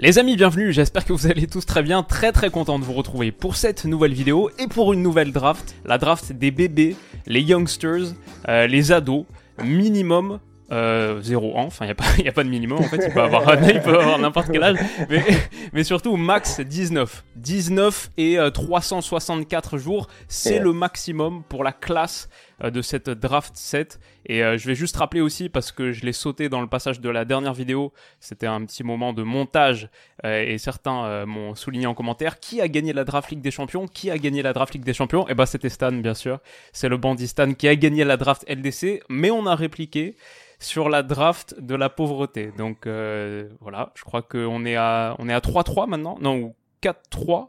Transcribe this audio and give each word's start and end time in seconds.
Les 0.00 0.18
amis, 0.18 0.34
bienvenue, 0.34 0.72
j'espère 0.72 1.04
que 1.04 1.12
vous 1.12 1.28
allez 1.28 1.46
tous 1.46 1.64
très 1.66 1.80
bien, 1.84 2.02
très 2.02 2.32
très 2.32 2.50
content 2.50 2.80
de 2.80 2.84
vous 2.84 2.94
retrouver 2.94 3.30
pour 3.30 3.54
cette 3.54 3.84
nouvelle 3.84 4.12
vidéo 4.12 4.50
et 4.58 4.66
pour 4.66 4.92
une 4.92 5.02
nouvelle 5.02 5.30
draft, 5.30 5.76
la 5.84 5.98
draft 5.98 6.32
des 6.32 6.50
bébés, 6.50 6.96
les 7.26 7.40
youngsters, 7.40 8.12
euh, 8.48 8.66
les 8.66 8.90
ados, 8.90 9.24
minimum 9.62 10.40
euh, 10.72 11.20
0 11.22 11.56
ans, 11.56 11.66
enfin 11.66 11.84
il 11.84 11.94
n'y 12.22 12.26
a, 12.28 12.30
a 12.30 12.32
pas 12.32 12.42
de 12.42 12.48
minimum 12.48 12.78
en 12.80 12.82
fait, 12.88 13.04
il 13.06 13.12
peut 13.12 13.22
avoir, 13.22 13.48
avoir 13.48 14.18
n'importe 14.18 14.48
quel 14.50 14.64
âge, 14.64 14.78
mais, 15.08 15.22
mais 15.72 15.84
surtout 15.84 16.16
max 16.16 16.58
19. 16.58 17.22
19 17.36 18.10
et 18.16 18.36
euh, 18.36 18.50
364 18.50 19.78
jours, 19.78 20.08
c'est 20.26 20.54
Yeah. 20.54 20.62
le 20.64 20.72
maximum 20.72 21.44
pour 21.48 21.62
la 21.62 21.70
classe 21.72 22.28
euh, 22.28 22.43
de 22.62 22.82
cette 22.82 23.10
draft 23.10 23.56
set. 23.56 24.00
Et 24.26 24.42
euh, 24.42 24.56
je 24.56 24.66
vais 24.66 24.74
juste 24.74 24.96
rappeler 24.96 25.20
aussi, 25.20 25.48
parce 25.48 25.72
que 25.72 25.92
je 25.92 26.04
l'ai 26.04 26.12
sauté 26.12 26.48
dans 26.48 26.60
le 26.60 26.66
passage 26.66 27.00
de 27.00 27.08
la 27.08 27.24
dernière 27.24 27.54
vidéo, 27.54 27.92
c'était 28.20 28.46
un 28.46 28.64
petit 28.64 28.84
moment 28.84 29.12
de 29.12 29.22
montage, 29.22 29.88
euh, 30.24 30.42
et 30.42 30.58
certains 30.58 31.04
euh, 31.04 31.26
m'ont 31.26 31.54
souligné 31.54 31.86
en 31.86 31.94
commentaire, 31.94 32.40
qui 32.40 32.60
a 32.60 32.68
gagné 32.68 32.92
la 32.92 33.04
draft 33.04 33.30
Ligue 33.30 33.40
des 33.40 33.50
Champions 33.50 33.86
Qui 33.86 34.10
a 34.10 34.18
gagné 34.18 34.42
la 34.42 34.52
draft 34.52 34.74
Ligue 34.74 34.84
des 34.84 34.94
Champions? 34.94 35.26
Et 35.28 35.34
ben 35.34 35.46
c'était 35.46 35.68
Stan 35.68 35.92
bien 35.92 36.14
sûr, 36.14 36.38
c'est 36.72 36.88
le 36.88 36.96
bandit 36.96 37.28
Stan 37.28 37.52
qui 37.52 37.68
a 37.68 37.76
gagné 37.76 38.04
la 38.04 38.16
draft 38.16 38.44
LDC, 38.48 39.02
mais 39.08 39.30
on 39.30 39.46
a 39.46 39.54
répliqué 39.54 40.16
sur 40.58 40.88
la 40.88 41.02
draft 41.02 41.60
de 41.60 41.74
la 41.74 41.90
pauvreté. 41.90 42.52
Donc 42.56 42.86
euh, 42.86 43.48
voilà, 43.60 43.92
je 43.94 44.02
crois 44.02 44.22
qu'on 44.22 44.64
est 44.64 44.76
à 44.76 45.16
on 45.18 45.28
est 45.28 45.34
à 45.34 45.40
3-3 45.40 45.88
maintenant, 45.88 46.16
non 46.20 46.36
ou 46.36 46.54
4-3. 46.82 47.48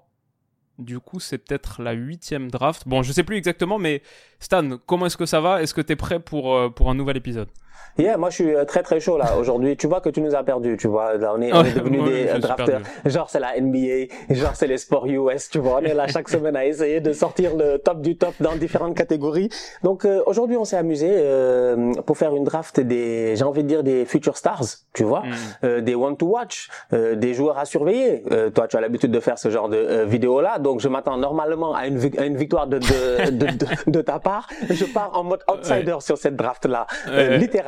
Du 0.77 0.99
coup, 0.99 1.19
c'est 1.19 1.37
peut-être 1.37 1.81
la 1.81 1.93
huitième 1.93 2.51
draft. 2.51 2.87
Bon, 2.87 3.01
je 3.01 3.11
sais 3.13 3.23
plus 3.23 3.37
exactement, 3.37 3.77
mais 3.77 4.01
Stan, 4.39 4.77
comment 4.85 5.05
est-ce 5.05 5.17
que 5.17 5.25
ça 5.25 5.39
va? 5.39 5.61
Est-ce 5.61 5.73
que 5.73 5.81
t'es 5.81 5.95
prêt 5.95 6.19
pour 6.19 6.55
euh, 6.55 6.69
pour 6.69 6.89
un 6.89 6.95
nouvel 6.95 7.17
épisode? 7.17 7.49
Yeah, 7.97 8.17
moi 8.17 8.29
je 8.29 8.35
suis 8.35 8.53
euh, 8.53 8.65
très 8.65 8.83
très 8.83 8.99
chaud 8.99 9.17
là 9.17 9.37
aujourd'hui. 9.37 9.77
Tu 9.77 9.87
vois 9.87 10.01
que 10.01 10.09
tu 10.09 10.21
nous 10.21 10.35
as 10.35 10.43
perdu, 10.43 10.75
tu 10.77 10.87
vois. 10.87 11.15
Là, 11.15 11.33
on 11.35 11.41
est, 11.41 11.53
on 11.53 11.63
est 11.63 11.73
devenus 11.73 12.03
des 12.03 12.27
euh, 12.27 12.31
suis 12.33 12.39
drafteurs. 12.41 12.81
Genre 13.05 13.29
c'est 13.29 13.39
la 13.39 13.59
NBA, 13.59 14.13
genre 14.31 14.51
c'est 14.55 14.67
les 14.67 14.77
sports 14.77 15.05
US, 15.07 15.49
tu 15.49 15.59
vois. 15.59 15.79
On 15.81 15.85
est 15.85 15.93
là 15.93 16.07
chaque 16.07 16.27
semaine 16.29 16.55
à 16.55 16.65
essayer 16.65 16.99
de 16.99 17.13
sortir 17.13 17.55
le 17.55 17.77
top 17.77 18.01
du 18.01 18.17
top 18.17 18.33
dans 18.41 18.55
différentes 18.55 18.95
catégories. 18.97 19.49
Donc 19.83 20.03
euh, 20.05 20.21
aujourd'hui 20.25 20.57
on 20.57 20.65
s'est 20.65 20.75
amusé 20.77 21.07
euh, 21.09 21.93
pour 22.05 22.17
faire 22.17 22.35
une 22.35 22.43
draft 22.43 22.79
des, 22.79 23.35
j'ai 23.35 23.43
envie 23.45 23.63
de 23.63 23.67
dire 23.69 23.83
des 23.83 24.05
future 24.05 24.37
stars, 24.37 24.63
tu 24.93 25.03
vois, 25.03 25.21
Mm. 25.21 25.31
euh, 25.63 25.81
des 25.81 25.95
one 25.95 26.17
to 26.17 26.27
watch, 26.27 26.69
euh, 26.93 27.15
des 27.15 27.33
joueurs 27.33 27.57
à 27.57 27.65
surveiller. 27.65 28.23
Euh, 28.31 28.49
toi 28.49 28.67
tu 28.67 28.75
as 28.77 28.81
l'habitude 28.81 29.11
de 29.11 29.19
faire 29.19 29.39
ce 29.39 29.49
genre 29.49 29.69
de 29.69 29.77
euh, 29.77 30.05
vidéo 30.05 30.41
là, 30.41 30.59
donc 30.59 30.81
je 30.81 30.87
m'attends 30.89 31.17
normalement 31.17 31.73
à 31.73 31.87
une, 31.87 31.97
vic- 31.97 32.19
à 32.19 32.25
une 32.25 32.35
victoire 32.37 32.67
de 32.67 32.77
de, 32.79 33.29
de, 33.31 33.45
de, 33.45 33.65
de 33.91 34.01
ta 34.01 34.19
part. 34.19 34.47
Je 34.69 34.85
pars 34.85 35.11
en 35.13 35.23
mode 35.23 35.41
outsider 35.51 35.95
sur 35.99 36.17
cette 36.17 36.35
draft 36.35 36.65
là, 36.65 36.85
Ouais. 37.07 37.37
littéralement. 37.37 37.64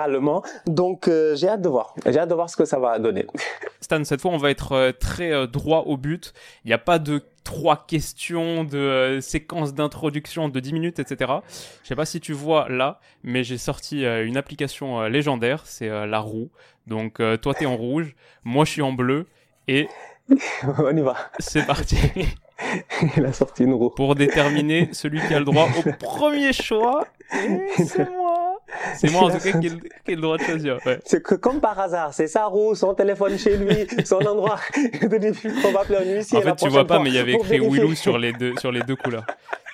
Donc 0.66 1.08
euh, 1.08 1.36
j'ai 1.36 1.48
hâte 1.50 1.62
de 1.62 1.70
voir. 1.70 1.94
J'ai 2.06 2.20
hâte 2.20 2.30
de 2.30 2.36
voir 2.36 2.50
ce 2.50 2.56
que 2.56 2.66
ça 2.66 2.80
va 2.80 3.00
donner. 3.00 3.26
Stan, 3.82 4.04
cette 4.04 4.22
fois, 4.22 4.32
on 4.32 4.38
va 4.38 4.52
être 4.52 4.74
euh, 4.74 4.92
très 4.92 5.32
euh, 5.32 5.48
droit 5.48 5.84
au 5.88 5.98
but. 5.98 6.34
Il 6.66 6.68
n'y 6.68 6.74
a 6.74 6.78
pas 6.78 7.00
de 7.00 7.22
trois 7.48 7.86
questions, 7.88 8.66
de 8.66 8.78
euh, 8.78 9.22
séquences 9.22 9.74
d'introduction 9.74 10.50
de 10.50 10.60
10 10.60 10.74
minutes, 10.74 11.00
etc. 11.00 11.32
Je 11.82 11.88
sais 11.88 11.96
pas 11.96 12.06
si 12.06 12.20
tu 12.20 12.34
vois 12.34 12.68
là, 12.68 13.00
mais 13.24 13.46
j'ai 13.46 13.58
sorti 13.58 14.04
euh, 14.04 14.26
une 14.26 14.36
application 14.36 15.00
euh, 15.00 15.08
légendaire, 15.08 15.66
c'est 15.66 15.88
la 15.88 16.20
roue. 16.20 16.50
Donc 16.88 17.22
toi, 17.42 17.54
t'es 17.54 17.66
en 17.66 17.76
rouge, 17.76 18.16
moi, 18.44 18.66
je 18.66 18.72
suis 18.72 18.82
en 18.82 18.92
bleu, 18.92 19.28
et 19.68 19.88
On 20.78 20.96
y 20.96 21.02
va. 21.02 21.16
c'est 21.40 21.66
parti 21.66 21.98
Il 23.18 23.26
a 23.26 23.32
sorti 23.32 23.64
une 23.64 23.74
roue. 23.74 23.92
pour 23.92 24.16
déterminer 24.16 24.90
celui 24.92 25.22
qui 25.26 25.34
a 25.34 25.40
le 25.40 25.46
droit 25.46 25.68
au 25.78 25.92
premier 25.94 26.52
choix. 26.54 27.06
C'est 27.78 28.10
moi. 28.10 28.27
C'est 28.96 29.12
moi 29.12 29.24
en 29.24 29.30
tout 29.30 29.40
cas 29.44 29.60
qui 29.60 29.68
ai 29.68 29.70
le, 29.70 29.78
qui 29.78 30.12
ai 30.12 30.16
le 30.16 30.22
droit 30.22 30.38
de 30.38 30.44
choisir. 30.44 30.80
Ouais. 30.86 31.00
C'est 31.06 31.22
que 31.24 31.36
comme 31.36 31.60
par 31.60 31.80
hasard, 31.80 32.14
c'est 32.14 32.28
sa 32.28 32.46
roue, 32.46 32.76
son 32.76 32.94
téléphone 32.94 33.38
chez 33.38 33.58
lui, 33.58 33.88
son 34.06 34.18
endroit 34.26 34.60
de 35.02 35.18
début 35.18 35.54
qu'on 35.62 35.72
va 35.72 35.82
appeler 35.82 35.98
un 36.00 36.16
huissier. 36.18 36.38
En 36.38 36.42
fait, 36.42 36.56
tu 36.56 36.70
vois 36.70 36.86
pas, 36.86 37.00
mais 37.00 37.10
il 37.10 37.16
y 37.16 37.20
avait 37.20 37.34
écrit. 37.34 37.60
Willou 37.60 37.96
sur 37.96 38.18
les 38.18 38.34
deux, 38.34 38.54
sur 38.58 38.72
les 38.72 38.82
deux 38.82 38.96
couleurs. 38.96 39.26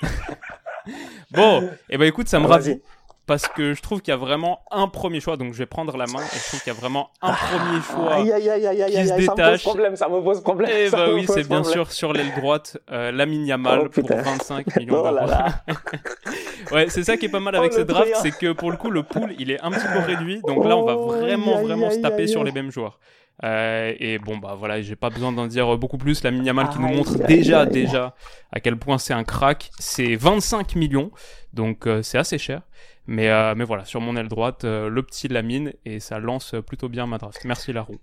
bon, 1.31 1.69
et 1.90 1.97
ben 1.97 2.06
écoute, 2.06 2.28
ça 2.28 2.40
me 2.40 2.47
Vas-y. 2.47 2.53
ravit. 2.53 2.81
Parce 3.25 3.47
que 3.47 3.73
je 3.73 3.81
trouve 3.81 4.01
qu'il 4.01 4.11
y 4.11 4.16
a 4.16 4.17
vraiment 4.17 4.59
un 4.69 4.89
premier 4.89 5.22
choix, 5.22 5.38
donc 5.38 5.53
je 5.53 5.57
vais 5.59 5.66
prendre 5.66 5.95
la 5.95 6.06
main, 6.07 6.19
et 6.19 6.38
je 6.38 6.47
trouve 6.50 6.61
qu'il 6.61 6.73
y 6.73 6.75
a 6.75 6.79
vraiment 6.79 7.09
un 7.22 7.31
premier 7.31 7.81
choix. 7.81 8.16
Aïe, 8.16 8.31
aïe, 8.34 8.50
aïe, 8.50 8.67
aïe, 8.67 8.81
aïe, 8.84 8.91
qui 8.91 8.94
se 8.94 8.97
aïe, 8.97 9.07
ça 9.07 9.16
me 9.16 9.25
pose 9.28 9.35
détache. 9.38 9.63
problème, 9.63 9.95
ça 9.95 10.09
me 10.09 10.22
pose 10.22 10.41
problème. 10.41 10.72
Eh 10.73 10.89
ça 10.89 10.97
bah 10.97 11.13
oui, 11.13 11.25
c'est 11.28 11.47
bien 11.47 11.63
sûr 11.63 11.89
sur 11.91 12.12
l'aile 12.12 12.33
droite, 12.35 12.78
euh, 12.91 13.12
Lamine 13.13 13.45
Yamal 13.45 13.79
Oh, 13.85 13.89
pour 13.89 14.03
putain. 14.03 14.22
25 14.22 14.75
millions 14.75 15.03
Oh 15.06 15.09
d'euros. 15.09 15.31
Ouais, 16.72 16.88
c'est 16.89 17.03
ça 17.03 17.17
qui 17.17 17.25
est 17.25 17.29
pas 17.29 17.39
mal 17.39 17.56
avec 17.56 17.72
Oh, 17.73 17.78
cette 17.78 17.88
draft, 17.88 18.12
c'est 18.22 18.31
que 18.38 18.51
pour 18.51 18.72
le 18.72 18.78
coup, 18.78 18.89
le 18.89 19.03
pool, 19.03 19.33
il 19.39 19.51
est 19.51 19.62
un 19.62 19.72
petit 19.72 19.88
peu 19.88 20.00
réduit. 20.00 20.41
Donc 20.45 20.66
là, 20.66 20.75
on 20.78 20.85
va 20.85 20.95
Oh, 20.97 21.07
vraiment, 21.09 21.62
vraiment 21.62 21.91
se 21.91 22.00
taper 22.00 22.28
sur 22.28 22.44
les 22.44 22.51
mêmes 22.51 22.72
joueurs. 22.72 23.00
Euh, 23.44 23.94
et 24.00 24.19
bon, 24.19 24.38
bah 24.38 24.56
voilà, 24.57 24.81
j'ai 24.81 24.95
pas 24.95 25.09
besoin 25.09 25.31
d'en 25.31 25.47
dire 25.47 25.78
beaucoup 25.78 25.97
plus. 25.97 26.23
La 26.23 26.29
Yamal 26.29 26.69
qui 26.69 26.79
nous 26.79 26.88
montre 26.88 27.17
déjà, 27.25 27.62
aïe. 27.62 27.69
déjà 27.69 28.16
à 28.51 28.59
quel 28.59 28.78
point 28.78 28.97
c'est 28.97 29.13
un 29.13 29.23
crack. 29.23 29.72
C'est 29.79 30.16
25 30.16 30.75
millions, 30.75 31.09
donc 31.53 31.88
euh, 31.88 32.01
c'est 32.03 32.17
assez 32.17 32.38
cher. 32.38 32.62
Mais, 33.08 33.30
euh, 33.30 33.53
mais 33.56 33.66
voilà, 33.66 33.86
sur 33.86 34.00
mon 34.02 34.16
aile 34.16 34.30
droite, 34.30 34.64
euh, 34.64 34.90
le 34.90 35.03
petit 35.03 35.28
Lamine, 35.28 35.74
et 35.86 36.00
ça 36.00 36.19
lance 36.19 36.56
plutôt 36.66 36.90
bien 36.90 37.06
ma 37.06 37.18
draft. 37.18 37.44
Merci 37.46 37.74
Larou. 37.74 37.97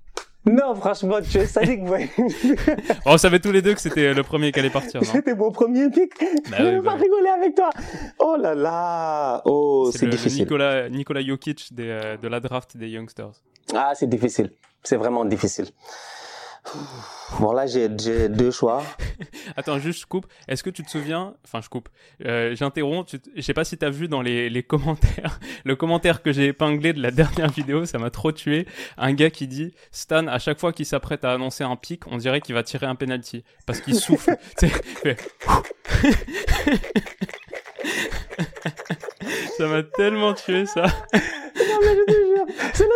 Non, 0.46 0.74
franchement, 0.74 1.18
tu 1.20 1.36
es 1.36 1.46
sadique, 1.46 1.82
ouais. 1.82 2.08
On 3.04 3.18
savait 3.18 3.40
tous 3.40 3.52
les 3.52 3.60
deux 3.60 3.74
que 3.74 3.80
c'était 3.80 4.14
le 4.14 4.22
premier 4.22 4.52
qui 4.52 4.60
allait 4.60 4.70
partir, 4.70 5.04
C'était 5.04 5.34
mon 5.34 5.52
premier 5.52 5.90
pic. 5.90 6.12
Bah 6.50 6.56
je 6.58 6.64
oui, 6.64 6.70
vais 6.70 6.80
bah 6.80 6.92
pas 6.92 6.96
oui. 6.96 7.02
rigoler 7.02 7.28
avec 7.28 7.54
toi. 7.54 7.68
Oh 8.18 8.36
là 8.40 8.54
là. 8.54 9.42
Oh, 9.44 9.90
c'est 9.92 10.06
le 10.06 10.12
difficile. 10.12 10.42
Nicolas, 10.44 10.88
Nicolas 10.88 11.22
Jokic 11.22 11.74
des, 11.74 11.88
euh, 11.88 12.16
de 12.16 12.26
la 12.26 12.40
draft 12.40 12.74
des 12.78 12.88
Youngsters. 12.88 13.32
Ah, 13.74 13.92
c'est 13.94 14.06
difficile. 14.06 14.50
C'est 14.82 14.96
vraiment 14.96 15.26
difficile. 15.26 15.66
Bon, 17.40 17.52
là, 17.52 17.66
j'ai 17.66 17.88
deux 17.88 18.50
choix. 18.50 18.82
Attends, 19.56 19.78
juste 19.78 20.00
je 20.02 20.06
coupe. 20.06 20.26
Est-ce 20.46 20.62
que 20.62 20.70
tu 20.70 20.82
te 20.84 20.90
souviens 20.90 21.34
Enfin, 21.44 21.60
je 21.62 21.68
coupe. 21.68 21.88
Euh, 22.24 22.54
J'interromps. 22.54 23.08
Tu 23.10 23.18
te- 23.20 23.30
Je 23.34 23.40
sais 23.40 23.54
pas 23.54 23.64
si 23.64 23.76
t'as 23.78 23.90
vu 23.90 24.08
dans 24.08 24.20
les, 24.22 24.50
les 24.50 24.62
commentaires 24.62 25.40
le 25.64 25.74
commentaire 25.76 26.22
que 26.22 26.32
j'ai 26.32 26.46
épinglé 26.46 26.92
de 26.92 27.00
la 27.02 27.10
dernière 27.10 27.50
vidéo. 27.50 27.86
Ça 27.86 27.98
m'a 27.98 28.10
trop 28.10 28.30
tué. 28.32 28.66
Un 28.98 29.12
gars 29.14 29.30
qui 29.30 29.48
dit 29.48 29.74
Stan, 29.90 30.26
à 30.26 30.38
chaque 30.38 30.60
fois 30.60 30.72
qu'il 30.72 30.86
s'apprête 30.86 31.24
à 31.24 31.32
annoncer 31.32 31.64
un 31.64 31.76
pic, 31.76 32.06
on 32.06 32.16
dirait 32.18 32.40
qu'il 32.40 32.54
va 32.54 32.62
tirer 32.62 32.86
un 32.86 32.94
penalty 32.94 33.42
parce 33.66 33.80
qu'il 33.80 33.94
souffle. 33.94 34.36
Tu 34.58 34.68
ça 39.56 39.66
m'a 39.66 39.82
tellement 39.82 40.34
tué 40.34 40.66
ça. 40.66 40.86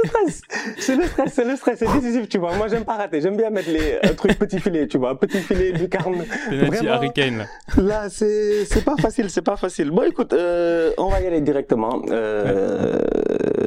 Stress. 0.06 0.40
C'est 0.78 0.96
le 0.96 1.04
stress, 1.04 1.32
c'est 1.32 1.44
le 1.44 1.56
stress, 1.56 1.78
c'est 1.78 1.92
décisif, 1.92 2.28
tu 2.28 2.38
vois. 2.38 2.54
Moi, 2.56 2.68
j'aime 2.68 2.84
pas 2.84 2.96
rater. 2.96 3.20
J'aime 3.20 3.36
bien 3.36 3.50
mettre 3.50 3.70
les 3.70 3.98
euh, 4.04 4.14
trucs 4.14 4.38
petits 4.38 4.60
filets, 4.60 4.86
tu 4.86 4.98
vois. 4.98 5.18
Petit 5.18 5.38
filet, 5.38 5.72
lucarne. 5.72 6.24
Penalty 6.48 6.66
Vraiment, 6.76 6.92
Harry 6.92 7.12
Kane. 7.12 7.38
Là. 7.76 7.82
Là, 7.82 8.08
c'est 8.10 8.64
c'est 8.66 8.84
pas 8.84 8.96
facile, 8.96 9.30
c'est 9.30 9.42
pas 9.42 9.56
facile. 9.56 9.90
Bon, 9.90 10.02
écoute, 10.02 10.32
euh, 10.32 10.92
on 10.98 11.08
va 11.08 11.20
y 11.20 11.26
aller 11.26 11.40
directement. 11.40 12.02
Euh, 12.10 12.98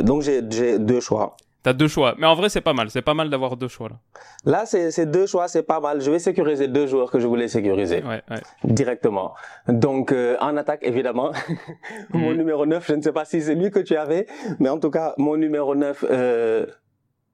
Donc, 0.02 0.22
j'ai 0.22 0.42
j'ai 0.50 0.80
deux 0.80 1.00
choix. 1.00 1.36
T'as 1.67 1.73
deux 1.73 1.89
choix. 1.89 2.16
Mais 2.17 2.25
en 2.28 2.33
vrai, 2.33 2.47
c'est 2.47 2.61
pas 2.61 2.72
mal. 2.72 2.89
C'est 2.89 3.01
pas 3.01 3.13
mal 3.13 3.29
d'avoir 3.29 3.57
deux 3.57 3.67
choix 3.67 3.89
là. 3.89 3.95
Là, 4.46 4.66
c'est 4.66 5.05
deux 5.05 5.25
choix, 5.25 5.49
c'est 5.49 5.64
pas 5.64 5.81
mal. 5.81 5.99
Je 5.99 6.09
vais 6.09 6.19
sécuriser 6.19 6.69
deux 6.69 6.87
joueurs 6.87 7.11
que 7.11 7.19
je 7.19 7.28
voulais 7.28 7.49
sécuriser 7.49 8.02
Ouais, 8.03 8.22
ouais. 8.31 8.41
directement. 8.64 9.34
Donc, 9.67 10.14
euh, 10.14 10.37
en 10.40 10.55
attaque, 10.55 10.79
évidemment, 10.84 11.31
mon 12.14 12.29
Mhm. 12.31 12.37
numéro 12.37 12.66
9, 12.66 12.85
je 12.87 12.93
ne 12.93 13.02
sais 13.02 13.11
pas 13.11 13.25
si 13.25 13.41
c'est 13.41 13.55
lui 13.55 13.69
que 13.69 13.79
tu 13.79 13.97
avais, 13.97 14.28
mais 14.59 14.69
en 14.69 14.79
tout 14.79 14.91
cas, 14.91 15.14
mon 15.17 15.35
numéro 15.35 15.75
9, 15.75 16.05
euh, 16.09 16.66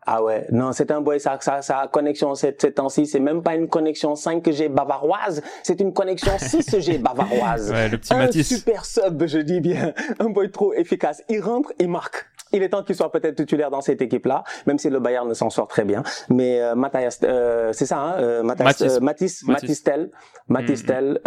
ah 0.05 0.21
ouais, 0.21 0.47
non, 0.51 0.73
c'est 0.73 0.91
un 0.91 0.99
boy, 0.99 1.17
sa, 1.19 1.39
sa, 1.39 1.61
sa 1.61 1.87
connexion 1.87 2.35
ces 2.35 2.53
ces 2.59 2.73
temps-ci, 2.73 3.05
c'est 3.05 3.21
même 3.21 3.41
pas 3.41 3.55
une 3.55 3.69
connexion 3.69 4.15
5G 4.15 4.67
bavaroise, 4.67 5.41
c'est 5.61 5.79
une 5.79 5.93
connexion 5.93 6.33
6G 6.37 6.97
bavaroise. 7.01 7.71
Ouais, 7.71 7.87
le 7.87 7.97
petit 7.97 8.13
un 8.13 8.17
Matisse. 8.17 8.49
super 8.49 8.83
sub, 8.83 9.25
je 9.25 9.37
dis 9.37 9.61
bien. 9.61 9.93
Un 10.19 10.29
boy 10.29 10.51
trop 10.51 10.73
efficace. 10.73 11.21
Il 11.29 11.39
rentre, 11.39 11.71
il 11.79 11.87
marque. 11.87 12.25
Il 12.53 12.63
est 12.63 12.69
temps 12.69 12.83
qu'il 12.83 12.95
soit 12.95 13.11
peut-être 13.11 13.35
titulaire 13.35 13.69
dans 13.69 13.81
cette 13.81 14.01
équipe-là, 14.01 14.43
même 14.67 14.77
si 14.77 14.89
le 14.89 14.99
Bayern 14.99 15.27
ne 15.27 15.33
s'en 15.33 15.49
sort 15.49 15.67
très 15.67 15.85
bien. 15.85 16.03
Mais 16.29 16.61
euh, 16.61 16.75
Matthias, 16.75 17.19
euh, 17.23 17.71
c'est 17.73 17.85
ça, 17.85 17.99
hein, 17.99 18.13
euh, 18.19 18.43
Matthias, 18.43 18.99
Mathis, 19.01 19.43
Mathis, 19.43 19.83
Tel, 19.83 20.11
Mathis 20.47 20.85
Tel, 20.85 21.19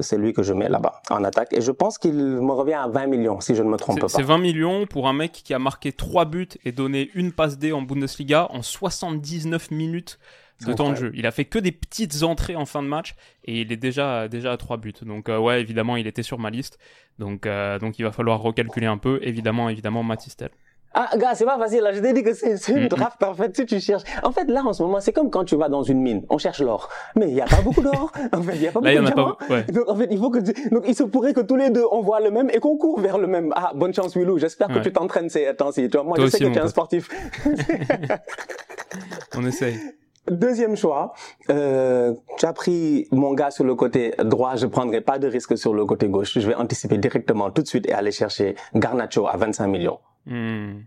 c'est 0.00 0.18
lui 0.18 0.32
que 0.32 0.42
je 0.42 0.52
mets 0.52 0.68
là-bas 0.68 1.00
en 1.10 1.24
attaque. 1.24 1.52
Et 1.52 1.60
je 1.60 1.72
pense 1.72 1.98
qu'il 1.98 2.14
me 2.14 2.52
revient 2.52 2.74
à 2.74 2.88
20 2.88 3.06
millions, 3.06 3.40
si 3.40 3.54
je 3.54 3.62
ne 3.62 3.68
me 3.68 3.76
trompe 3.76 4.00
pas. 4.00 4.08
C'est 4.08 4.22
20 4.22 4.38
millions 4.38 4.86
pour 4.86 5.08
un 5.08 5.12
mec 5.12 5.32
qui 5.32 5.54
a 5.54 5.58
marqué 5.58 5.92
3 5.92 6.24
buts 6.24 6.48
et 6.64 6.72
donné 6.72 7.10
une 7.14 7.32
passe 7.32 7.58
D 7.58 7.72
en 7.72 7.82
Bundesliga 7.82 8.48
en 8.50 8.62
79 8.62 9.70
minutes 9.70 10.18
de 10.64 10.72
temps 10.72 10.90
de 10.90 10.96
jeu. 10.96 11.12
Il 11.14 11.26
a 11.26 11.30
fait 11.30 11.44
que 11.44 11.58
des 11.58 11.72
petites 11.72 12.22
entrées 12.22 12.56
en 12.56 12.66
fin 12.66 12.82
de 12.82 12.88
match 12.88 13.14
et 13.44 13.60
il 13.60 13.72
est 13.72 13.76
déjà 13.76 14.28
déjà 14.28 14.52
à 14.52 14.56
3 14.56 14.76
buts. 14.76 14.94
Donc 15.02 15.28
ouais, 15.28 15.60
évidemment, 15.60 15.96
il 15.96 16.06
était 16.06 16.22
sur 16.22 16.38
ma 16.38 16.50
liste. 16.50 16.78
Donc 17.18 17.48
donc 17.80 17.98
il 17.98 18.02
va 18.02 18.12
falloir 18.12 18.40
recalculer 18.40 18.86
un 18.86 18.98
peu. 18.98 19.18
Évidemment, 19.22 19.68
évidemment, 19.68 20.02
Matistel. 20.02 20.50
Ah, 20.98 21.10
gars, 21.18 21.34
c'est 21.34 21.44
pas 21.44 21.58
facile. 21.58 21.82
Là. 21.82 21.92
Je 21.92 22.00
t'ai 22.00 22.14
dit 22.14 22.22
que 22.22 22.32
c'est 22.32 22.72
une 22.72 22.88
draft. 22.88 23.22
En 23.22 23.34
fait, 23.34 23.54
si 23.54 23.66
tu 23.66 23.78
cherches. 23.80 24.04
En 24.22 24.32
fait, 24.32 24.46
là, 24.46 24.62
en 24.64 24.72
ce 24.72 24.82
moment, 24.82 24.98
c'est 24.98 25.12
comme 25.12 25.28
quand 25.28 25.44
tu 25.44 25.54
vas 25.54 25.68
dans 25.68 25.82
une 25.82 26.00
mine. 26.00 26.24
On 26.30 26.38
cherche 26.38 26.62
l'or. 26.62 26.88
Mais 27.14 27.28
il 27.28 27.34
n'y 27.34 27.40
a 27.42 27.44
pas 27.44 27.60
beaucoup 27.60 27.82
d'or. 27.82 28.10
En 28.32 28.40
fait, 28.40 28.54
il 28.54 28.60
n'y 28.60 28.66
a 28.66 28.72
pas 28.72 28.80
beaucoup 28.80 28.94
de 28.94 29.04
diamants. 29.04 29.36
Donc, 29.74 29.88
en 29.88 29.96
fait, 29.96 30.08
il 30.10 30.18
faut 30.18 30.30
que, 30.30 30.38
donc, 30.70 30.84
il 30.88 30.94
se 30.94 31.02
pourrait 31.02 31.34
que 31.34 31.42
tous 31.42 31.56
les 31.56 31.68
deux, 31.68 31.84
on 31.92 32.00
voit 32.00 32.20
le 32.20 32.30
même 32.30 32.48
et 32.50 32.60
qu'on 32.60 32.78
court 32.78 32.98
vers 32.98 33.18
le 33.18 33.26
même. 33.26 33.52
Ah, 33.54 33.72
bonne 33.74 33.92
chance, 33.92 34.16
Willou. 34.16 34.38
J'espère 34.38 34.68
que 34.68 34.78
tu 34.78 34.90
t'entraînes 34.90 35.28
ces 35.28 35.54
temps-ci. 35.54 35.90
Moi, 36.02 36.16
je 36.18 36.28
sais 36.28 36.38
que 36.38 36.44
tu 36.44 36.52
es 36.54 36.60
un 36.60 36.68
sportif. 36.68 37.10
on 39.36 39.44
essaye. 39.44 39.78
Deuxième 40.30 40.76
choix, 40.76 41.14
euh, 41.50 42.14
tu 42.38 42.46
as 42.46 42.52
pris 42.52 43.06
mon 43.12 43.32
gars 43.34 43.50
sur 43.50 43.64
le 43.64 43.74
côté 43.74 44.12
droit, 44.24 44.56
je 44.56 44.66
prendrai 44.66 45.00
pas 45.00 45.18
de 45.18 45.28
risque 45.28 45.56
sur 45.56 45.72
le 45.72 45.84
côté 45.84 46.08
gauche. 46.08 46.38
Je 46.38 46.46
vais 46.46 46.54
anticiper 46.54 46.98
directement 46.98 47.50
tout 47.50 47.62
de 47.62 47.68
suite 47.68 47.86
et 47.88 47.92
aller 47.92 48.10
chercher 48.10 48.56
Garnacho 48.74 49.28
à 49.28 49.36
25 49.36 49.66
millions. 49.68 50.00
Hmm, 50.26 50.80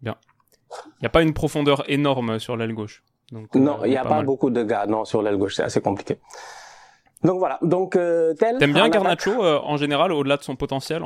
bien. 0.00 0.16
Il 0.86 1.02
n'y 1.02 1.06
a 1.06 1.10
pas 1.10 1.22
une 1.22 1.34
profondeur 1.34 1.84
énorme 1.88 2.38
sur 2.38 2.56
l'aile 2.56 2.72
gauche. 2.72 3.02
Donc, 3.32 3.54
non, 3.54 3.80
euh, 3.82 3.86
il 3.86 3.90
n'y 3.90 3.96
a 3.96 4.04
pas, 4.04 4.22
beaucoup 4.22 4.50
de 4.50 4.62
gars 4.62 4.86
non 4.86 5.04
sur 5.04 5.22
l'aile 5.22 5.36
gauche, 5.36 5.56
c'est 5.56 5.62
assez 5.62 5.80
compliqué. 5.80 6.18
Donc 7.24 7.38
voilà. 7.38 7.58
Donc 7.62 7.96
euh, 7.96 8.34
tel. 8.34 8.58
T'aimes 8.58 8.74
bien 8.74 8.88
Garnacho 8.90 9.42
euh, 9.42 9.58
en 9.64 9.76
général 9.76 10.12
au-delà 10.12 10.36
de 10.36 10.42
son 10.42 10.56
potentiel. 10.56 11.02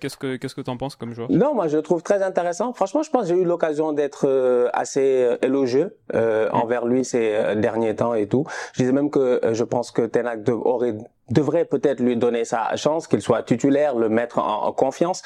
Qu'est-ce 0.00 0.16
que 0.16 0.36
qu'est-ce 0.36 0.54
que 0.54 0.60
t'en 0.60 0.76
penses 0.76 0.96
comme 0.96 1.14
joueur? 1.14 1.30
Non, 1.30 1.54
moi 1.54 1.68
je 1.68 1.76
le 1.76 1.82
trouve 1.82 2.02
très 2.02 2.22
intéressant. 2.22 2.72
Franchement, 2.72 3.02
je 3.02 3.10
pense 3.10 3.22
que 3.22 3.28
j'ai 3.28 3.40
eu 3.40 3.44
l'occasion 3.44 3.92
d'être 3.92 4.26
euh, 4.26 4.68
assez 4.72 5.28
élogieux 5.42 5.96
mm. 6.12 6.18
envers 6.52 6.84
lui 6.86 7.04
ces 7.04 7.54
derniers 7.56 7.94
temps 7.94 8.14
et 8.14 8.26
tout. 8.26 8.44
Je 8.74 8.82
disais 8.82 8.92
même 8.92 9.10
que 9.10 9.40
je 9.52 9.64
pense 9.64 9.92
que 9.92 10.02
Tenac 10.02 10.40
aurait 10.48 10.96
devrait 11.30 11.64
peut-être 11.64 12.00
lui 12.00 12.16
donner 12.16 12.44
sa 12.44 12.74
chance, 12.74 13.06
qu'il 13.06 13.20
soit 13.20 13.44
titulaire, 13.44 13.94
le 13.94 14.08
mettre 14.08 14.38
en 14.38 14.72
confiance. 14.72 15.22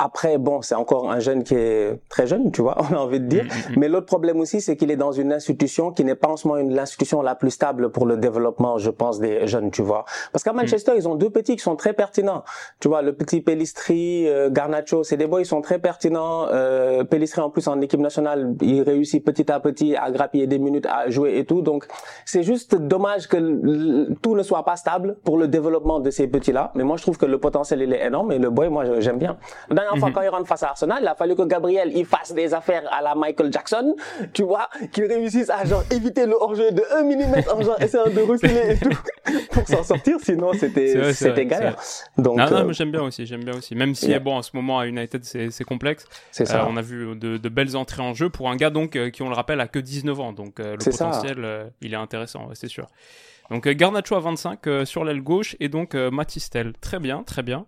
Après, 0.00 0.38
bon, 0.38 0.62
c'est 0.62 0.76
encore 0.76 1.10
un 1.10 1.18
jeune 1.18 1.42
qui 1.42 1.54
est 1.54 1.98
très 2.08 2.28
jeune, 2.28 2.52
tu 2.52 2.62
vois, 2.62 2.76
on 2.90 2.94
a 2.94 2.98
envie 2.98 3.18
de 3.18 3.26
dire. 3.26 3.44
Mm, 3.44 3.48
mm, 3.48 3.74
mm. 3.74 3.78
Mais 3.78 3.88
l'autre 3.88 4.06
problème 4.06 4.38
aussi, 4.38 4.60
c'est 4.60 4.76
qu'il 4.76 4.92
est 4.92 4.96
dans 4.96 5.10
une 5.10 5.32
institution 5.32 5.90
qui 5.90 6.04
n'est 6.04 6.14
pas 6.14 6.28
en 6.28 6.36
ce 6.36 6.46
moment 6.46 6.62
l'institution 6.68 7.20
la 7.20 7.34
plus 7.34 7.50
stable 7.50 7.90
pour 7.90 8.06
le 8.06 8.16
développement, 8.16 8.78
je 8.78 8.90
pense, 8.90 9.18
des 9.18 9.48
jeunes, 9.48 9.72
tu 9.72 9.82
vois. 9.82 10.04
Parce 10.30 10.44
qu'à 10.44 10.52
Manchester, 10.52 10.92
ils 10.96 11.08
ont 11.08 11.16
deux 11.16 11.30
petits 11.30 11.56
qui 11.56 11.62
sont 11.62 11.74
très 11.74 11.94
pertinents. 11.94 12.44
Tu 12.78 12.86
vois, 12.86 13.02
le 13.02 13.12
petit 13.12 13.40
Pellistri, 13.40 14.28
euh, 14.28 14.50
Garnacho, 14.50 15.02
c'est 15.02 15.16
des 15.16 15.26
boys, 15.26 15.40
ils 15.40 15.46
sont 15.46 15.62
très 15.62 15.80
pertinents. 15.80 16.46
Euh, 16.48 17.02
Pellistri, 17.02 17.40
en 17.40 17.50
plus, 17.50 17.66
en 17.66 17.80
équipe 17.80 18.00
nationale, 18.00 18.54
il 18.60 18.82
réussit 18.82 19.24
petit 19.24 19.50
à 19.50 19.58
petit 19.58 19.96
à 19.96 20.12
grappiller 20.12 20.46
des 20.46 20.60
minutes, 20.60 20.86
à 20.86 21.10
jouer 21.10 21.38
et 21.38 21.44
tout. 21.44 21.60
Donc, 21.60 21.86
c'est 22.24 22.44
juste 22.44 22.76
dommage 22.76 23.26
que 23.26 24.14
tout 24.22 24.36
ne 24.36 24.44
soit 24.44 24.64
pas 24.64 24.76
stable 24.76 25.16
pour 25.24 25.38
le 25.38 25.48
développement 25.48 25.98
de 25.98 26.10
ces 26.10 26.28
petits-là. 26.28 26.70
Mais 26.76 26.84
moi, 26.84 26.96
je 26.96 27.02
trouve 27.02 27.18
que 27.18 27.26
le 27.26 27.38
potentiel, 27.38 27.82
il 27.82 27.92
est 27.92 28.06
énorme 28.06 28.30
et 28.30 28.38
le 28.38 28.50
boy, 28.50 28.68
moi, 28.68 29.00
j'aime 29.00 29.18
bien 29.18 29.36
enfin, 29.92 30.12
quand 30.12 30.22
il 30.22 30.28
rentre 30.28 30.46
face 30.46 30.62
à 30.62 30.70
Arsenal, 30.70 30.98
il 31.02 31.08
a 31.08 31.14
fallu 31.14 31.34
que 31.34 31.42
Gabriel 31.42 31.90
il 31.94 32.06
fasse 32.06 32.32
des 32.32 32.54
affaires 32.54 32.82
à 32.92 33.02
la 33.02 33.14
Michael 33.14 33.52
Jackson, 33.52 33.94
tu 34.32 34.42
vois, 34.42 34.68
qu'il 34.92 35.04
réussisse 35.04 35.50
à 35.50 35.64
genre 35.64 35.82
éviter 35.90 36.26
le 36.26 36.34
hors-jeu 36.34 36.70
de 36.72 36.82
1 36.92 37.04
mm 37.04 37.42
en 37.52 37.62
genre 37.62 37.80
essayant 37.80 38.06
de 38.06 38.20
reculer 38.20 38.72
et 38.72 38.78
tout 38.78 38.96
pour 39.52 39.66
s'en 39.66 39.82
sortir, 39.82 40.18
sinon 40.22 40.52
c'était 40.52 41.12
c'était 41.12 41.46
galère. 41.46 41.76
Donc 42.16 42.38
non, 42.38 42.50
non, 42.50 42.68
euh, 42.68 42.72
j'aime 42.72 42.90
bien 42.90 43.02
aussi, 43.02 43.26
j'aime 43.26 43.44
bien 43.44 43.56
aussi. 43.56 43.74
Même 43.74 43.94
si 43.94 44.16
bon 44.18 44.36
en 44.36 44.42
ce 44.42 44.50
moment 44.54 44.78
à 44.78 44.86
United 44.86 45.24
c'est 45.24 45.64
complexe. 45.64 46.06
C'est 46.30 46.44
ça. 46.44 46.62
Euh, 46.62 46.66
on 46.68 46.76
a 46.76 46.82
vu 46.82 47.16
de, 47.16 47.36
de, 47.36 47.48
belles 47.48 47.76
entrées 47.76 48.02
en 48.02 48.14
jeu 48.14 48.28
pour 48.30 48.50
un 48.50 48.56
gars 48.56 48.70
donc 48.70 48.96
euh, 48.96 49.10
qui 49.10 49.22
on 49.22 49.28
le 49.28 49.34
rappelle 49.34 49.60
a 49.60 49.68
que 49.68 49.78
19 49.78 50.20
ans, 50.20 50.32
donc 50.32 50.58
le 50.58 50.76
potentiel 50.76 51.70
il 51.80 51.92
est 51.92 51.96
intéressant, 51.96 52.48
c'est 52.54 52.68
sûr. 52.68 52.86
Donc 53.50 53.66
Garnacho 53.66 54.14
à 54.14 54.20
25 54.20 54.60
sur 54.84 55.04
l'aile 55.04 55.22
gauche 55.22 55.56
et 55.60 55.68
donc 55.68 55.94
Matistel. 55.94 56.72
Très 56.80 56.98
bien, 56.98 57.22
très 57.22 57.42
bien. 57.42 57.66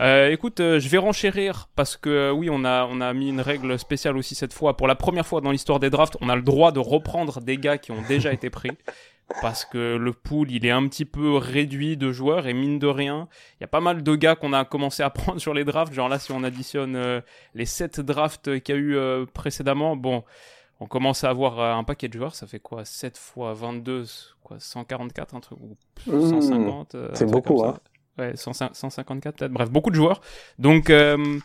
Euh, 0.00 0.30
écoute, 0.30 0.60
euh, 0.60 0.80
je 0.80 0.88
vais 0.88 0.96
renchérir 0.96 1.68
parce 1.76 1.98
que 1.98 2.08
euh, 2.08 2.32
oui, 2.32 2.48
on 2.50 2.64
a, 2.64 2.86
on 2.86 3.02
a 3.02 3.12
mis 3.12 3.28
une 3.28 3.42
règle 3.42 3.78
spéciale 3.78 4.16
aussi 4.16 4.34
cette 4.34 4.54
fois. 4.54 4.74
Pour 4.76 4.86
la 4.86 4.94
première 4.94 5.26
fois 5.26 5.42
dans 5.42 5.50
l'histoire 5.50 5.78
des 5.78 5.90
drafts, 5.90 6.16
on 6.22 6.30
a 6.30 6.36
le 6.36 6.42
droit 6.42 6.72
de 6.72 6.78
reprendre 6.78 7.40
des 7.42 7.58
gars 7.58 7.76
qui 7.76 7.92
ont 7.92 8.02
déjà 8.08 8.32
été 8.32 8.48
pris. 8.48 8.70
Parce 9.42 9.64
que 9.64 9.96
le 9.96 10.12
pool, 10.12 10.50
il 10.50 10.66
est 10.66 10.70
un 10.70 10.88
petit 10.88 11.04
peu 11.04 11.36
réduit 11.36 11.96
de 11.96 12.10
joueurs 12.10 12.48
et 12.48 12.54
mine 12.54 12.80
de 12.80 12.88
rien, 12.88 13.28
il 13.60 13.62
y 13.62 13.64
a 13.64 13.68
pas 13.68 13.80
mal 13.80 14.02
de 14.02 14.14
gars 14.16 14.34
qu'on 14.34 14.52
a 14.52 14.64
commencé 14.64 15.04
à 15.04 15.10
prendre 15.10 15.38
sur 15.38 15.54
les 15.54 15.64
drafts. 15.64 15.92
Genre 15.92 16.08
là, 16.08 16.18
si 16.18 16.32
on 16.32 16.42
additionne 16.42 17.22
les 17.54 17.66
7 17.66 18.00
drafts 18.00 18.58
qu'il 18.60 18.74
y 18.74 18.78
a 18.78 18.80
eu 18.80 19.26
précédemment, 19.26 19.94
bon, 19.94 20.24
on 20.80 20.86
commence 20.86 21.22
à 21.22 21.30
avoir 21.30 21.60
un 21.60 21.84
paquet 21.84 22.08
de 22.08 22.14
joueurs. 22.14 22.34
Ça 22.34 22.48
fait 22.48 22.58
quoi? 22.58 22.84
7 22.84 23.16
fois 23.16 23.52
22, 23.52 24.06
quoi 24.42 24.56
144, 24.58 25.36
un 25.36 25.40
truc, 25.40 25.58
ou 25.60 25.76
150 26.08 26.94
mmh. 26.94 26.98
C'est 27.14 27.30
beaucoup, 27.30 27.64
hein 27.64 27.78
ouais, 28.18 28.32
154 28.34 29.36
peut-être, 29.36 29.52
bref, 29.52 29.70
beaucoup 29.70 29.90
de 29.90 29.94
joueurs. 29.94 30.20
Donc, 30.58 30.90
euh, 30.90 31.38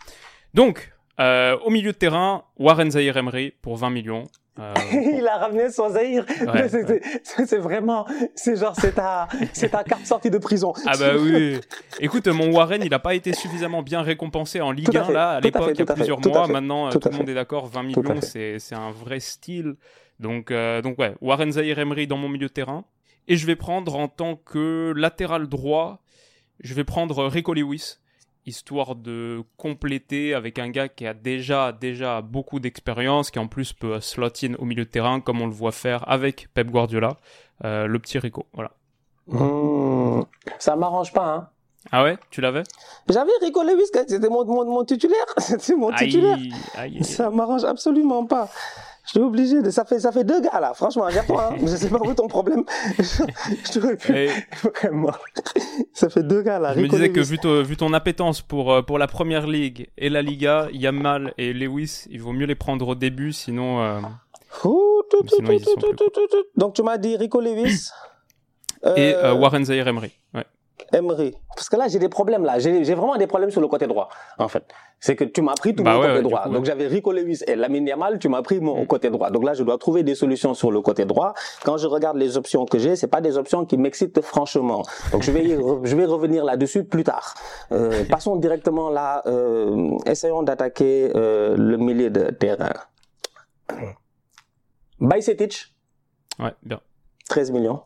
donc 0.53 0.91
euh, 1.19 1.57
au 1.65 1.69
milieu 1.69 1.91
de 1.91 1.97
terrain, 1.97 2.43
Warren 2.57 2.91
Zahir 2.91 3.17
Emery 3.17 3.53
pour 3.61 3.77
20 3.77 3.89
millions. 3.89 4.23
Euh, 4.57 4.73
il 4.93 5.27
a 5.27 5.37
ramené 5.37 5.69
son 5.69 5.89
Zahir. 5.89 6.25
c'est 7.23 7.57
vraiment, 7.57 8.05
c'est 8.35 8.55
genre, 8.55 8.73
c'est 8.79 8.93
ta, 8.93 9.27
c'est 9.51 9.69
ta 9.69 9.83
carte 9.83 10.05
sortie 10.05 10.29
de 10.29 10.37
prison. 10.37 10.73
Ah 10.85 10.93
bah 10.97 11.13
oui. 11.19 11.59
Écoute, 11.99 12.27
mon 12.27 12.53
Warren, 12.53 12.81
il 12.81 12.89
n'a 12.89 12.99
pas 12.99 13.15
été 13.15 13.33
suffisamment 13.33 13.83
bien 13.83 14.01
récompensé 14.01 14.61
en 14.61 14.71
Ligue 14.71 14.95
1 14.95 15.11
là 15.11 15.31
à 15.31 15.39
l'époque, 15.41 15.71
il 15.73 15.79
y 15.79 15.81
a 15.81 15.93
plusieurs 15.93 16.25
mois. 16.25 16.47
Maintenant, 16.47 16.89
tout, 16.89 16.99
le 17.03 17.17
monde 17.17 17.29
est 17.29 17.33
d'accord, 17.33 17.67
20 17.67 17.83
millions, 17.83 18.21
c'est, 18.21 18.59
c'est 18.59 18.75
un 18.75 18.91
vrai 18.91 19.19
style. 19.19 19.75
Donc, 20.21 20.53
donc 20.83 20.97
ouais, 20.99 21.15
Warren 21.19 21.51
Zahir 21.51 21.79
Emery 21.79 22.07
dans 22.07 22.17
mon 22.17 22.29
milieu 22.29 22.47
de 22.47 22.53
terrain. 22.53 22.85
Et 23.27 23.37
je 23.37 23.45
vais 23.47 23.55
prendre 23.55 23.95
en 23.95 24.07
tant 24.07 24.35
que 24.35 24.93
latéral 24.95 25.47
droit 25.47 25.99
je 26.59 26.73
vais 26.73 26.83
prendre 26.83 27.25
Rico 27.25 27.53
Lewis, 27.53 27.97
histoire 28.45 28.95
de 28.95 29.43
compléter 29.57 30.33
avec 30.33 30.59
un 30.59 30.69
gars 30.69 30.87
qui 30.87 31.07
a 31.07 31.13
déjà, 31.13 31.71
déjà 31.71 32.21
beaucoup 32.21 32.59
d'expérience, 32.59 33.31
qui 33.31 33.39
en 33.39 33.47
plus 33.47 33.73
peut 33.73 33.99
slot 33.99 34.29
in 34.43 34.53
au 34.55 34.65
milieu 34.65 34.85
de 34.85 34.89
terrain, 34.89 35.19
comme 35.19 35.41
on 35.41 35.47
le 35.47 35.53
voit 35.53 35.71
faire 35.71 36.07
avec 36.09 36.49
Pep 36.53 36.69
Guardiola, 36.69 37.17
euh, 37.63 37.87
le 37.87 37.99
petit 37.99 38.19
Rico. 38.19 38.45
Voilà. 38.53 38.71
Mmh, 39.27 40.21
ça 40.59 40.75
m'arrange 40.75 41.11
pas, 41.11 41.33
hein. 41.33 41.49
Ah 41.91 42.03
ouais, 42.03 42.17
tu 42.31 42.41
l'avais? 42.41 42.63
J'avais 43.09 43.31
Rico 43.41 43.61
Lewis, 43.63 43.85
c'était 43.93 44.29
mon, 44.29 44.43
mon, 44.43 44.83
titulaire. 44.85 45.25
C'était 45.37 45.75
mon 45.75 45.93
titulaire. 45.93 46.37
Ça 47.03 47.29
m'arrange 47.29 47.63
absolument 47.63 48.25
pas. 48.25 48.49
Je 49.05 49.11
suis 49.11 49.19
obligé 49.19 49.61
de. 49.61 49.69
Ça 49.69 49.85
fait, 49.85 49.99
ça 49.99 50.11
fait 50.11 50.23
deux 50.23 50.41
gars 50.41 50.59
là. 50.59 50.73
Franchement, 50.73 51.07
viens-toi. 51.07 51.51
Hein. 51.53 51.57
Je 51.61 51.67
sais 51.67 51.89
pas 51.89 51.99
où 51.99 52.11
est 52.11 52.15
ton 52.15 52.27
problème. 52.27 52.63
je 52.97 53.71
t'aurais 53.71 53.97
pu. 53.97 54.29
Vraiment. 54.63 55.11
Ça 55.93 56.09
fait 56.09 56.23
deux 56.23 56.41
gars 56.41 56.59
là. 56.59 56.73
Je 56.73 56.81
me 56.81 56.87
disais 56.87 57.11
que 57.11 57.21
vu, 57.21 57.37
vu, 57.63 57.77
ton 57.77 57.93
appétence 57.93 58.41
pour, 58.41 58.71
euh, 58.71 58.81
pour 58.81 58.97
la 58.97 59.07
première 59.07 59.47
ligue 59.47 59.89
et 59.97 60.09
la 60.09 60.21
Liga, 60.21 60.67
Yamal 60.73 61.33
et 61.37 61.53
Lewis, 61.53 62.05
il 62.09 62.21
vaut 62.21 62.33
mieux 62.33 62.45
les 62.45 62.55
prendre 62.55 62.87
au 62.87 62.95
début, 62.95 63.31
sinon. 63.31 63.81
Euh... 63.81 63.99
sinon 65.27 65.49
Donc 66.55 66.73
tu 66.73 66.83
m'as 66.83 66.97
dit 66.97 67.15
Rico 67.15 67.39
Lewis. 67.39 67.89
Et 68.95 69.13
euh, 69.15 69.31
euh, 69.31 69.33
Warren 69.33 69.65
Zahir 69.65 69.87
Emery. 69.87 70.11
Parce 71.55 71.69
que 71.69 71.75
là, 71.75 71.87
j'ai 71.87 71.99
des 71.99 72.09
problèmes 72.09 72.43
là. 72.43 72.59
J'ai 72.59 72.93
vraiment 72.93 73.17
des 73.17 73.27
problèmes 73.27 73.51
sur 73.51 73.61
le 73.61 73.67
côté 73.67 73.87
droit, 73.87 74.09
en 74.37 74.47
fait. 74.47 74.63
C'est 74.99 75.15
que 75.15 75.23
tu 75.23 75.41
m'as 75.41 75.53
pris 75.55 75.75
tout 75.75 75.83
bah 75.83 75.95
mon 75.95 76.01
côté 76.01 76.21
droit. 76.21 76.47
Donc 76.47 76.65
j'avais 76.65 76.87
Rico 76.87 77.11
Lewis 77.11 77.41
et 77.47 77.55
Lamine 77.55 77.87
Yamal, 77.87 78.17
tu 78.19 78.29
m'as 78.29 78.41
pris 78.41 78.59
mon 78.59 78.83
mm. 78.83 78.87
côté 78.87 79.09
droit. 79.09 79.29
Donc 79.29 79.43
là, 79.43 79.53
je 79.53 79.63
dois 79.63 79.77
trouver 79.77 80.03
des 80.03 80.15
solutions 80.15 80.53
sur 80.53 80.71
le 80.71 80.81
côté 80.81 81.05
droit. 81.05 81.33
Quand 81.63 81.77
je 81.77 81.87
regarde 81.87 82.17
les 82.17 82.37
options 82.37 82.65
que 82.65 82.79
j'ai, 82.79 82.95
c'est 82.95 83.07
pas 83.07 83.21
des 83.21 83.37
options 83.37 83.65
qui 83.65 83.77
m'excitent 83.77 84.21
franchement. 84.21 84.83
Donc 85.11 85.23
je 85.23 85.31
vais 85.31 85.57
je 85.83 85.95
vais 85.95 86.05
revenir 86.05 86.43
là-dessus 86.45 86.83
plus 86.83 87.03
tard. 87.03 87.35
Euh, 87.71 88.03
passons 88.09 88.35
directement 88.37 88.89
là. 88.89 89.21
Euh, 89.25 89.91
essayons 90.05 90.43
d'attaquer 90.43 91.11
euh, 91.15 91.55
le 91.57 91.77
milieu 91.77 92.09
de 92.09 92.31
terrain. 92.31 92.73
Bajcetic. 94.99 95.75
Ouais, 96.39 96.53
bien. 96.63 96.79
13 97.29 97.51
millions. 97.51 97.81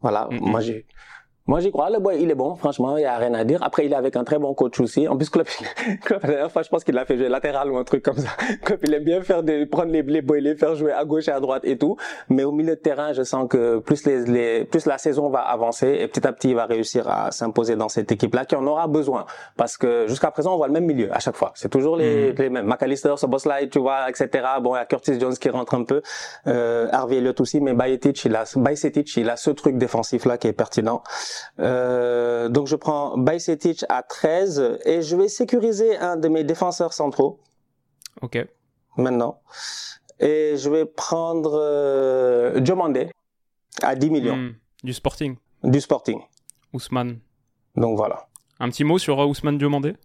Voilà, 0.00 0.28
mm, 0.30 0.38
moi 0.40 0.60
mm. 0.60 0.62
j'ai 0.62 0.86
Moi, 1.46 1.58
j'y 1.58 1.72
crois. 1.72 1.90
Le 1.90 1.98
boy, 1.98 2.18
il 2.20 2.30
est 2.30 2.36
bon. 2.36 2.54
Franchement, 2.54 2.96
il 2.96 3.02
y 3.02 3.04
a 3.04 3.16
rien 3.16 3.34
à 3.34 3.42
dire. 3.42 3.60
Après, 3.62 3.84
il 3.84 3.92
est 3.92 3.96
avec 3.96 4.14
un 4.14 4.22
très 4.22 4.38
bon 4.38 4.54
coach 4.54 4.78
aussi. 4.78 5.08
En 5.08 5.16
plus, 5.16 5.28
Klopp, 5.28 5.48
Klopp 6.04 6.22
la 6.22 6.28
dernière 6.28 6.52
fois, 6.52 6.62
je 6.62 6.68
pense 6.68 6.84
qu'il 6.84 6.94
l'a 6.94 7.04
fait 7.04 7.16
jouer 7.16 7.28
latéral 7.28 7.70
ou 7.70 7.76
un 7.76 7.84
truc 7.84 8.04
comme 8.04 8.18
ça. 8.18 8.28
Klopp, 8.64 8.80
il 8.84 8.94
aime 8.94 9.02
bien 9.02 9.20
faire 9.22 9.42
des, 9.42 9.66
prendre 9.66 9.90
les, 9.90 10.02
les 10.02 10.22
boys, 10.22 10.38
les 10.38 10.54
faire 10.54 10.76
jouer 10.76 10.92
à 10.92 11.04
gauche 11.04 11.26
et 11.26 11.32
à 11.32 11.40
droite 11.40 11.62
et 11.64 11.76
tout. 11.76 11.96
Mais 12.28 12.44
au 12.44 12.52
milieu 12.52 12.76
de 12.76 12.80
terrain, 12.80 13.12
je 13.12 13.22
sens 13.24 13.48
que 13.48 13.78
plus 13.78 14.06
les, 14.06 14.24
les 14.24 14.64
plus 14.64 14.86
la 14.86 14.98
saison 14.98 15.30
va 15.30 15.40
avancer 15.40 15.88
et 15.88 16.06
petit 16.06 16.24
à 16.26 16.32
petit, 16.32 16.50
il 16.50 16.54
va 16.54 16.66
réussir 16.66 17.08
à 17.08 17.32
s'imposer 17.32 17.74
dans 17.74 17.88
cette 17.88 18.12
équipe-là 18.12 18.44
qui 18.44 18.54
en 18.54 18.66
aura 18.66 18.86
besoin. 18.86 19.26
Parce 19.56 19.76
que 19.76 20.06
jusqu'à 20.06 20.30
présent, 20.30 20.54
on 20.54 20.58
voit 20.58 20.68
le 20.68 20.72
même 20.72 20.84
milieu 20.84 21.12
à 21.12 21.18
chaque 21.18 21.36
fois. 21.36 21.50
C'est 21.56 21.70
toujours 21.70 21.96
les, 21.96 22.32
mm. 22.32 22.36
les 22.38 22.50
mêmes. 22.50 22.66
McAllister, 22.66 23.14
Soboslai, 23.16 23.68
tu 23.68 23.80
vois, 23.80 24.08
etc. 24.08 24.28
Bon, 24.60 24.76
il 24.76 24.78
y 24.78 24.80
a 24.80 24.84
Curtis 24.84 25.18
Jones 25.18 25.34
qui 25.34 25.50
rentre 25.50 25.74
un 25.74 25.82
peu. 25.82 26.02
Euh, 26.46 26.88
Harvey 26.92 27.16
Elliott 27.16 27.40
aussi, 27.40 27.60
mais 27.60 27.74
Bayetic, 27.74 28.24
il 28.26 28.36
a, 28.36 28.44
Bayetic, 28.54 29.16
il 29.16 29.28
a 29.28 29.36
ce 29.36 29.50
truc 29.50 29.76
défensif-là 29.76 30.38
qui 30.38 30.46
est 30.46 30.52
pertinent. 30.52 31.02
Euh, 31.58 32.48
donc 32.48 32.66
je 32.66 32.76
prends 32.76 33.16
Bajcetic 33.16 33.84
à 33.88 34.02
13 34.02 34.78
et 34.84 35.02
je 35.02 35.16
vais 35.16 35.28
sécuriser 35.28 35.96
un 35.96 36.16
de 36.16 36.28
mes 36.28 36.44
défenseurs 36.44 36.92
centraux. 36.92 37.40
Ok. 38.20 38.38
Maintenant. 38.96 39.40
Et 40.20 40.56
je 40.56 40.70
vais 40.70 40.84
prendre 40.84 41.52
euh, 41.54 42.60
Diomandé 42.60 43.10
à 43.82 43.94
10 43.94 44.10
millions. 44.10 44.36
Hmm. 44.36 44.54
du 44.84 44.92
Sporting. 44.92 45.36
Du 45.64 45.80
Sporting. 45.80 46.20
Ousmane. 46.72 47.18
Donc 47.76 47.96
voilà. 47.96 48.28
Un 48.60 48.68
petit 48.68 48.84
mot 48.84 48.98
sur 48.98 49.20
euh, 49.20 49.26
Ousmane 49.26 49.58
Diomandé? 49.58 49.96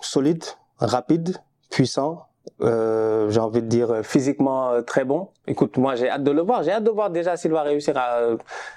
Solide, 0.00 0.44
rapide, 0.78 1.36
puissant, 1.70 2.26
euh, 2.60 3.30
j'ai 3.30 3.40
envie 3.40 3.62
de 3.62 3.66
dire 3.66 3.90
euh, 3.90 4.02
physiquement 4.02 4.70
euh, 4.70 4.82
très 4.82 5.04
bon. 5.04 5.28
Écoute, 5.46 5.76
moi 5.78 5.94
j'ai 5.96 6.08
hâte 6.08 6.22
de 6.22 6.30
le 6.30 6.42
voir. 6.42 6.62
J'ai 6.62 6.72
hâte 6.72 6.84
de 6.84 6.90
voir 6.90 7.10
déjà 7.10 7.36
s'il 7.36 7.52
va 7.52 7.62
réussir 7.62 7.96
à, 7.96 8.20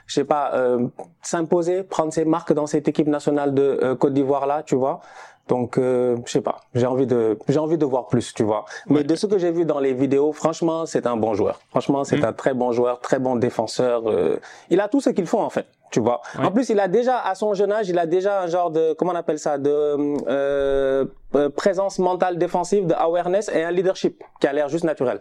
je 0.07 0.13
sais 0.13 0.23
pas, 0.23 0.53
s'imposer, 1.21 1.83
prendre 1.83 2.11
ses 2.11 2.25
marques 2.25 2.53
dans 2.53 2.65
cette 2.65 2.87
équipe 2.87 3.07
nationale 3.07 3.53
de 3.53 3.93
Côte 3.99 4.13
d'Ivoire 4.13 4.47
là, 4.47 4.63
tu 4.63 4.75
vois. 4.75 5.01
Donc, 5.47 5.75
je 5.77 6.15
sais 6.25 6.41
pas. 6.41 6.61
J'ai 6.73 6.87
envie 6.87 7.05
de, 7.05 7.37
j'ai 7.47 7.59
envie 7.59 7.77
de 7.77 7.85
voir 7.85 8.07
plus, 8.07 8.33
tu 8.33 8.43
vois. 8.43 8.65
Mais 8.87 9.03
de 9.03 9.15
ce 9.15 9.27
que 9.27 9.37
j'ai 9.37 9.51
vu 9.51 9.63
dans 9.63 9.79
les 9.79 9.93
vidéos, 9.93 10.31
franchement, 10.33 10.87
c'est 10.87 11.05
un 11.05 11.17
bon 11.17 11.35
joueur. 11.35 11.59
Franchement, 11.69 12.03
c'est 12.03 12.17
mm. 12.17 12.25
un 12.25 12.33
très 12.33 12.55
bon 12.55 12.71
joueur, 12.71 12.99
très 12.99 13.19
bon 13.19 13.35
défenseur. 13.35 14.03
il 14.71 14.79
a 14.79 14.87
tout 14.87 15.01
ce 15.01 15.11
qu'il 15.11 15.27
faut 15.27 15.39
en 15.39 15.51
fait 15.51 15.67
tu 15.95 16.01
vois. 16.01 16.21
En 16.37 16.51
plus, 16.51 16.67
il 16.67 16.79
a 16.81 16.89
déjà, 16.89 17.21
à 17.21 17.35
son 17.35 17.53
jeune 17.53 17.71
âge, 17.71 17.87
il 17.87 17.97
a 17.97 18.05
déjà 18.05 18.41
un 18.41 18.47
genre 18.47 18.69
de, 18.69 18.91
comment 18.97 19.13
on 19.13 19.15
appelle 19.15 19.39
ça, 19.39 19.57
de 19.57 19.69
euh, 19.69 21.05
euh, 21.35 21.49
présence 21.49 21.99
mentale 21.99 22.37
défensive, 22.37 22.85
de 22.85 22.93
awareness 22.93 23.47
et 23.47 23.63
un 23.63 23.71
leadership 23.71 24.21
qui 24.41 24.47
a 24.47 24.51
l'air 24.51 24.67
juste 24.67 24.83
naturel. 24.83 25.19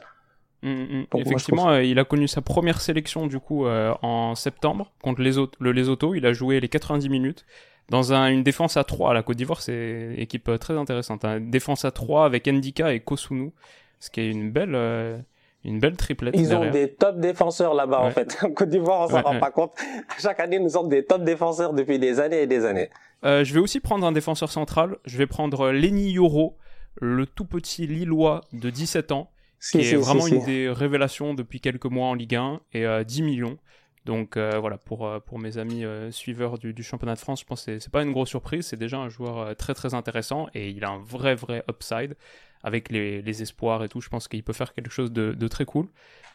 Mm, 0.62 0.70
mm. 0.72 1.06
Effectivement, 1.14 1.68
euh, 1.68 1.84
il 1.84 1.96
a 2.00 2.04
connu 2.04 2.26
sa 2.26 2.40
première 2.40 2.80
sélection 2.80 3.28
du 3.28 3.38
coup 3.38 3.66
en 3.68 4.34
septembre 4.34 4.90
contre 5.00 5.22
les 5.22 5.34
le 5.60 5.70
Lesotho. 5.70 6.16
Il 6.16 6.26
a 6.26 6.32
joué 6.32 6.58
les 6.58 6.68
90 6.68 7.08
minutes 7.08 7.46
dans 7.88 8.12
un, 8.12 8.26
une 8.26 8.42
défense 8.42 8.76
à 8.76 8.82
3. 8.82 9.14
La 9.14 9.22
Côte 9.22 9.36
d'Ivoire, 9.36 9.60
c'est 9.60 10.10
une 10.16 10.18
équipe 10.18 10.50
très 10.58 10.76
intéressante. 10.76 11.24
Une 11.24 11.30
hein. 11.30 11.40
Défense 11.40 11.84
à 11.84 11.92
3 11.92 12.24
avec 12.24 12.48
Ndika 12.48 12.92
et 12.92 12.98
Kosunu, 12.98 13.52
ce 14.00 14.10
qui 14.10 14.22
est 14.22 14.28
une 14.28 14.50
belle 14.50 15.24
une 15.64 15.78
belle 15.78 15.96
triplette. 15.96 16.34
Ils 16.36 16.54
ont 16.54 16.70
des 16.70 16.92
top 16.92 17.18
défenseurs 17.20 17.74
là-bas, 17.74 18.00
en 18.00 18.10
fait. 18.10 18.38
En 18.42 18.50
Côte 18.50 18.70
d'Ivoire, 18.70 19.02
on 19.02 19.08
s'en 19.08 19.22
rend 19.22 19.38
pas 19.38 19.50
compte. 19.50 19.72
Chaque 20.18 20.40
année, 20.40 20.58
nous 20.58 20.70
sommes 20.70 20.88
des 20.88 21.04
top 21.04 21.24
défenseurs 21.24 21.72
depuis 21.72 21.98
des 21.98 22.20
années 22.20 22.42
et 22.42 22.46
des 22.46 22.64
années. 22.64 22.90
Euh, 23.24 23.44
je 23.44 23.54
vais 23.54 23.60
aussi 23.60 23.80
prendre 23.80 24.06
un 24.06 24.12
défenseur 24.12 24.50
central. 24.50 24.96
Je 25.04 25.16
vais 25.16 25.26
prendre 25.26 25.70
Lenny 25.70 26.12
Yoro, 26.12 26.56
le 27.00 27.26
tout 27.26 27.46
petit 27.46 27.86
Lillois 27.86 28.42
de 28.52 28.70
17 28.70 29.12
ans, 29.12 29.30
qui 29.60 29.80
est 29.80 29.96
vraiment 29.96 30.26
une 30.26 30.44
des 30.44 30.68
révélations 30.68 31.34
depuis 31.34 31.60
quelques 31.60 31.86
mois 31.86 32.08
en 32.08 32.14
Ligue 32.14 32.36
1 32.36 32.60
et 32.74 32.84
euh, 32.84 33.04
10 33.04 33.22
millions. 33.22 33.58
Donc 34.04 34.36
euh, 34.36 34.58
voilà, 34.60 34.76
pour, 34.76 35.06
euh, 35.06 35.18
pour 35.18 35.38
mes 35.38 35.56
amis 35.58 35.84
euh, 35.84 36.10
suiveurs 36.10 36.58
du, 36.58 36.74
du, 36.74 36.82
championnat 36.82 37.14
de 37.14 37.20
France, 37.20 37.40
je 37.40 37.46
pense 37.46 37.64
que 37.64 37.78
c'est 37.78 37.92
pas 37.92 38.02
une 38.02 38.12
grosse 38.12 38.28
surprise. 38.28 38.66
C'est 38.66 38.76
déjà 38.76 38.98
un 38.98 39.08
joueur 39.08 39.56
très 39.56 39.74
très 39.74 39.94
intéressant 39.94 40.46
et 40.54 40.70
il 40.70 40.84
a 40.84 40.90
un 40.90 40.98
vrai 40.98 41.34
vrai 41.34 41.64
upside 41.70 42.16
avec 42.64 42.90
les, 42.90 43.42
espoirs 43.42 43.84
et 43.84 43.88
tout. 43.88 44.00
Je 44.00 44.08
pense 44.08 44.26
qu'il 44.26 44.42
peut 44.42 44.52
faire 44.52 44.72
quelque 44.72 44.90
chose 44.90 45.12
de, 45.12 45.48
très 45.48 45.64
cool. 45.64 45.86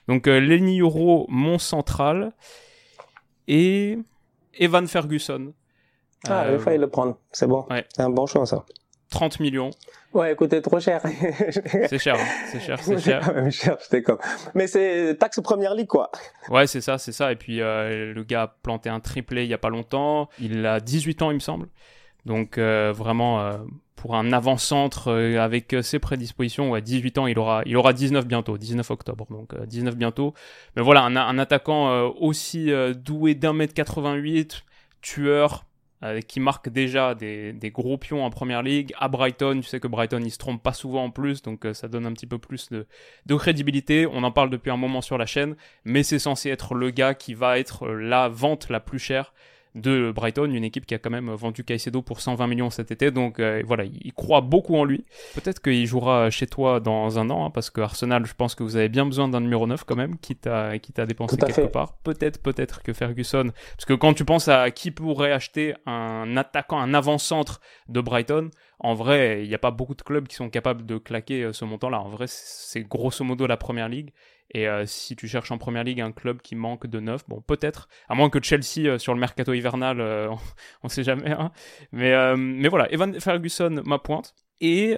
Donc 0.08 0.28
euh, 0.28 0.40
Lenny 0.40 0.80
Euro, 0.80 1.26
mon 1.28 1.58
central. 1.58 2.32
Et 3.48 3.98
Evan 4.54 4.88
Ferguson. 4.88 5.54
Ah, 6.28 6.46
il 6.52 6.60
fallait 6.60 6.78
le 6.78 6.88
prendre. 6.88 7.18
C'est 7.32 7.48
bon. 7.48 7.66
C'est 7.96 8.04
un 8.04 8.10
bon 8.10 8.28
choix, 8.28 8.46
ça. 8.46 8.64
30 9.10 9.40
millions. 9.40 9.72
Ouais, 10.14 10.34
écoutez, 10.34 10.62
trop 10.62 10.80
cher. 10.80 11.02
c'est 11.90 11.98
cher, 11.98 12.16
hein. 12.16 12.26
c'est 12.52 12.60
cher, 12.60 12.80
c'est 12.80 13.00
cher. 13.04 13.52
cher, 13.52 13.78
c'était 13.80 14.04
comme. 14.04 14.20
Mais 14.54 14.68
c'est 14.68 15.16
taxe 15.16 15.40
première 15.42 15.74
ligue, 15.74 15.88
quoi. 15.88 16.12
Ouais, 16.50 16.68
c'est 16.68 16.82
ça, 16.82 17.00
c'est 17.00 17.12
ça. 17.12 17.32
Et 17.32 17.36
puis, 17.36 17.62
euh, 17.62 18.14
le 18.14 18.24
gars 18.24 18.44
a 18.44 18.48
planté 18.48 18.90
un 18.90 19.00
triplé 19.00 19.44
il 19.44 19.50
y 19.50 19.54
a 19.54 19.58
pas 19.58 19.70
longtemps. 19.70 20.30
Il 20.40 20.66
a 20.66 20.80
18 20.80 21.24
ans, 21.24 21.32
il 21.32 21.36
me 21.36 21.40
semble. 21.40 21.70
Donc, 22.26 22.58
euh, 22.58 22.92
vraiment, 22.96 23.60
pour 24.00 24.16
un 24.16 24.32
avant-centre 24.32 25.10
euh, 25.10 25.40
avec 25.40 25.74
euh, 25.74 25.82
ses 25.82 26.00
prédispositions, 26.00 26.74
à 26.74 26.80
18 26.80 27.18
ans, 27.18 27.28
il 27.28 27.38
aura, 27.38 27.64
il 27.66 27.76
aura 27.76 27.92
19 27.92 28.26
bientôt, 28.26 28.58
19 28.58 28.90
octobre, 28.92 29.28
donc 29.30 29.54
19 29.62 29.94
euh, 29.94 29.98
bientôt. 29.98 30.34
Mais 30.76 30.82
voilà, 30.82 31.04
un, 31.04 31.38
attaquant 31.38 32.08
aussi 32.20 32.72
doué 32.96 33.36
d'un 33.36 33.54
mètre 33.54 33.74
88, 33.74 34.64
tueur, 35.02 35.66
qui 36.28 36.40
marque 36.40 36.70
déjà 36.70 37.14
des, 37.14 37.72
gros 37.74 37.98
pions 37.98 38.24
en 38.24 38.30
première 38.30 38.64
ligue. 38.64 38.94
À 38.98 39.10
Brighton, 39.10 39.60
tu 39.62 39.68
sais 39.68 39.80
que 39.80 39.88
Brighton, 39.88 40.22
il 40.24 40.32
se 40.32 40.38
trompe 40.38 40.64
pas 40.64 40.74
souvent 40.74 41.06
en 41.06 41.12
plus, 41.12 41.42
donc 41.42 41.66
ça 41.74 41.88
donne 41.88 42.06
un 42.06 42.14
petit 42.14 42.28
peu 42.28 42.38
plus 42.38 42.70
de 42.70 43.36
crédibilité. 43.36 44.06
On 44.08 44.24
en 44.24 44.32
parle 44.32 44.50
depuis 44.50 44.72
un 44.72 44.78
moment 44.78 45.02
sur 45.02 45.18
la 45.18 45.26
chaîne, 45.26 45.56
mais 45.84 46.04
c'est 46.04 46.20
censé 46.20 46.50
être 46.50 46.74
le 46.74 46.90
gars 46.92 47.14
qui 47.14 47.34
va 47.34 47.60
être 47.60 47.88
la 47.88 48.30
vente 48.30 48.70
la 48.70 48.80
plus 48.80 49.00
chère 49.00 49.34
de 49.76 50.12
Brighton, 50.12 50.52
une 50.52 50.64
équipe 50.64 50.86
qui 50.86 50.96
a 50.96 51.00
quand 51.00 51.10
même 51.10 51.30
vendu 51.32 51.64
Caicedo 51.64 52.02
pour 52.02 52.22
120 52.22 52.48
millions 52.48 52.70
cet 52.70 52.92
été. 52.92 53.12
Donc 53.12 53.40
euh, 53.40 53.62
voilà, 53.66 53.84
il 53.86 54.14
croit 54.14 54.42
beaucoup 54.42 54.76
en 54.76 54.84
lui. 54.84 55.06
Peut-être 55.36 55.62
qu'il 55.62 55.86
jouera 55.86 56.30
chez 56.30 56.48
toi 56.48 56.80
dans 56.80 57.20
un 57.20 57.30
an, 57.30 57.46
hein, 57.46 57.50
parce 57.50 57.70
que 57.70 57.82
Arsenal, 57.82 58.26
je 58.26 58.34
pense 58.34 58.56
que 58.56 58.64
vous 58.64 58.76
avez 58.76 58.90
bien 58.90 59.06
besoin 59.06 59.28
d'un 59.28 59.42
numéro 59.42 59.68
9 59.68 59.84
quand 59.84 59.96
même, 59.96 60.18
quitte 60.18 60.48
à, 60.48 60.78
quitte 60.80 61.00
à 61.00 61.06
dépenser 61.06 61.38
quelque 61.38 61.68
part. 61.68 61.94
Peut-être, 62.04 62.42
peut-être 62.42 62.82
que 62.82 62.94
Ferguson, 62.94 63.52
parce 63.76 63.86
que 63.86 63.94
quand 63.94 64.14
tu 64.14 64.26
penses 64.26 64.48
à 64.48 64.72
qui 64.72 64.92
pourrait 64.92 65.32
acheter 65.32 65.76
un 65.86 66.36
attaquant, 66.38 66.80
un 66.80 66.94
avant-centre 66.94 67.62
de 67.88 68.02
Brighton, 68.02 68.50
en 68.80 68.94
vrai, 68.94 69.44
il 69.44 69.50
n'y 69.50 69.56
a 69.56 69.60
pas 69.60 69.72
beaucoup 69.72 69.94
de 69.94 70.02
clubs 70.02 70.28
qui 70.28 70.36
sont 70.36 70.50
capables 70.50 70.86
de 70.86 70.98
claquer 70.98 71.44
euh, 71.44 71.54
ce 71.54 71.66
montant-là. 71.66 72.00
En 72.00 72.10
vrai, 72.10 72.26
c'est 72.28 72.82
grosso 72.82 73.24
modo 73.26 73.46
la 73.46 73.58
première 73.58 73.90
ligue. 73.90 74.14
Et 74.52 74.68
euh, 74.68 74.86
si 74.86 75.16
tu 75.16 75.28
cherches 75.28 75.52
en 75.52 75.58
première 75.58 75.84
ligue 75.84 76.02
un 76.02 76.12
club 76.12 76.42
qui 76.42 76.56
manque 76.56 76.88
de 76.88 77.00
neuf, 77.00 77.24
bon 77.28 77.42
peut-être, 77.42 77.90
à 78.08 78.16
moins 78.16 78.30
que 78.30 78.42
Chelsea 78.42 78.88
euh, 78.88 78.98
sur 78.98 79.14
le 79.14 79.20
mercato 79.20 79.54
hivernal, 79.54 80.00
on, 80.32 80.38
ne 80.86 80.90
sait 80.90 81.04
jamais. 81.04 81.32
Hein. 81.32 81.52
Mais 81.92 82.36
mais 82.38 82.70
voilà, 82.70 82.92
Evan 82.92 83.20
Ferguson 83.20 83.82
ma 83.86 84.00
pointe. 84.00 84.34
Et 84.62 84.98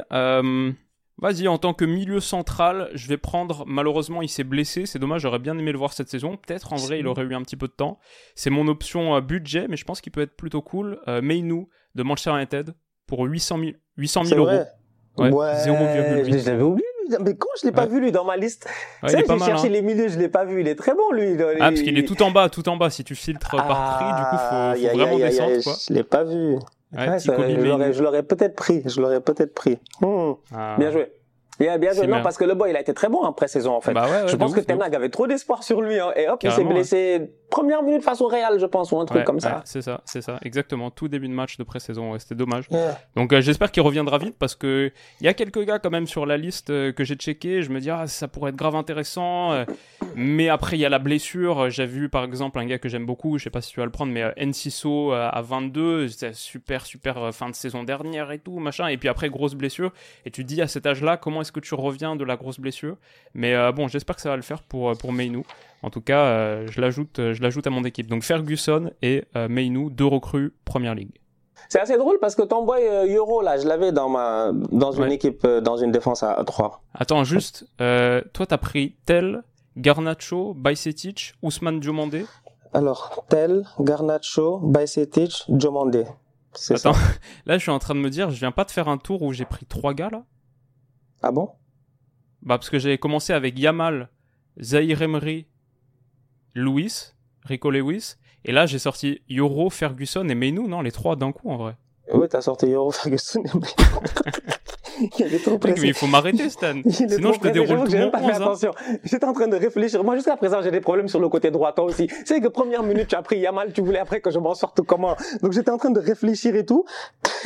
vas-y, 1.17 1.47
en 1.47 1.57
tant 1.57 1.73
que 1.73 1.85
milieu 1.85 2.19
central, 2.19 2.89
je 2.93 3.07
vais 3.07 3.17
prendre. 3.17 3.65
Malheureusement, 3.65 4.21
il 4.21 4.29
s'est 4.29 4.43
blessé, 4.43 4.85
c'est 4.85 4.99
dommage. 4.99 5.21
J'aurais 5.21 5.39
bien 5.39 5.57
aimé 5.57 5.71
le 5.71 5.77
voir 5.77 5.93
cette 5.93 6.09
saison. 6.09 6.37
Peut-être 6.37 6.71
en 6.71 6.77
vrai, 6.77 6.99
il 6.99 7.07
aurait 7.07 7.23
eu 7.23 7.33
un 7.33 7.41
petit 7.41 7.57
peu 7.57 7.67
de 7.67 7.73
temps. 7.73 7.99
C'est 8.35 8.51
mon 8.51 8.67
option 8.67 9.19
budget, 9.21 9.67
mais 9.67 9.75
je 9.75 9.85
pense 9.85 10.01
qu'il 10.01 10.11
peut 10.11 10.21
être 10.21 10.37
plutôt 10.37 10.61
cool. 10.61 10.99
Meinu 11.07 11.67
de 11.95 12.03
Manchester 12.03 12.31
United 12.31 12.75
pour 13.11 13.25
800 13.25 13.59
000, 13.59 13.71
800 13.97 14.23
000 14.23 14.39
euros. 14.39 14.63
Ouais, 15.17 15.29
ouais 15.29 15.53
0,8. 15.65 16.45
J'avais 16.45 16.63
oublié 16.63 16.85
mais 17.19 17.35
comment 17.35 17.51
je 17.61 17.67
l'ai 17.67 17.73
pas 17.73 17.85
vu 17.85 17.99
lui 17.99 18.13
dans 18.13 18.23
ma 18.23 18.37
liste 18.37 18.69
ouais, 19.03 19.09
j'ai 19.09 19.25
cherché 19.25 19.67
hein. 19.67 19.69
les 19.69 19.81
milieux, 19.81 20.07
je 20.07 20.17
l'ai 20.17 20.29
pas 20.29 20.45
vu. 20.45 20.61
Il 20.61 20.67
est 20.69 20.75
très 20.75 20.93
bon 20.93 21.11
lui. 21.11 21.35
Ah 21.59 21.67
parce 21.67 21.81
qu'il 21.81 21.97
est 21.97 22.07
tout 22.07 22.23
en 22.23 22.31
bas, 22.31 22.47
tout 22.47 22.69
en 22.69 22.77
bas. 22.77 22.89
Si 22.89 23.03
tu 23.03 23.15
filtres 23.15 23.49
par 23.49 23.97
prix, 23.97 24.05
du 24.05 24.23
coup 24.29 24.37
faut, 24.37 24.89
faut 24.89 24.97
vraiment 24.97 25.17
descendre 25.17 25.61
quoi. 25.61 25.73
Je 25.89 25.93
l'ai 25.93 26.03
pas 26.03 26.23
vu. 26.23 26.55
Ouais, 26.93 27.19
je 27.19 28.01
l'aurais 28.01 28.23
peut-être 28.23 28.55
pris. 28.55 28.81
Je 28.85 29.01
l'aurais 29.01 29.19
peut-être 29.19 29.53
pris. 29.53 29.77
Hmm. 29.99 30.35
Ah. 30.55 30.77
Bien 30.79 30.91
joué. 30.91 31.11
Bien, 31.59 31.77
bien 31.77 31.91
joué. 31.91 32.07
Non, 32.07 32.21
parce 32.21 32.37
que 32.37 32.45
le 32.45 32.53
boy, 32.53 32.69
il 32.69 32.77
a 32.77 32.79
été 32.79 32.93
très 32.93 33.09
bon 33.09 33.23
après 33.23 33.49
saison 33.49 33.73
en 33.73 33.81
fait. 33.81 33.93
Bah 33.93 34.05
ouais, 34.05 34.27
je 34.29 34.35
pense 34.37 34.53
que 34.53 34.61
Tenag 34.61 34.95
avait 34.95 35.09
trop 35.09 35.27
d'espoir 35.27 35.63
sur 35.63 35.81
lui 35.81 35.99
hein, 35.99 36.13
et 36.15 36.29
hop, 36.29 36.41
il 36.43 36.51
s'est 36.53 36.63
blessé 36.63 37.33
première 37.51 37.83
minute 37.83 38.01
face 38.01 38.21
au 38.21 38.27
Real, 38.27 38.59
je 38.59 38.65
pense, 38.65 38.91
ou 38.91 38.99
un 38.99 39.05
truc 39.05 39.23
comme 39.23 39.39
ça. 39.39 39.61
c'est 39.65 39.83
ça, 39.83 40.01
c'est 40.05 40.23
ça, 40.23 40.39
exactement. 40.41 40.89
Tout 40.89 41.07
début 41.07 41.27
de 41.27 41.33
match 41.33 41.57
de 41.57 41.63
pré-saison, 41.63 42.17
c'était 42.17 42.33
dommage. 42.33 42.67
Donc 43.15 43.33
euh, 43.33 43.41
j'espère 43.41 43.71
qu'il 43.71 43.83
reviendra 43.83 44.17
vite 44.17 44.35
parce 44.39 44.55
que 44.55 44.91
il 45.19 45.25
y 45.25 45.27
a 45.27 45.33
quelques 45.33 45.63
gars 45.63 45.77
quand 45.77 45.91
même 45.91 46.07
sur 46.07 46.25
la 46.25 46.37
liste 46.37 46.71
euh, 46.71 46.91
que 46.91 47.03
j'ai 47.03 47.15
checké. 47.15 47.61
Je 47.61 47.69
me 47.69 47.79
dis 47.79 47.91
ah 47.91 48.07
ça 48.07 48.27
pourrait 48.27 48.49
être 48.49 48.55
grave 48.55 48.75
intéressant, 48.75 49.51
euh, 49.51 49.65
mais 50.15 50.49
après 50.49 50.77
il 50.77 50.79
y 50.79 50.85
a 50.85 50.89
la 50.89 50.99
blessure. 50.99 51.69
J'ai 51.69 51.85
vu 51.85 52.09
par 52.09 52.23
exemple 52.23 52.57
un 52.57 52.65
gars 52.65 52.79
que 52.79 52.89
j'aime 52.89 53.05
beaucoup, 53.05 53.37
je 53.37 53.43
sais 53.43 53.49
pas 53.49 53.61
si 53.61 53.71
tu 53.71 53.79
vas 53.79 53.85
le 53.85 53.91
prendre, 53.91 54.11
mais 54.11 54.33
Enciso 54.41 55.11
à 55.11 55.41
22, 55.41 56.07
c'était 56.07 56.33
super 56.33 56.85
super 56.85 57.33
fin 57.33 57.49
de 57.49 57.55
saison 57.55 57.83
dernière 57.83 58.31
et 58.31 58.39
tout 58.39 58.57
machin. 58.59 58.87
Et 58.87 58.97
puis 58.97 59.09
après 59.09 59.29
grosse 59.29 59.53
blessure. 59.53 59.91
Et 60.25 60.31
tu 60.31 60.43
te 60.43 60.47
dis 60.47 60.61
à 60.61 60.67
cet 60.67 60.85
âge-là 60.85 61.17
comment 61.17 61.41
est-ce 61.41 61.51
que 61.51 61.59
tu 61.59 61.75
reviens 61.75 62.15
de 62.15 62.23
la 62.23 62.37
grosse 62.37 62.59
blessure? 62.59 62.97
Mais 63.33 63.71
bon, 63.73 63.87
j'espère 63.87 64.15
que 64.15 64.21
ça 64.21 64.29
va 64.29 64.37
le 64.37 64.41
faire 64.41 64.63
pour 64.63 64.97
pour 64.97 65.11
Meinu. 65.11 65.43
En 65.83 65.89
tout 65.89 66.01
cas, 66.01 66.25
euh, 66.25 66.67
je 66.67 66.79
l'ajoute, 66.79 67.19
euh, 67.19 67.33
je 67.33 67.41
l'ajoute 67.41 67.65
à 67.65 67.69
mon 67.69 67.83
équipe. 67.83 68.07
Donc 68.07 68.23
Ferguson 68.23 68.91
et 69.01 69.25
euh, 69.35 69.47
Meinu, 69.47 69.89
deux 69.89 70.05
recrues 70.05 70.53
Première 70.65 70.95
Ligue. 70.95 71.19
C'est 71.69 71.79
assez 71.79 71.97
drôle 71.97 72.17
parce 72.19 72.35
que 72.35 72.41
ton 72.41 72.65
boy 72.65 72.81
Euro 73.15 73.41
là, 73.41 73.57
je 73.57 73.67
l'avais 73.67 73.91
dans 73.91 74.09
ma 74.09 74.51
dans 74.71 74.91
une 74.91 75.11
équipe 75.11 75.45
dans 75.45 75.77
une 75.77 75.91
défense 75.91 76.23
à 76.23 76.43
3. 76.43 76.83
Attends 76.93 77.23
juste, 77.23 77.65
euh, 77.79 78.21
toi 78.33 78.45
t'as 78.45 78.57
pris 78.57 78.95
Tel, 79.05 79.43
Garnacho, 79.77 80.53
Bajcetic, 80.53 81.33
Ousmane 81.41 81.79
Diomandé 81.79 82.25
Alors, 82.73 83.25
Tel, 83.29 83.65
Garnacho, 83.79 84.57
Bajcetic, 84.59 85.43
Diomandé. 85.47 86.05
C'est 86.53 86.77
ça. 86.77 86.91
là, 87.45 87.57
je 87.57 87.61
suis 87.61 87.71
en 87.71 87.79
train 87.79 87.95
de 87.95 87.99
me 87.99 88.09
dire, 88.09 88.29
je 88.31 88.39
viens 88.39 88.51
pas 88.51 88.65
de 88.65 88.71
faire 88.71 88.89
un 88.89 88.97
tour 88.97 89.21
où 89.21 89.31
j'ai 89.31 89.45
pris 89.45 89.65
trois 89.65 89.93
gars, 89.93 90.09
là? 90.09 90.23
Ah 91.23 91.31
bon? 91.31 91.49
Bah, 92.41 92.57
parce 92.57 92.69
que 92.69 92.79
j'avais 92.79 92.97
commencé 92.97 93.31
avec 93.31 93.57
Yamal, 93.57 94.09
Zahir 94.59 95.01
Emery, 95.01 95.47
Louis, 96.53 97.13
Rico 97.43 97.71
Lewis, 97.71 98.15
et 98.43 98.51
là, 98.51 98.65
j'ai 98.65 98.79
sorti 98.79 99.21
Yoro, 99.29 99.69
Ferguson 99.69 100.27
et 100.27 100.35
Meinou, 100.35 100.67
non 100.67 100.81
Les 100.81 100.91
trois 100.91 101.15
d'un 101.15 101.31
coup, 101.31 101.49
en 101.49 101.57
vrai. 101.57 101.75
Oui, 102.13 102.27
t'as 102.29 102.41
sorti 102.41 102.67
Yoro, 102.67 102.91
Ferguson 102.91 103.43
et 103.43 103.49
il 105.19 105.33
est 105.33 105.43
trop 105.43 105.57
pressé. 105.57 105.81
Mais 105.81 105.87
il 105.89 105.93
faut 105.93 106.07
m'arrêter, 106.07 106.49
Stan. 106.49 106.73
Sinon, 106.89 107.33
je 107.33 107.39
te 107.39 107.47
déroule 107.49 107.87
tout 107.87 107.97
mon 107.97 108.09
pas 108.09 108.19
fait 108.19 108.25
hein. 108.25 108.35
attention. 108.35 108.71
J'étais 109.03 109.25
en 109.25 109.33
train 109.33 109.47
de 109.47 109.55
réfléchir. 109.55 110.03
Moi, 110.03 110.15
jusqu'à 110.15 110.35
présent, 110.37 110.61
j'ai 110.61 110.71
des 110.71 110.81
problèmes 110.81 111.07
sur 111.07 111.19
le 111.19 111.29
côté 111.29 111.51
droit. 111.51 111.71
Toi 111.73 111.85
aussi. 111.85 112.09
C'est 112.25 112.41
que 112.41 112.47
première 112.47 112.83
minute, 112.83 113.07
tu 113.07 113.15
as 113.15 113.21
pris 113.21 113.39
Yamal, 113.39 113.73
tu 113.73 113.81
voulais 113.81 113.99
après 113.99 114.21
que 114.21 114.31
je 114.31 114.39
m'en 114.39 114.53
sorte 114.53 114.81
comment. 114.81 115.15
Donc, 115.41 115.53
j'étais 115.53 115.71
en 115.71 115.77
train 115.77 115.91
de 115.91 115.99
réfléchir 115.99 116.55
et 116.55 116.65
tout. 116.65 116.85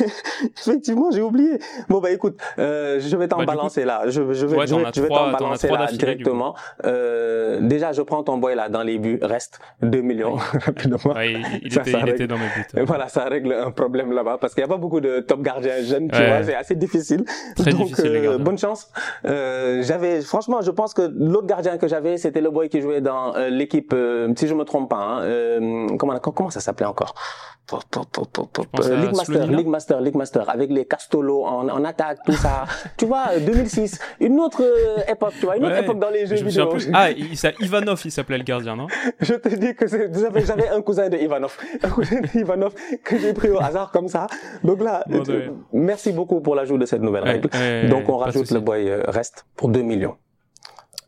Effectivement, 0.58 1.10
j'ai 1.10 1.22
oublié. 1.22 1.58
Bon, 1.88 2.00
bah, 2.00 2.10
écoute, 2.10 2.38
euh, 2.58 3.00
je 3.00 3.16
vais 3.16 3.28
t'en 3.28 3.38
bah, 3.38 3.46
balancer 3.46 3.84
là. 3.84 4.02
Je, 4.06 4.10
je 4.10 4.22
vais, 4.22 4.34
je 4.34 4.46
vais, 4.46 4.66
je 4.94 5.00
vais 5.02 5.08
t'en 5.08 5.30
balancer 5.30 5.68
là 5.68 5.86
directement. 5.92 6.54
Euh, 6.84 7.60
déjà, 7.60 7.92
je 7.92 8.02
prends 8.02 8.22
ton 8.22 8.38
boy 8.38 8.54
là 8.54 8.68
dans 8.68 8.82
les 8.82 8.98
buts. 8.98 9.18
Reste 9.22 9.60
2 9.82 10.00
millions 10.00 10.36
rapidement. 10.36 10.98
Ouais, 11.04 11.34
il, 11.62 11.72
ça, 11.72 11.82
était, 11.82 11.92
ça 11.92 12.00
il 12.00 12.08
était, 12.08 12.26
dans 12.26 12.38
mes 12.38 12.46
buts. 12.46 12.82
Voilà, 12.84 13.08
ça 13.08 13.24
règle 13.24 13.52
un 13.52 13.70
problème 13.70 14.12
là-bas 14.12 14.38
parce 14.40 14.54
qu'il 14.54 14.62
n'y 14.62 14.70
a 14.70 14.72
pas 14.72 14.78
beaucoup 14.78 15.00
de 15.00 15.20
top 15.20 15.42
gardiens 15.42 15.82
jeunes, 15.82 16.10
tu 16.10 16.22
vois. 16.22 16.42
C'est 16.42 16.54
assez 16.54 16.74
difficile. 16.74 17.24
Très 17.56 17.72
Donc, 17.72 17.88
difficile, 17.88 18.06
euh, 18.14 18.38
bonne 18.38 18.58
chance. 18.58 18.90
Euh, 19.24 19.82
j'avais, 19.82 20.20
franchement, 20.20 20.60
je 20.62 20.70
pense 20.70 20.94
que 20.94 21.02
l'autre 21.02 21.46
gardien 21.46 21.78
que 21.78 21.88
j'avais, 21.88 22.16
c'était 22.18 22.40
le 22.40 22.50
boy 22.50 22.68
qui 22.68 22.80
jouait 22.80 23.00
dans 23.00 23.34
euh, 23.34 23.48
l'équipe, 23.48 23.94
si 24.36 24.46
je 24.46 24.54
me 24.54 24.64
trompe 24.64 24.90
pas. 24.90 25.22
Hein, 25.22 25.86
comment, 25.98 26.18
comment 26.18 26.50
ça 26.50 26.60
s'appelait 26.60 26.86
encore? 26.86 27.14
League 27.68 29.16
Master, 29.16 29.46
League 29.48 29.66
Master, 29.66 30.00
League 30.00 30.14
Master, 30.14 30.48
avec 30.48 30.70
les 30.70 30.84
Castolo 30.84 31.44
en, 31.44 31.68
en 31.68 31.84
attaque, 31.84 32.18
tout 32.24 32.32
ça. 32.32 32.64
tu 32.96 33.06
vois, 33.06 33.38
2006, 33.44 33.98
une 34.20 34.38
autre 34.38 34.62
époque, 35.08 35.32
tu 35.40 35.46
vois, 35.46 35.56
une 35.56 35.64
autre 35.64 35.78
époque 35.78 35.98
dans 35.98 36.10
les 36.10 36.26
jeux 36.26 36.36
vidéo. 36.36 36.66
Plus... 36.68 36.88
Ah, 36.94 37.10
il, 37.10 37.34
Ivanov, 37.60 38.00
il 38.04 38.12
s'appelait 38.12 38.38
le 38.38 38.44
gardien, 38.44 38.76
non? 38.76 38.86
Je 39.20 39.34
te 39.34 39.48
dis 39.48 39.74
que 39.74 39.86
j'avais 39.88 40.68
un 40.68 40.80
cousin 40.80 41.08
de 41.08 41.16
Ivanov, 41.16 41.56
un 41.82 41.90
cousin 41.90 42.20
de 42.20 42.38
Ivanov 42.38 42.72
que 43.02 43.18
j'ai 43.18 43.32
pris 43.32 43.50
au 43.50 43.60
hasard 43.60 43.90
comme 43.90 44.08
ça. 44.08 44.26
Donc 44.62 44.82
là, 44.82 45.02
bon, 45.08 45.22
merci 45.72 46.12
beaucoup 46.12 46.40
pour 46.40 46.54
l'ajout 46.54 46.78
de 46.78 46.86
cette 46.86 47.02
nouvelle 47.02 47.15
règle. 47.20 47.88
Donc 47.88 48.08
on 48.08 48.16
rajoute 48.16 48.50
le 48.50 48.60
boy 48.60 48.90
reste 49.06 49.46
pour 49.56 49.68
2 49.68 49.82
millions. 49.82 50.16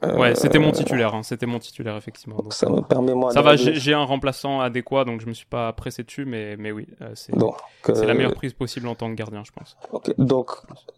Ouais, 0.03 0.37
c'était 0.37 0.61
mon 0.61 0.71
titulaire, 0.71 1.15
hein, 1.15 1.23
c'était 1.25 1.47
mon 1.47 1.59
titulaire 1.59 1.97
effectivement. 1.97 2.37
Donc, 2.37 2.53
ça 2.53 2.69
me 2.69 2.83
permet 2.83 3.15
moi. 3.15 3.33
Ça 3.33 3.43
va, 3.43 3.57
j'ai 3.57 3.95
un 3.95 4.05
remplaçant 4.05 4.61
adéquat, 4.61 5.05
donc 5.05 5.21
je 5.21 5.27
me 5.27 5.33
suis 5.33 5.47
pas 5.47 5.73
pressé 5.73 6.05
dessus, 6.05 6.25
mais 6.25 6.57
mais 6.57 6.71
oui, 6.71 6.87
euh, 7.00 7.11
c'est 7.15 7.35
euh... 7.35 8.05
la 8.05 8.15
meilleure 8.15 8.35
prise 8.35 8.53
possible 8.53 8.87
en 8.87 8.95
tant 8.95 9.11
que 9.11 9.17
gardien, 9.17 9.43
je 9.45 9.50
pense. 9.50 9.77
Okay. 9.91 10.15
Donc 10.17 10.53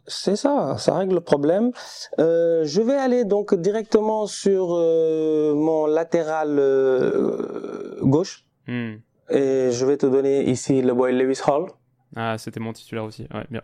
c'est 0.07 0.37
ça, 0.37 0.77
ça 0.77 0.95
règle 0.95 1.15
le 1.15 1.21
problème. 1.23 1.71
Euh, 2.19 2.63
je 2.65 2.83
vais 2.83 2.97
aller 2.97 3.25
donc 3.25 3.55
directement 3.55 4.27
sur 4.27 4.75
euh, 4.75 5.55
mon 5.55 5.87
latéral 5.87 6.59
euh, 6.59 7.97
gauche 8.03 8.45
hmm. 8.67 8.97
et 9.31 9.71
je 9.71 9.87
vais 9.87 9.97
te 9.97 10.07
donner 10.07 10.43
ici 10.45 10.83
le 10.83 10.93
boy 10.93 11.17
Lewis 11.17 11.41
Hall. 11.47 11.71
Ah, 12.17 12.37
c'était 12.37 12.61
mon 12.61 12.75
titulaire 12.75 13.05
aussi, 13.05 13.23
ouais, 13.33 13.47
bien. 13.51 13.63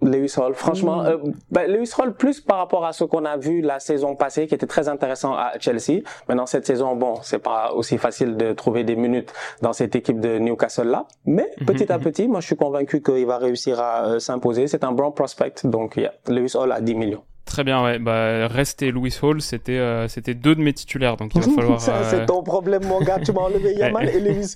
Lewis 0.00 0.34
Hall, 0.38 0.54
franchement, 0.54 1.04
euh, 1.04 1.16
bah, 1.50 1.66
Lewis 1.66 1.92
Hall 1.98 2.14
plus 2.14 2.40
par 2.40 2.58
rapport 2.58 2.84
à 2.84 2.92
ce 2.92 3.04
qu'on 3.04 3.24
a 3.24 3.36
vu 3.36 3.60
la 3.60 3.80
saison 3.80 4.14
passée, 4.14 4.46
qui 4.46 4.54
était 4.54 4.66
très 4.66 4.88
intéressant 4.88 5.34
à 5.34 5.52
Chelsea. 5.58 6.02
Maintenant 6.28 6.46
cette 6.46 6.66
saison, 6.66 6.94
bon, 6.94 7.16
c'est 7.22 7.40
pas 7.40 7.72
aussi 7.72 7.98
facile 7.98 8.36
de 8.36 8.52
trouver 8.52 8.84
des 8.84 8.96
minutes 8.96 9.32
dans 9.60 9.72
cette 9.72 9.96
équipe 9.96 10.20
de 10.20 10.38
Newcastle 10.38 10.88
là, 10.88 11.06
mais 11.26 11.50
mhm, 11.60 11.66
petit 11.66 11.90
à 11.92 11.98
mhm. 11.98 12.04
petit, 12.04 12.28
moi 12.28 12.40
je 12.40 12.46
suis 12.46 12.56
convaincu 12.56 13.02
qu'il 13.02 13.26
va 13.26 13.38
réussir 13.38 13.80
à 13.80 14.04
euh, 14.04 14.18
s'imposer. 14.18 14.68
C'est 14.68 14.84
un 14.84 14.92
bon 14.92 15.10
prospect, 15.10 15.54
donc 15.64 15.96
yeah, 15.96 16.12
Lewis 16.28 16.52
Hall 16.54 16.70
à 16.72 16.80
10 16.80 16.94
millions. 16.94 17.22
Très 17.48 17.64
bien, 17.64 17.82
ouais. 17.82 17.98
Bah, 17.98 18.46
rester 18.46 18.90
Louis 18.90 19.14
Hall, 19.22 19.40
c'était 19.40 19.78
euh, 19.78 20.06
c'était 20.06 20.34
deux 20.34 20.54
de 20.54 20.60
mes 20.60 20.74
titulaires, 20.74 21.16
donc 21.16 21.34
il 21.34 21.40
va 21.40 21.50
falloir. 21.50 21.80
Ça, 21.80 22.04
c'est 22.04 22.26
ton 22.26 22.42
problème, 22.42 22.84
mon 22.84 23.00
gars. 23.00 23.18
Tu 23.24 23.32
m'as 23.32 23.40
enlevé 23.40 23.74
Yamal 23.78 24.10
et 24.10 24.20
Lewis. 24.20 24.54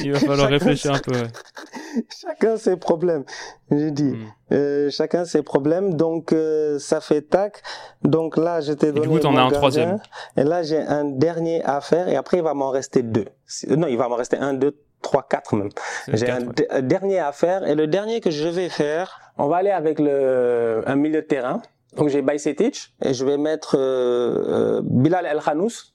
il 0.00 0.12
va 0.12 0.18
falloir 0.18 0.48
réfléchir 0.48 0.94
un 0.94 0.98
peu. 0.98 1.12
Chacun 2.20 2.56
ses 2.56 2.76
problèmes. 2.76 3.22
J'ai 3.70 3.92
dit. 3.92 4.12
Hmm. 4.12 4.26
Euh, 4.52 4.90
chacun 4.90 5.24
ses 5.24 5.42
problèmes, 5.42 5.94
donc 5.94 6.32
euh, 6.32 6.78
ça 6.80 7.00
fait 7.00 7.22
tac. 7.22 7.62
Donc 8.02 8.36
là, 8.36 8.60
je 8.60 8.72
t'ai 8.72 8.92
donné. 8.92 9.06
du 9.06 9.20
coup, 9.20 9.26
as 9.26 9.40
un 9.40 9.50
troisième. 9.50 9.98
Et 10.36 10.42
là, 10.42 10.62
j'ai 10.64 10.78
un 10.78 11.04
dernier 11.04 11.64
à 11.64 11.80
faire, 11.80 12.08
et 12.08 12.16
après, 12.16 12.38
il 12.38 12.42
va 12.42 12.52
m'en 12.52 12.70
rester 12.70 13.02
deux. 13.02 13.26
Non, 13.68 13.86
il 13.86 13.96
va 13.96 14.08
m'en 14.08 14.16
rester 14.16 14.36
un, 14.36 14.54
deux, 14.54 14.76
trois, 15.00 15.22
quatre 15.22 15.54
même. 15.54 15.70
J'ai 16.08 16.30
un, 16.30 16.42
dernier 16.82 17.20
à 17.20 17.30
faire, 17.32 17.66
et 17.66 17.76
le 17.76 17.86
dernier 17.86 18.20
que 18.20 18.30
je 18.30 18.48
vais 18.48 18.68
faire, 18.68 19.20
on 19.38 19.46
va 19.46 19.56
aller 19.58 19.70
avec 19.70 19.98
le 20.00 20.82
un 20.84 20.96
milieu 20.96 21.22
de 21.22 21.26
terrain. 21.26 21.62
Donc 21.96 22.08
j'ai 22.08 22.22
Bajcetic 22.22 22.94
et 23.04 23.12
je 23.12 23.24
vais 23.24 23.36
mettre 23.36 23.76
euh, 23.78 24.78
euh 24.78 24.82
Bilal 24.84 25.26
El 25.26 25.40
Khanous, 25.40 25.92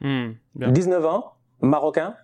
hmm, 0.00 0.32
19 0.54 1.04
ans, 1.06 1.32
marocain. 1.60 2.14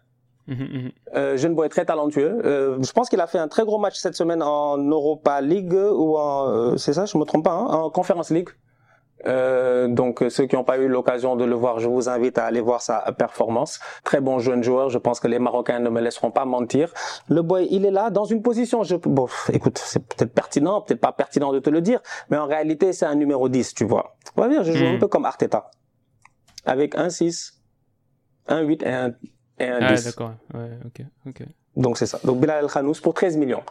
Mmh, 0.46 0.54
mmh. 0.54 0.90
Euh, 1.14 1.36
jeune 1.36 1.54
boy 1.54 1.68
très 1.68 1.84
talentueux. 1.84 2.40
Euh, 2.44 2.82
je 2.82 2.92
pense 2.92 3.08
qu'il 3.08 3.20
a 3.20 3.26
fait 3.26 3.38
un 3.38 3.46
très 3.46 3.64
gros 3.64 3.78
match 3.78 3.96
cette 3.96 4.16
semaine 4.16 4.42
en 4.42 4.78
Europa 4.78 5.40
League 5.40 5.72
ou 5.74 6.16
en, 6.16 6.48
euh, 6.48 6.76
c'est 6.76 6.92
ça, 6.92 7.04
je 7.04 7.16
me 7.18 7.24
trompe 7.24 7.44
pas, 7.44 7.52
hein, 7.52 7.66
en 7.66 7.90
Conference 7.90 8.30
League. 8.30 8.48
Euh, 9.26 9.88
donc 9.88 10.24
ceux 10.28 10.46
qui 10.46 10.56
n'ont 10.56 10.64
pas 10.64 10.78
eu 10.78 10.88
l'occasion 10.88 11.36
de 11.36 11.44
le 11.44 11.54
voir, 11.54 11.78
je 11.78 11.88
vous 11.88 12.08
invite 12.08 12.38
à 12.38 12.44
aller 12.44 12.60
voir 12.60 12.82
sa 12.82 13.00
performance. 13.12 13.80
Très 14.04 14.20
bon 14.20 14.38
jeune 14.38 14.62
joueur, 14.62 14.88
je 14.88 14.98
pense 14.98 15.20
que 15.20 15.28
les 15.28 15.38
Marocains 15.38 15.78
ne 15.78 15.90
me 15.90 16.00
laisseront 16.00 16.30
pas 16.30 16.44
mentir. 16.44 16.92
Le 17.28 17.42
boy, 17.42 17.68
il 17.70 17.84
est 17.84 17.90
là 17.90 18.10
dans 18.10 18.24
une 18.24 18.42
position, 18.42 18.82
je... 18.82 18.96
bon, 18.96 19.28
écoute, 19.52 19.78
c'est 19.78 20.04
peut-être 20.04 20.32
pertinent, 20.32 20.80
peut-être 20.80 21.00
pas 21.00 21.12
pertinent 21.12 21.52
de 21.52 21.58
te 21.58 21.70
le 21.70 21.80
dire, 21.80 22.00
mais 22.30 22.36
en 22.36 22.46
réalité 22.46 22.92
c'est 22.92 23.06
un 23.06 23.14
numéro 23.14 23.48
10, 23.48 23.74
tu 23.74 23.84
vois. 23.84 24.16
On 24.36 24.42
va 24.42 24.48
dire, 24.48 24.64
je 24.64 24.72
joue 24.72 24.86
un 24.86 24.96
hmm. 24.96 25.00
peu 25.00 25.08
comme 25.08 25.24
Arteta, 25.24 25.70
avec 26.64 26.94
un 26.96 27.10
6, 27.10 27.60
un 28.48 28.60
8 28.60 28.82
et 28.82 28.88
un, 28.88 29.14
et 29.58 29.68
un 29.68 29.78
ah, 29.80 29.92
10. 29.94 30.04
d'accord, 30.04 30.32
ouais, 30.54 30.78
ok, 30.86 31.06
ok. 31.26 31.46
Donc 31.76 31.98
c'est 31.98 32.06
ça. 32.06 32.18
Donc 32.24 32.40
Bilal 32.40 32.64
El 32.64 32.70
Khanous 32.70 32.96
pour 33.02 33.14
13 33.14 33.36
millions. 33.36 33.62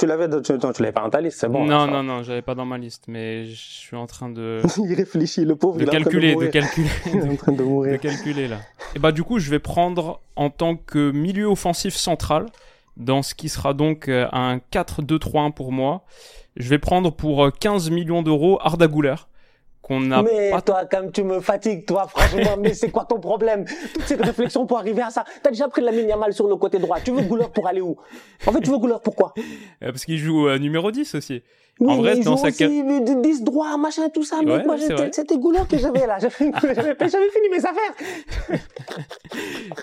Tu 0.00 0.06
l'avais, 0.06 0.30
tu, 0.30 0.58
tu 0.58 0.82
l'avais 0.82 0.92
pas 0.92 1.02
dans 1.02 1.10
ta 1.10 1.20
liste, 1.20 1.40
c'est 1.40 1.48
bon. 1.50 1.66
Non, 1.66 1.86
non, 1.86 2.02
non, 2.02 2.22
j'avais 2.22 2.40
pas 2.40 2.54
dans 2.54 2.64
ma 2.64 2.78
liste, 2.78 3.04
mais 3.06 3.44
je 3.44 3.54
suis 3.54 3.96
en 3.98 4.06
train 4.06 4.30
de. 4.30 4.62
il 4.78 4.94
réfléchit, 4.94 5.44
le 5.44 5.56
pauvre. 5.56 5.76
De 5.76 5.82
il 5.82 5.90
calculer, 5.90 6.34
de, 6.34 6.40
de, 6.40 6.46
calculer. 6.46 6.88
il 7.12 7.18
est 7.18 7.28
en 7.28 7.36
train 7.36 7.52
de 7.52 7.62
mourir. 7.62 7.92
De 7.92 7.96
calculer 7.98 8.48
là. 8.48 8.60
Et 8.96 8.98
bah 8.98 9.12
du 9.12 9.22
coup, 9.22 9.38
je 9.38 9.50
vais 9.50 9.58
prendre 9.58 10.22
en 10.36 10.48
tant 10.48 10.74
que 10.74 11.10
milieu 11.10 11.44
offensif 11.44 11.94
central 11.94 12.46
dans 12.96 13.20
ce 13.22 13.34
qui 13.34 13.50
sera 13.50 13.74
donc 13.74 14.08
euh, 14.08 14.26
un 14.32 14.56
4-2-3-1 14.72 15.52
pour 15.52 15.70
moi. 15.70 16.06
Je 16.56 16.70
vais 16.70 16.78
prendre 16.78 17.10
pour 17.10 17.52
15 17.60 17.88
euh, 17.88 17.94
millions 17.94 18.22
d'euros 18.22 18.58
Arda 18.62 18.86
Güler 18.86 19.16
mais 19.98 20.52
toi, 20.64 20.84
comme 20.90 21.10
tu 21.10 21.24
me 21.24 21.40
fatigues, 21.40 21.84
toi, 21.86 22.06
franchement, 22.06 22.56
mais 22.58 22.74
c'est 22.74 22.90
quoi 22.90 23.04
ton 23.04 23.18
problème? 23.18 23.64
Toute 23.94 24.04
cette 24.04 24.24
réflexion 24.24 24.66
pour 24.66 24.78
arriver 24.78 25.02
à 25.02 25.10
ça. 25.10 25.24
T'as 25.42 25.50
déjà 25.50 25.68
pris 25.68 25.82
la 25.82 25.92
mine 25.92 26.14
mal 26.18 26.32
sur 26.32 26.48
le 26.48 26.56
côté 26.56 26.78
droit. 26.78 26.98
Tu 27.00 27.10
veux 27.10 27.22
Gouleur 27.22 27.50
pour 27.50 27.66
aller 27.66 27.80
où? 27.80 27.96
En 28.46 28.52
fait, 28.52 28.60
tu 28.60 28.70
veux 28.70 28.78
Gouleur 28.78 29.00
pourquoi 29.00 29.34
euh, 29.38 29.90
Parce 29.90 30.04
qu'il 30.04 30.18
joue 30.18 30.48
euh, 30.48 30.58
numéro 30.58 30.90
10 30.90 31.14
aussi. 31.14 31.42
en 31.80 31.96
vrai, 31.96 32.20
dans 32.20 32.36
sa 32.36 32.48
aussi 32.48 32.82
10 32.82 33.42
droit, 33.42 33.76
machin, 33.76 34.08
tout 34.10 34.22
ça. 34.22 34.36
mais 34.44 34.62
moi, 34.64 34.76
c'était 34.78 35.38
Gouleur 35.38 35.66
que 35.66 35.78
j'avais 35.78 36.06
là. 36.06 36.18
J'avais 36.20 36.94
fini 36.94 37.48
mes 37.50 37.58
affaires. 37.58 38.58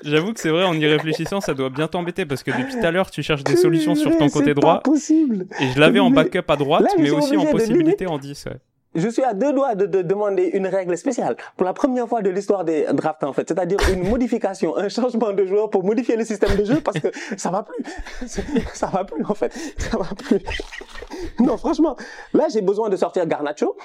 J'avoue 0.04 0.34
que 0.34 0.39
c'est 0.39 0.50
vrai, 0.50 0.63
en 0.63 0.74
y 0.74 0.86
réfléchissant, 0.86 1.41
ça 1.41 1.54
doit 1.54 1.70
bien 1.70 1.88
t'embêter 1.88 2.26
parce 2.26 2.43
que 2.43 2.52
depuis 2.52 2.80
tout 2.80 2.86
à 2.86 2.91
l'heure, 2.91 3.12
tu 3.12 3.24
cherches 3.24 3.43
des 3.43 3.56
solutions 3.56 3.96
sur 3.96 4.17
ton 4.17 4.30
côté 4.30 4.54
droit. 4.54 4.82
C'est 4.86 4.91
possible. 4.91 5.48
Et 5.60 5.72
je 5.74 5.80
l'avais 5.80 6.00
en 6.00 6.12
backup 6.12 6.43
à 6.48 6.56
droite, 6.56 6.88
mais 6.98 7.12
aussi 7.12 7.36
en 7.36 7.46
possibilité 7.46 8.08
en 8.08 8.17
10. 8.17 8.46
Ouais 8.46 8.58
je 8.98 9.08
suis 9.10 9.24
à 9.24 9.34
deux 9.34 9.54
doigts 9.54 9.76
de, 9.76 9.86
de, 9.86 10.02
demander 10.02 10.50
une 10.54 10.68
règle 10.68 10.98
spéciale 10.98 11.38
pour 11.56 11.66
la 11.66 11.74
première 11.74 12.08
fois 12.08 12.22
de 12.22 12.30
l'histoire 12.30 12.66
des 12.66 12.86
drafts 12.94 13.24
en 13.24 13.32
fait, 13.32 13.48
c'est-à-dire 13.48 13.78
une 13.94 14.10
modification, 14.10 14.76
un 14.76 14.90
changement 14.90 15.32
de 15.32 15.46
joueur 15.46 15.70
pour 15.70 15.84
modifier 15.84 16.16
le 16.18 16.26
système 16.26 16.58
de 16.58 16.66
jeu 16.66 16.82
parce 16.82 17.00
que 17.00 17.10
ça 17.38 17.52
va 17.52 17.64
plus, 17.64 17.84
ça 18.74 18.88
va 18.88 19.06
plus 19.06 19.24
en 19.24 19.36
fait, 19.36 19.54
ça 19.78 19.98
va 19.98 20.10
plus. 20.16 20.40
Non 21.40 21.58
franchement, 21.58 21.96
là 22.34 22.48
j'ai 22.52 22.62
besoin 22.62 22.90
de 22.90 22.96
sortir 22.96 23.26
Garnacho. 23.28 23.78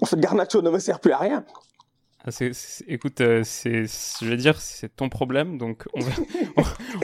En 0.00 0.06
fait, 0.06 0.18
Garnacho 0.18 0.62
ne 0.62 0.70
me 0.70 0.78
sert 0.78 1.00
plus 1.00 1.12
à 1.12 1.18
rien. 1.18 1.44
Ah, 2.24 2.30
écoute, 2.88 3.20
euh, 3.20 3.42
c'est, 3.44 3.84
je 3.84 4.28
vais 4.28 4.36
dire, 4.36 4.60
c'est 4.60 4.94
ton 4.94 5.08
problème, 5.08 5.56
donc 5.56 5.84
on 5.94 6.00
verra, 6.00 6.22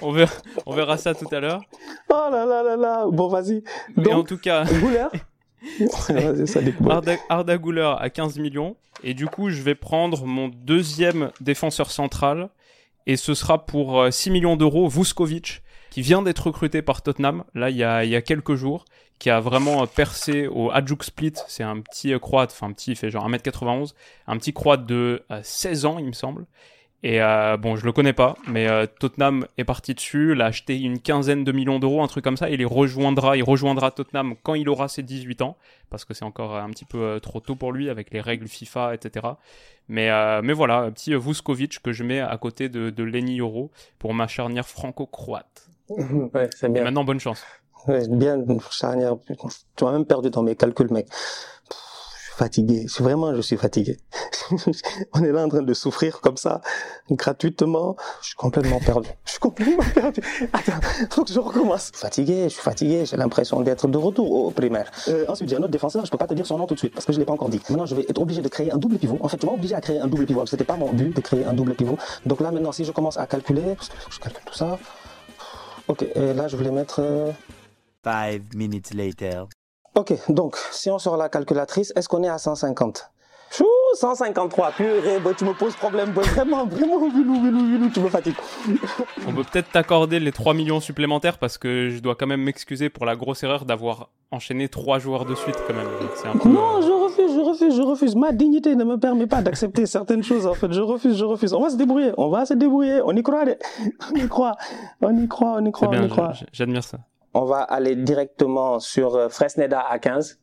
on, 0.02 0.12
verra, 0.12 0.32
on 0.66 0.74
verra 0.74 0.96
ça 0.96 1.14
tout 1.14 1.28
à 1.30 1.40
l'heure. 1.40 1.62
Oh 2.10 2.28
là 2.30 2.44
là 2.44 2.62
là 2.62 2.76
là, 2.76 3.06
bon 3.10 3.28
vas-y. 3.28 3.62
Mais 3.96 4.12
en 4.12 4.24
tout 4.24 4.38
cas, 4.38 4.64
Arda, 6.88 7.16
Arda 7.28 7.58
Güler 7.58 7.94
à 7.98 8.10
15 8.10 8.38
millions. 8.38 8.76
Et 9.02 9.14
du 9.14 9.26
coup, 9.26 9.50
je 9.50 9.62
vais 9.62 9.74
prendre 9.74 10.24
mon 10.24 10.48
deuxième 10.48 11.30
défenseur 11.40 11.90
central. 11.90 12.48
Et 13.06 13.16
ce 13.16 13.34
sera 13.34 13.66
pour 13.66 14.06
6 14.10 14.28
euh, 14.28 14.32
millions 14.32 14.56
d'euros, 14.56 14.88
Vuskovic, 14.88 15.62
qui 15.90 16.02
vient 16.02 16.22
d'être 16.22 16.46
recruté 16.46 16.80
par 16.82 17.02
Tottenham, 17.02 17.44
là, 17.54 17.70
il 17.70 17.76
y 17.76 17.84
a, 17.84 18.04
il 18.04 18.10
y 18.10 18.16
a 18.16 18.22
quelques 18.22 18.54
jours, 18.54 18.84
qui 19.18 19.30
a 19.30 19.40
vraiment 19.40 19.82
euh, 19.82 19.86
percé 19.86 20.46
au 20.46 20.70
Hajduk 20.70 21.04
Split. 21.04 21.34
C'est 21.48 21.62
un 21.62 21.80
petit 21.80 22.14
euh, 22.14 22.18
croate, 22.18 22.50
enfin, 22.50 22.72
petit, 22.72 22.92
il 22.92 22.96
fait 22.96 23.10
genre 23.10 23.28
1m91, 23.28 23.92
un 24.26 24.38
petit 24.38 24.52
croate 24.52 24.86
de 24.86 25.22
16 25.42 25.84
ans, 25.84 25.98
il 25.98 26.06
me 26.06 26.12
semble. 26.12 26.46
Et 27.06 27.20
euh, 27.20 27.58
bon, 27.58 27.76
je 27.76 27.84
le 27.84 27.92
connais 27.92 28.14
pas, 28.14 28.34
mais 28.48 28.66
euh, 28.66 28.86
Tottenham 28.86 29.46
est 29.58 29.64
parti 29.64 29.92
dessus, 29.92 30.34
l'a 30.34 30.46
acheté 30.46 30.80
une 30.80 30.98
quinzaine 30.98 31.44
de 31.44 31.52
millions 31.52 31.78
d'euros, 31.78 32.02
un 32.02 32.06
truc 32.06 32.24
comme 32.24 32.38
ça. 32.38 32.48
Il 32.48 32.60
les 32.60 32.64
rejoindra, 32.64 33.36
il 33.36 33.42
rejoindra 33.42 33.90
Tottenham 33.90 34.36
quand 34.42 34.54
il 34.54 34.70
aura 34.70 34.88
ses 34.88 35.02
18 35.02 35.42
ans, 35.42 35.58
parce 35.90 36.06
que 36.06 36.14
c'est 36.14 36.24
encore 36.24 36.56
un 36.56 36.70
petit 36.70 36.86
peu 36.86 36.96
euh, 37.02 37.18
trop 37.18 37.40
tôt 37.40 37.56
pour 37.56 37.72
lui 37.72 37.90
avec 37.90 38.10
les 38.10 38.22
règles 38.22 38.48
FIFA, 38.48 38.94
etc. 38.94 39.26
Mais 39.86 40.08
mais 40.40 40.54
voilà, 40.54 40.90
petit 40.90 41.14
Vuskovic 41.14 41.82
que 41.82 41.92
je 41.92 42.04
mets 42.04 42.20
à 42.20 42.38
côté 42.38 42.70
de, 42.70 42.88
de 42.88 43.04
Lenny 43.04 43.38
Euro 43.38 43.70
pour 43.98 44.14
ma 44.14 44.26
charnière 44.26 44.66
franco-croate. 44.66 45.68
ouais, 45.90 46.48
c'est 46.56 46.72
bien. 46.72 46.80
Et 46.80 46.84
maintenant, 46.86 47.04
bonne 47.04 47.20
chance. 47.20 47.44
Ouais, 47.86 48.08
bien 48.08 48.42
charnière. 48.70 49.16
Tu 49.76 49.84
m'as 49.84 49.92
même 49.92 50.06
perdu 50.06 50.30
dans 50.30 50.42
mes 50.42 50.56
calculs, 50.56 50.90
mec 50.90 51.08
fatigué. 52.36 52.86
Vraiment, 52.98 53.34
je 53.34 53.40
suis 53.40 53.56
fatigué. 53.56 53.98
On 55.14 55.22
est 55.22 55.32
là 55.32 55.44
en 55.44 55.48
train 55.48 55.62
de 55.62 55.74
souffrir 55.74 56.20
comme 56.20 56.36
ça, 56.36 56.60
gratuitement. 57.10 57.96
Je 58.20 58.28
suis 58.28 58.36
complètement 58.36 58.80
perdu. 58.80 59.08
Je 59.24 59.30
suis 59.32 59.40
complètement 59.40 59.84
perdu. 59.94 60.20
Attends, 60.52 60.80
faut 61.10 61.24
que 61.24 61.32
je 61.32 61.40
recommence. 61.40 61.90
Fatigué, 61.94 62.44
je 62.44 62.48
suis 62.54 62.62
fatigué. 62.62 63.06
J'ai 63.06 63.16
l'impression 63.16 63.60
d'être 63.60 63.88
de 63.88 63.98
retour 63.98 64.30
au 64.30 64.50
primaire. 64.50 64.90
Euh, 65.08 65.24
ensuite, 65.28 65.48
j'ai 65.48 65.56
un 65.56 65.60
autre 65.60 65.68
défenseur. 65.68 66.04
Je 66.04 66.10
peux 66.10 66.18
pas 66.18 66.26
te 66.26 66.34
dire 66.34 66.46
son 66.46 66.58
nom 66.58 66.66
tout 66.66 66.74
de 66.74 66.80
suite 66.80 66.94
parce 66.94 67.06
que 67.06 67.12
je 67.12 67.18
l'ai 67.18 67.24
pas 67.24 67.32
encore 67.32 67.48
dit. 67.48 67.60
Maintenant, 67.68 67.86
je 67.86 67.94
vais 67.94 68.02
être 68.02 68.20
obligé 68.20 68.42
de 68.42 68.48
créer 68.48 68.72
un 68.72 68.78
double 68.78 68.98
pivot. 68.98 69.18
En 69.20 69.28
fait, 69.28 69.38
tu 69.38 69.46
m'as 69.46 69.52
obligé 69.52 69.74
à 69.74 69.80
créer 69.80 70.00
un 70.00 70.06
double 70.06 70.26
pivot. 70.26 70.46
C'était 70.46 70.64
pas 70.64 70.76
mon 70.76 70.92
but 70.92 71.14
de 71.14 71.20
créer 71.20 71.44
un 71.44 71.52
double 71.52 71.74
pivot. 71.74 71.98
Donc 72.26 72.40
là, 72.40 72.50
maintenant, 72.50 72.72
si 72.72 72.84
je 72.84 72.92
commence 72.92 73.16
à 73.16 73.26
calculer, 73.26 73.74
parce 73.76 73.88
que 73.88 73.96
je 74.10 74.18
calcule 74.18 74.44
tout 74.44 74.54
ça. 74.54 74.78
Ok, 75.86 76.02
et 76.02 76.32
là, 76.34 76.48
je 76.48 76.56
voulais 76.56 76.70
mettre. 76.70 77.00
Euh... 77.00 77.30
Five 78.02 78.54
minutes 78.54 78.92
later. 78.92 79.46
Ok, 79.96 80.12
donc 80.28 80.56
si 80.72 80.90
on 80.90 80.98
sort 80.98 81.16
la 81.16 81.28
calculatrice, 81.28 81.92
est-ce 81.94 82.08
qu'on 82.08 82.24
est 82.24 82.28
à 82.28 82.38
150 82.38 83.10
Chou, 83.52 83.64
153, 83.94 84.72
purée, 84.72 85.20
bah, 85.20 85.30
tu 85.38 85.44
me 85.44 85.52
poses 85.52 85.76
problème, 85.76 86.10
bah, 86.10 86.22
vraiment, 86.22 86.66
vraiment, 86.66 86.98
vilou, 87.08 87.40
vilou, 87.40 87.64
vilou, 87.64 87.88
tu 87.90 88.00
me 88.00 88.08
fatigues. 88.08 88.34
On 89.28 89.32
peut 89.32 89.44
peut-être 89.44 89.70
t'accorder 89.70 90.18
les 90.18 90.32
3 90.32 90.54
millions 90.54 90.80
supplémentaires 90.80 91.38
parce 91.38 91.58
que 91.58 91.90
je 91.90 92.00
dois 92.00 92.16
quand 92.16 92.26
même 92.26 92.42
m'excuser 92.42 92.88
pour 92.88 93.06
la 93.06 93.14
grosse 93.14 93.44
erreur 93.44 93.64
d'avoir 93.64 94.08
enchaîné 94.32 94.68
3 94.68 94.98
joueurs 94.98 95.24
de 95.24 95.36
suite 95.36 95.62
quand 95.68 95.74
même. 95.74 95.86
Un 96.24 96.38
peu... 96.38 96.48
Non, 96.48 96.82
je 96.82 96.90
refuse, 96.90 97.32
je 97.32 97.40
refuse, 97.40 97.76
je 97.76 97.82
refuse. 97.82 98.16
Ma 98.16 98.32
dignité 98.32 98.74
ne 98.74 98.82
me 98.82 98.98
permet 98.98 99.28
pas 99.28 99.42
d'accepter 99.42 99.86
certaines 99.86 100.24
choses 100.24 100.48
en 100.48 100.54
fait. 100.54 100.72
Je 100.72 100.80
refuse, 100.80 101.16
je 101.16 101.24
refuse. 101.24 101.52
On 101.52 101.60
va 101.60 101.70
se 101.70 101.76
débrouiller, 101.76 102.10
on 102.16 102.30
va 102.30 102.46
se 102.46 102.54
débrouiller, 102.54 103.00
on 103.04 103.14
y 103.14 103.22
croit, 103.22 103.44
on 104.12 104.16
y 104.16 104.26
croit, 104.26 104.56
on 105.00 105.16
y 105.16 105.28
croit, 105.28 105.56
on 105.60 105.64
y 105.64 105.70
croit, 105.70 105.86
bien, 105.86 106.02
on 106.02 106.06
y 106.06 106.08
croit. 106.08 106.32
J'admire 106.52 106.82
ça 106.82 106.98
on 107.34 107.44
va 107.44 107.62
aller 107.62 107.96
directement 107.96 108.80
sur 108.80 109.16
euh, 109.16 109.28
Fresneda 109.28 109.80
à 109.80 109.98
15. 109.98 110.40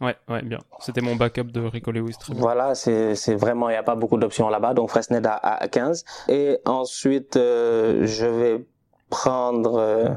Ouais, 0.00 0.16
ouais, 0.28 0.42
bien. 0.42 0.58
C'était 0.80 1.00
mon 1.00 1.14
backup 1.14 1.44
de 1.44 1.60
Rico 1.60 1.92
Lewis. 1.92 2.16
Très 2.18 2.32
bien. 2.32 2.42
Voilà, 2.42 2.74
c'est 2.74 3.34
vraiment, 3.34 3.68
il 3.68 3.72
n'y 3.72 3.78
a 3.78 3.84
pas 3.84 3.94
beaucoup 3.94 4.18
d'options 4.18 4.48
là-bas. 4.48 4.74
Donc 4.74 4.90
Fresneda 4.90 5.34
à 5.34 5.68
15. 5.68 6.04
Et 6.28 6.58
ensuite, 6.64 7.36
euh, 7.36 8.04
je 8.04 8.26
vais 8.26 8.66
prendre 9.10 9.76
euh, 9.76 10.08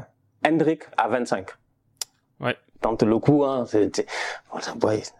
Hendrik 0.44 0.84
à 0.96 1.08
25. 1.08 1.50
Tente 2.80 3.02
le 3.02 3.18
coup, 3.18 3.44
hein. 3.44 3.64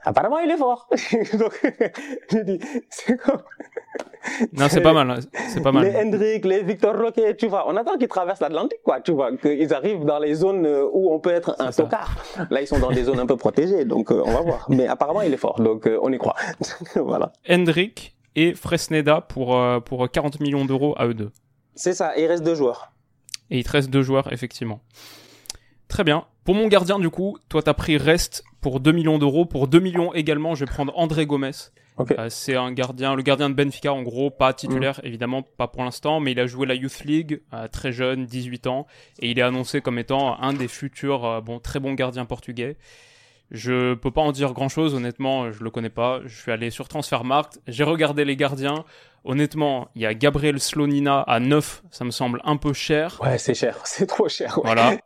Apparemment, 0.04 0.38
il 0.38 0.50
est 0.50 0.56
fort. 0.56 0.88
Donc, 1.38 1.60
je 2.30 2.38
dis, 2.38 2.60
c'est 2.90 3.16
comme... 3.16 3.42
Non, 4.52 4.66
c'est 4.68 4.80
pas 4.80 4.92
mal. 4.92 5.20
C'est 5.48 5.62
pas 5.62 5.72
mal. 5.72 5.84
Les 5.84 5.96
Hendrik, 5.96 6.44
les 6.44 6.62
Victor 6.62 6.96
Roquet, 6.96 7.36
tu 7.36 7.46
vois, 7.46 7.68
on 7.68 7.76
attend 7.76 7.96
qu'ils 7.96 8.08
traversent 8.08 8.40
l'Atlantique, 8.40 8.80
quoi. 8.82 9.00
Tu 9.00 9.12
vois, 9.12 9.36
qu'ils 9.36 9.72
arrivent 9.72 10.04
dans 10.04 10.18
les 10.18 10.34
zones 10.34 10.66
euh, 10.66 10.88
où 10.92 11.12
on 11.12 11.18
peut 11.20 11.30
être 11.30 11.54
un 11.58 11.70
tocard. 11.70 12.16
Là, 12.50 12.60
ils 12.60 12.66
sont 12.66 12.78
dans 12.78 12.90
des 12.90 13.04
zones 13.04 13.20
un 13.20 13.26
peu 13.26 13.36
protégées, 13.36 13.84
donc 13.84 14.10
euh, 14.10 14.22
on 14.24 14.32
va 14.32 14.40
voir. 14.40 14.66
Mais 14.68 14.86
apparemment, 14.86 15.22
il 15.22 15.32
est 15.32 15.38
fort, 15.38 15.60
donc 15.60 15.86
euh, 15.86 15.98
on 16.02 16.12
y 16.12 16.18
croit. 16.18 16.34
voilà. 16.96 17.32
Hendrik 17.48 18.16
et 18.34 18.54
Fresneda 18.54 19.20
pour 19.20 19.58
pour 19.84 20.10
40 20.10 20.40
millions 20.40 20.64
d'euros 20.64 20.94
à 20.98 21.06
eux 21.06 21.14
deux. 21.14 21.30
C'est 21.74 21.94
ça. 21.94 22.12
il 22.16 22.26
reste 22.26 22.42
deux 22.42 22.54
joueurs. 22.54 22.92
Et 23.50 23.58
il 23.58 23.64
te 23.64 23.70
reste 23.70 23.90
deux 23.90 24.02
joueurs, 24.02 24.32
effectivement. 24.32 24.80
Très 25.88 26.04
bien. 26.04 26.26
Pour 26.46 26.54
mon 26.54 26.68
gardien, 26.68 27.00
du 27.00 27.10
coup, 27.10 27.38
toi, 27.48 27.60
t'as 27.60 27.74
pris 27.74 27.98
Rest 27.98 28.44
pour 28.60 28.78
2 28.78 28.92
millions 28.92 29.18
d'euros. 29.18 29.46
Pour 29.46 29.66
2 29.66 29.80
millions 29.80 30.14
également, 30.14 30.54
je 30.54 30.64
vais 30.64 30.70
prendre 30.70 30.96
André 30.96 31.26
Gomez. 31.26 31.50
Euh, 31.98 32.28
c'est 32.30 32.54
un 32.54 32.70
gardien, 32.70 33.16
le 33.16 33.22
gardien 33.22 33.50
de 33.50 33.54
Benfica, 33.54 33.92
en 33.92 34.04
gros, 34.04 34.30
pas 34.30 34.52
titulaire, 34.52 35.00
mm. 35.02 35.06
évidemment, 35.08 35.42
pas 35.42 35.66
pour 35.66 35.82
l'instant, 35.82 36.20
mais 36.20 36.30
il 36.30 36.38
a 36.38 36.46
joué 36.46 36.68
la 36.68 36.74
Youth 36.74 37.02
League, 37.04 37.42
euh, 37.52 37.66
très 37.66 37.90
jeune, 37.90 38.26
18 38.26 38.68
ans, 38.68 38.86
et 39.18 39.32
il 39.32 39.40
est 39.40 39.42
annoncé 39.42 39.80
comme 39.80 39.98
étant 39.98 40.40
un 40.40 40.52
des 40.52 40.68
futurs, 40.68 41.24
euh, 41.24 41.40
bon, 41.40 41.58
très 41.58 41.80
bons 41.80 41.94
gardiens 41.94 42.26
portugais. 42.26 42.76
Je 43.50 43.94
peux 43.94 44.12
pas 44.12 44.20
en 44.20 44.30
dire 44.30 44.52
grand 44.52 44.68
chose, 44.68 44.94
honnêtement, 44.94 45.50
je 45.50 45.64
le 45.64 45.70
connais 45.70 45.90
pas. 45.90 46.20
Je 46.26 46.36
suis 46.36 46.52
allé 46.52 46.70
sur 46.70 46.86
Transfermarkt, 46.86 47.60
j'ai 47.66 47.82
regardé 47.82 48.24
les 48.24 48.36
gardiens. 48.36 48.84
Honnêtement, 49.26 49.88
il 49.96 50.02
y 50.02 50.06
a 50.06 50.14
Gabriel 50.14 50.60
Slonina 50.60 51.20
à 51.20 51.40
9, 51.40 51.82
ça 51.90 52.04
me 52.04 52.12
semble 52.12 52.40
un 52.44 52.56
peu 52.56 52.72
cher. 52.72 53.20
Ouais, 53.20 53.38
c'est 53.38 53.54
cher, 53.54 53.76
c'est 53.84 54.06
trop 54.06 54.28
cher. 54.28 54.60
Voilà. 54.62 54.98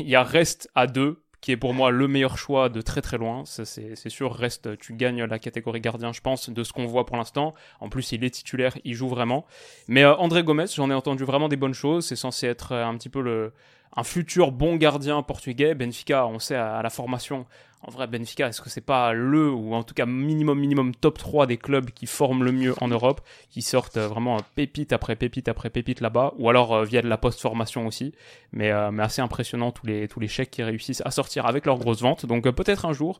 Il 0.00 0.08
y 0.08 0.16
a 0.16 0.24
Rest 0.24 0.68
à 0.74 0.88
2, 0.88 1.22
qui 1.40 1.52
est 1.52 1.56
pour 1.56 1.72
moi 1.72 1.92
le 1.92 2.08
meilleur 2.08 2.36
choix 2.36 2.68
de 2.68 2.80
très 2.80 3.00
très 3.00 3.16
loin. 3.16 3.44
C'est 3.46 4.08
sûr, 4.08 4.34
Reste, 4.34 4.76
tu 4.78 4.94
gagnes 4.94 5.22
la 5.22 5.38
catégorie 5.38 5.80
gardien, 5.80 6.12
je 6.12 6.20
pense, 6.20 6.50
de 6.50 6.64
ce 6.64 6.72
qu'on 6.72 6.86
voit 6.86 7.06
pour 7.06 7.16
l'instant. 7.16 7.54
En 7.78 7.88
plus, 7.88 8.10
il 8.10 8.24
est 8.24 8.30
titulaire, 8.30 8.76
il 8.84 8.94
joue 8.94 9.08
vraiment. 9.08 9.46
Mais 9.86 10.02
euh, 10.02 10.16
André 10.16 10.42
Gomez, 10.42 10.66
j'en 10.74 10.90
ai 10.90 10.94
entendu 10.94 11.22
vraiment 11.22 11.48
des 11.48 11.56
bonnes 11.56 11.72
choses. 11.72 12.06
C'est 12.06 12.16
censé 12.16 12.48
être 12.48 12.72
euh, 12.72 12.84
un 12.84 12.96
petit 12.96 13.08
peu 13.08 13.22
le, 13.22 13.52
un 13.96 14.04
futur 14.04 14.52
bon 14.52 14.76
gardien 14.76 15.22
portugais. 15.22 15.74
Benfica, 15.74 16.26
on 16.26 16.38
sait 16.38 16.56
à, 16.56 16.82
la 16.82 16.90
formation, 16.90 17.46
en 17.82 17.90
vrai, 17.90 18.06
Benfica, 18.06 18.46
est-ce 18.46 18.60
que 18.60 18.68
c'est 18.68 18.82
pas 18.82 19.14
le, 19.14 19.50
ou 19.50 19.74
en 19.74 19.82
tout 19.82 19.94
cas 19.94 20.04
minimum, 20.04 20.58
minimum 20.58 20.94
top 20.94 21.16
3 21.16 21.46
des 21.46 21.56
clubs 21.56 21.90
qui 21.90 22.06
forment 22.06 22.44
le 22.44 22.52
mieux 22.52 22.74
en 22.82 22.88
Europe, 22.88 23.22
qui 23.48 23.62
sortent 23.62 23.96
euh, 23.96 24.06
vraiment 24.06 24.36
pépite 24.54 24.92
après 24.92 25.16
pépite 25.16 25.48
après 25.48 25.70
pépite 25.70 26.02
là-bas, 26.02 26.34
ou 26.38 26.50
alors 26.50 26.74
euh, 26.74 26.84
via 26.84 27.00
de 27.00 27.08
la 27.08 27.16
post-formation 27.16 27.86
aussi, 27.86 28.12
mais, 28.52 28.70
euh, 28.70 28.90
mais 28.90 29.02
assez 29.02 29.22
impressionnant 29.22 29.72
tous 29.72 29.86
les, 29.86 30.08
tous 30.08 30.20
les 30.20 30.28
chèques 30.28 30.50
qui 30.50 30.62
réussissent 30.62 31.02
à 31.06 31.10
sortir 31.10 31.46
avec 31.46 31.64
leurs 31.64 31.78
grosses 31.78 32.02
ventes. 32.02 32.26
Donc 32.26 32.48
peut-être 32.50 32.84
un 32.84 32.92
jour, 32.92 33.18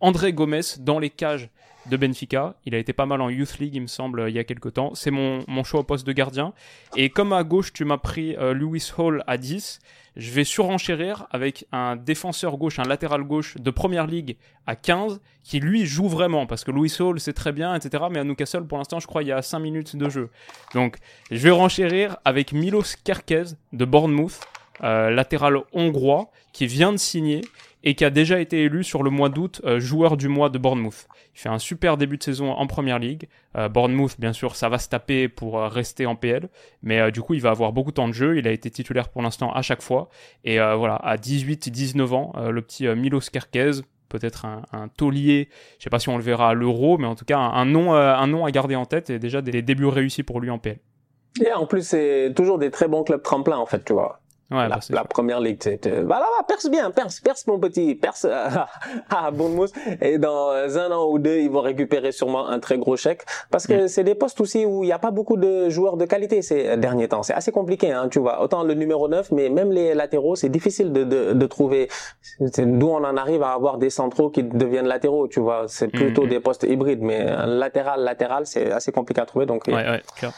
André 0.00 0.32
Gomez 0.32 0.60
dans 0.80 0.98
les 0.98 1.10
cages 1.10 1.48
de 1.86 1.96
Benfica. 1.96 2.56
Il 2.66 2.74
a 2.74 2.78
été 2.78 2.92
pas 2.92 3.06
mal 3.06 3.20
en 3.20 3.30
Youth 3.30 3.58
League, 3.58 3.76
il 3.76 3.82
me 3.82 3.86
semble, 3.86 4.26
il 4.28 4.34
y 4.34 4.40
a 4.40 4.44
quelques 4.44 4.74
temps. 4.74 4.94
C'est 4.94 5.12
mon, 5.12 5.44
mon 5.46 5.62
choix 5.62 5.80
au 5.80 5.84
poste 5.84 6.06
de 6.06 6.12
gardien. 6.12 6.52
Et 6.96 7.10
comme 7.10 7.32
à 7.32 7.42
gauche, 7.44 7.72
tu 7.72 7.84
m'as 7.84 7.96
pris 7.96 8.36
Lewis 8.38 8.92
Hall 8.98 9.24
à 9.26 9.38
10, 9.38 9.80
je 10.16 10.30
vais 10.32 10.44
surenchérir 10.44 11.26
avec 11.30 11.66
un 11.72 11.96
défenseur 11.96 12.56
gauche, 12.56 12.78
un 12.78 12.84
latéral 12.84 13.22
gauche 13.22 13.56
de 13.56 13.70
première 13.70 13.99
ligue 14.06 14.36
à 14.66 14.76
15, 14.76 15.20
qui 15.42 15.60
lui 15.60 15.86
joue 15.86 16.08
vraiment, 16.08 16.46
parce 16.46 16.64
que 16.64 16.70
Louis 16.70 16.94
Hall 17.00 17.18
c'est 17.20 17.32
très 17.32 17.52
bien, 17.52 17.74
etc. 17.74 18.04
Mais 18.10 18.20
à 18.20 18.24
Newcastle, 18.24 18.66
pour 18.66 18.78
l'instant, 18.78 19.00
je 19.00 19.06
crois, 19.06 19.22
il 19.22 19.28
y 19.28 19.32
a 19.32 19.42
5 19.42 19.58
minutes 19.58 19.96
de 19.96 20.08
jeu. 20.08 20.30
Donc, 20.74 20.96
je 21.30 21.38
vais 21.38 21.50
renchérir 21.50 22.16
avec 22.24 22.52
Milos 22.52 22.96
Kerkez 23.04 23.54
de 23.72 23.84
Bournemouth, 23.84 24.40
euh, 24.82 25.10
latéral 25.10 25.58
hongrois, 25.72 26.30
qui 26.52 26.66
vient 26.66 26.92
de 26.92 26.98
signer 26.98 27.42
et 27.82 27.94
qui 27.94 28.04
a 28.04 28.10
déjà 28.10 28.40
été 28.40 28.64
élu 28.64 28.84
sur 28.84 29.02
le 29.02 29.10
mois 29.10 29.28
d'août 29.28 29.60
euh, 29.64 29.80
joueur 29.80 30.16
du 30.16 30.28
mois 30.28 30.50
de 30.50 30.58
Bournemouth. 30.58 31.08
Il 31.34 31.40
fait 31.40 31.48
un 31.48 31.58
super 31.58 31.96
début 31.96 32.18
de 32.18 32.22
saison 32.22 32.52
en 32.52 32.66
première 32.66 32.98
ligue. 32.98 33.28
Euh, 33.56 33.68
Bournemouth, 33.68 34.18
bien 34.18 34.32
sûr, 34.32 34.56
ça 34.56 34.68
va 34.68 34.78
se 34.78 34.88
taper 34.88 35.28
pour 35.28 35.58
euh, 35.58 35.68
rester 35.68 36.06
en 36.06 36.16
PL, 36.16 36.48
mais 36.82 37.10
du 37.10 37.22
coup, 37.22 37.34
il 37.34 37.40
va 37.40 37.50
avoir 37.50 37.72
beaucoup 37.72 37.90
de 37.90 37.96
temps 37.96 38.08
de 38.08 38.12
jeu. 38.12 38.38
Il 38.38 38.46
a 38.46 38.52
été 38.52 38.70
titulaire 38.70 39.08
pour 39.08 39.22
l'instant 39.22 39.52
à 39.52 39.62
chaque 39.62 39.82
fois. 39.82 40.08
Et 40.44 40.58
voilà, 40.58 40.96
à 40.96 41.16
18-19 41.16 42.14
ans, 42.14 42.32
le 42.50 42.62
petit 42.62 42.86
Milos 42.88 43.30
Kerkez, 43.32 43.82
peut-être 44.08 44.44
un, 44.44 44.62
un, 44.72 44.88
taulier, 44.88 45.48
je 45.78 45.84
sais 45.84 45.90
pas 45.90 45.98
si 45.98 46.08
on 46.08 46.16
le 46.16 46.22
verra 46.22 46.50
à 46.50 46.54
l'euro, 46.54 46.98
mais 46.98 47.06
en 47.06 47.14
tout 47.14 47.24
cas 47.24 47.38
un, 47.38 47.64
nom, 47.64 47.94
un 47.94 48.26
nom 48.26 48.44
à 48.44 48.50
garder 48.50 48.76
en 48.76 48.86
tête 48.86 49.10
et 49.10 49.18
déjà 49.18 49.40
des 49.42 49.62
débuts 49.62 49.86
réussis 49.86 50.22
pour 50.22 50.40
lui 50.40 50.50
en 50.50 50.58
PL. 50.58 50.78
Et 51.44 51.52
en 51.52 51.66
plus, 51.66 51.86
c'est 51.86 52.32
toujours 52.34 52.58
des 52.58 52.70
très 52.70 52.88
bons 52.88 53.04
clubs 53.04 53.22
tremplins, 53.22 53.58
en 53.58 53.66
fait, 53.66 53.84
tu 53.84 53.92
vois. 53.92 54.20
Ouais, 54.50 54.68
la, 54.68 54.76
bah, 54.76 54.80
la 54.90 55.04
première 55.04 55.38
ligue, 55.38 55.60
voilà, 55.84 56.26
bah, 56.38 56.44
perce 56.46 56.68
bien, 56.68 56.90
perce, 56.90 57.20
perce 57.20 57.46
mon 57.46 57.60
petit, 57.60 57.94
perce 57.94 58.26
à 59.10 59.30
Bournemouth. 59.30 59.72
Et 60.00 60.18
dans 60.18 60.50
un 60.50 60.90
an 60.90 61.08
ou 61.08 61.20
deux, 61.20 61.38
ils 61.38 61.50
vont 61.50 61.60
récupérer 61.60 62.10
sûrement 62.10 62.48
un 62.48 62.58
très 62.58 62.76
gros 62.76 62.96
chèque. 62.96 63.24
Parce 63.52 63.68
que 63.68 63.84
mm. 63.84 63.88
c'est 63.88 64.02
des 64.02 64.16
postes 64.16 64.40
aussi 64.40 64.66
où 64.66 64.82
il 64.82 64.86
n'y 64.86 64.92
a 64.92 64.98
pas 64.98 65.12
beaucoup 65.12 65.36
de 65.36 65.68
joueurs 65.68 65.96
de 65.96 66.04
qualité 66.04 66.42
ces 66.42 66.76
derniers 66.76 67.06
temps. 67.06 67.22
C'est 67.22 67.32
assez 67.32 67.52
compliqué, 67.52 67.92
hein, 67.92 68.08
tu 68.10 68.18
vois. 68.18 68.42
Autant 68.42 68.64
le 68.64 68.74
numéro 68.74 69.06
9, 69.06 69.30
mais 69.30 69.50
même 69.50 69.70
les 69.70 69.94
latéraux, 69.94 70.34
c'est 70.34 70.48
difficile 70.48 70.92
de, 70.92 71.04
de, 71.04 71.32
de 71.32 71.46
trouver. 71.46 71.88
D'où 72.40 72.88
on 72.88 73.04
en 73.04 73.16
arrive 73.16 73.44
à 73.44 73.52
avoir 73.52 73.78
des 73.78 73.90
centraux 73.90 74.30
qui 74.30 74.42
deviennent 74.42 74.88
latéraux, 74.88 75.28
tu 75.28 75.38
vois. 75.38 75.66
C'est 75.68 75.88
mm, 75.88 75.98
plutôt 75.98 76.24
mm. 76.24 76.28
des 76.28 76.40
postes 76.40 76.66
hybrides, 76.68 77.02
mais 77.02 77.24
latéral, 77.46 78.02
latéral, 78.02 78.46
c'est 78.46 78.72
assez 78.72 78.90
compliqué 78.90 79.20
à 79.20 79.26
trouver. 79.26 79.46
Donc, 79.46 79.68
ouais, 79.68 79.74
ouais, 79.74 80.02
clair. 80.16 80.32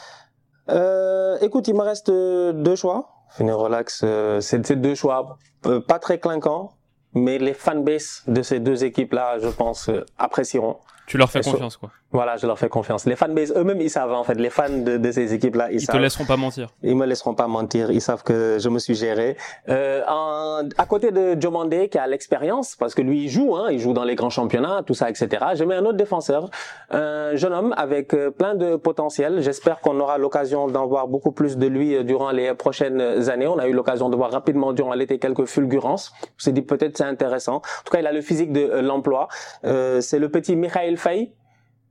Euh, 0.69 1.37
écoute, 1.41 1.67
il 1.67 1.73
me 1.73 1.81
reste 1.81 2.09
deux 2.09 2.75
choix. 2.75 3.12
Une 3.39 3.51
relax, 3.51 4.01
euh, 4.03 4.39
c'est 4.41 4.71
deux 4.75 4.95
choix 4.95 5.37
euh, 5.65 5.79
pas 5.79 5.99
très 5.99 6.19
clinquants, 6.19 6.73
mais 7.13 7.37
les 7.37 7.53
fanbases 7.53 8.23
de 8.27 8.41
ces 8.41 8.59
deux 8.59 8.83
équipes-là, 8.83 9.39
je 9.39 9.47
pense, 9.47 9.89
euh, 9.89 10.05
apprécieront. 10.17 10.77
Tu 11.07 11.17
leur 11.17 11.29
fais 11.29 11.41
confiance, 11.41 11.77
quoi. 11.77 11.91
Voilà, 12.13 12.37
je 12.37 12.45
leur 12.47 12.57
fais 12.57 12.69
confiance. 12.69 13.05
Les 13.05 13.15
fanbase 13.15 13.53
eux-mêmes, 13.57 13.81
ils 13.81 13.89
savent 13.89 14.13
en 14.13 14.23
fait. 14.23 14.35
Les 14.35 14.49
fans 14.49 14.69
de, 14.69 14.97
de 14.97 15.11
ces 15.11 15.33
équipes-là, 15.33 15.71
ils, 15.71 15.75
ils 15.75 15.81
savent. 15.81 15.95
te 15.95 16.01
laisseront 16.01 16.25
pas 16.25 16.37
mentir. 16.37 16.69
Ils 16.83 16.95
me 16.95 17.05
laisseront 17.05 17.33
pas 17.33 17.47
mentir. 17.47 17.91
Ils 17.91 18.01
savent 18.01 18.23
que 18.23 18.57
je 18.59 18.69
me 18.69 18.79
suis 18.79 18.95
géré. 18.95 19.35
Euh, 19.69 20.01
en, 20.07 20.61
à 20.77 20.85
côté 20.85 21.11
de 21.11 21.39
Jomandé, 21.41 21.89
qui 21.89 21.97
a 21.97 22.07
l'expérience, 22.07 22.75
parce 22.75 22.93
que 22.93 23.01
lui, 23.01 23.23
il 23.23 23.29
joue, 23.29 23.55
hein, 23.55 23.67
il 23.71 23.79
joue 23.79 23.93
dans 23.93 24.03
les 24.03 24.15
grands 24.15 24.29
championnats, 24.29 24.83
tout 24.85 24.93
ça, 24.93 25.09
etc. 25.09 25.27
Je 25.55 25.63
mets 25.63 25.75
un 25.75 25.85
autre 25.85 25.97
défenseur, 25.97 26.49
un 26.91 27.35
jeune 27.35 27.53
homme 27.53 27.73
avec 27.77 28.13
euh, 28.13 28.29
plein 28.31 28.55
de 28.55 28.75
potentiel. 28.75 29.41
J'espère 29.41 29.79
qu'on 29.81 29.99
aura 29.99 30.17
l'occasion 30.17 30.67
d'en 30.67 30.85
voir 30.85 31.07
beaucoup 31.07 31.31
plus 31.31 31.57
de 31.57 31.67
lui 31.67 31.95
euh, 31.95 32.03
durant 32.03 32.31
les 32.31 32.53
prochaines 32.53 33.01
années. 33.29 33.47
On 33.47 33.57
a 33.57 33.67
eu 33.67 33.73
l'occasion 33.73 34.09
de 34.09 34.15
voir 34.15 34.31
rapidement 34.31 34.71
durant 34.73 34.93
l'été 34.93 35.19
quelques 35.19 35.45
fulgurances. 35.45 36.13
On 36.23 36.27
s'est 36.43 36.51
dit 36.51 36.61
peut-être 36.61 36.97
c'est 36.97 37.03
intéressant. 37.03 37.55
En 37.55 37.83
tout 37.85 37.91
cas, 37.91 37.99
il 37.99 38.07
a 38.07 38.11
le 38.11 38.21
physique 38.21 38.51
de 38.51 38.61
euh, 38.61 38.81
l'emploi. 38.81 39.27
Euh, 39.65 40.01
c'est 40.01 40.19
le 40.19 40.29
petit 40.29 40.55
Michael 40.55 40.97
Faye 40.97 41.33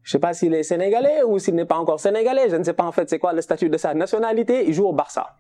je 0.05 0.11
sais 0.13 0.19
pas 0.19 0.33
s'il 0.35 0.55
est 0.55 0.63
sénégalais 0.63 1.23
ou 1.23 1.39
s'il 1.39 1.55
n'est 1.55 1.65
pas 1.65 1.77
encore 1.77 2.01
sénégalais. 2.01 2.49
Je 2.51 2.57
ne 2.57 2.65
sais 2.65 2.73
pas 2.73 2.85
en 2.85 2.93
fait 2.93 3.09
c'est 3.09 3.19
quoi 3.19 3.33
le 3.33 3.41
statut 3.43 3.69
de 3.69 3.77
sa 3.77 3.95
nationalité. 3.95 4.65
Il 4.67 4.75
joue 4.75 4.87
au 4.87 4.93
Barça. 4.93 5.35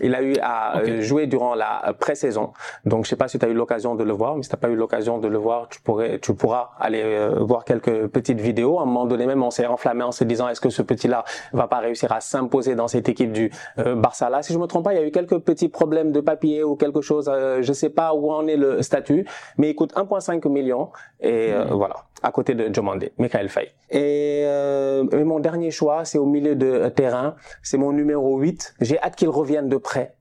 Il 0.00 0.14
a 0.14 0.22
eu 0.22 0.36
à 0.40 0.78
Okay. 0.78 1.02
jouer 1.02 1.26
durant 1.26 1.56
la 1.56 1.92
pré-saison. 1.98 2.52
Donc 2.84 3.04
je 3.04 3.10
sais 3.10 3.16
pas 3.16 3.26
si 3.26 3.38
tu 3.38 3.44
as 3.44 3.48
eu 3.48 3.54
l'occasion 3.54 3.96
de 3.96 4.04
le 4.04 4.12
voir, 4.12 4.36
mais 4.36 4.44
si 4.44 4.48
tu 4.48 4.56
pas 4.56 4.68
eu 4.68 4.76
l'occasion 4.76 5.18
de 5.18 5.26
le 5.26 5.38
voir, 5.38 5.68
tu 5.68 5.80
pourrais 5.80 6.20
tu 6.20 6.34
pourras 6.34 6.70
aller 6.78 7.02
euh, 7.02 7.34
voir 7.40 7.64
quelques 7.64 8.06
petites 8.06 8.40
vidéos. 8.40 8.78
À 8.78 8.82
un 8.82 8.84
moment 8.84 9.06
donné 9.06 9.26
même 9.26 9.42
on 9.42 9.50
s'est 9.50 9.66
enflammé 9.66 10.04
en 10.04 10.12
se 10.12 10.22
disant 10.22 10.48
est-ce 10.48 10.60
que 10.60 10.70
ce 10.70 10.82
petit-là 10.82 11.24
va 11.52 11.66
pas 11.66 11.78
réussir 11.78 12.12
à 12.12 12.20
s'imposer 12.20 12.76
dans 12.76 12.86
cette 12.86 13.08
équipe 13.08 13.32
du 13.32 13.50
euh, 13.78 13.96
Barça? 13.96 14.30
Là. 14.30 14.42
Si 14.42 14.52
je 14.52 14.58
me 14.58 14.66
trompe 14.66 14.84
pas, 14.84 14.92
il 14.94 15.00
y 15.00 15.02
a 15.02 15.06
eu 15.06 15.10
quelques 15.10 15.38
petits 15.38 15.68
problèmes 15.68 16.12
de 16.12 16.20
papier 16.20 16.62
ou 16.62 16.76
quelque 16.76 17.00
chose, 17.00 17.28
euh, 17.28 17.62
je 17.62 17.72
sais 17.72 17.90
pas 17.90 18.14
où 18.14 18.30
en 18.30 18.46
est 18.46 18.56
le 18.56 18.82
statut, 18.82 19.26
mais 19.56 19.70
il 19.70 19.74
coûte 19.74 19.94
1.5 19.94 20.46
millions 20.48 20.90
et 21.20 21.52
euh, 21.52 21.64
voilà, 21.72 21.96
à 22.22 22.32
côté 22.32 22.54
de 22.54 22.72
Jomandé, 22.74 23.12
Michael 23.18 23.48
Faye. 23.48 23.68
Et, 23.90 24.42
euh, 24.44 25.04
mon 25.24 25.40
dernier 25.40 25.70
choix, 25.70 26.04
c'est 26.04 26.18
au 26.18 26.26
milieu 26.26 26.54
de 26.54 26.66
euh, 26.66 26.90
terrain, 26.90 27.36
c'est 27.62 27.78
mon 27.78 27.92
numéro 27.92 28.38
8. 28.38 28.74
J'ai 28.80 29.00
hâte 29.00 29.16
qu'il 29.16 29.28
revienne 29.28 29.68
de 29.68 29.76
près. 29.76 30.14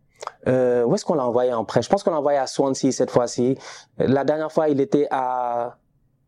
Euh, 0.48 0.84
où 0.84 0.96
est-ce 0.96 1.06
qu'on 1.06 1.16
l'a 1.16 1.26
envoyé 1.26 1.54
en 1.54 1.66
prêt? 1.66 1.82
Je 1.82 1.90
pense 1.90 2.04
qu'on 2.04 2.12
l'a 2.12 2.20
envoyé 2.20 2.38
à 2.38 2.48
Swansea 2.48 2.92
cette 2.92 3.12
fois-ci. 3.12 3.58
La 3.98 4.24
dernière 4.24 4.52
fois, 4.52 4.70
il 4.70 4.82
était 4.82 5.08
à 5.12 5.78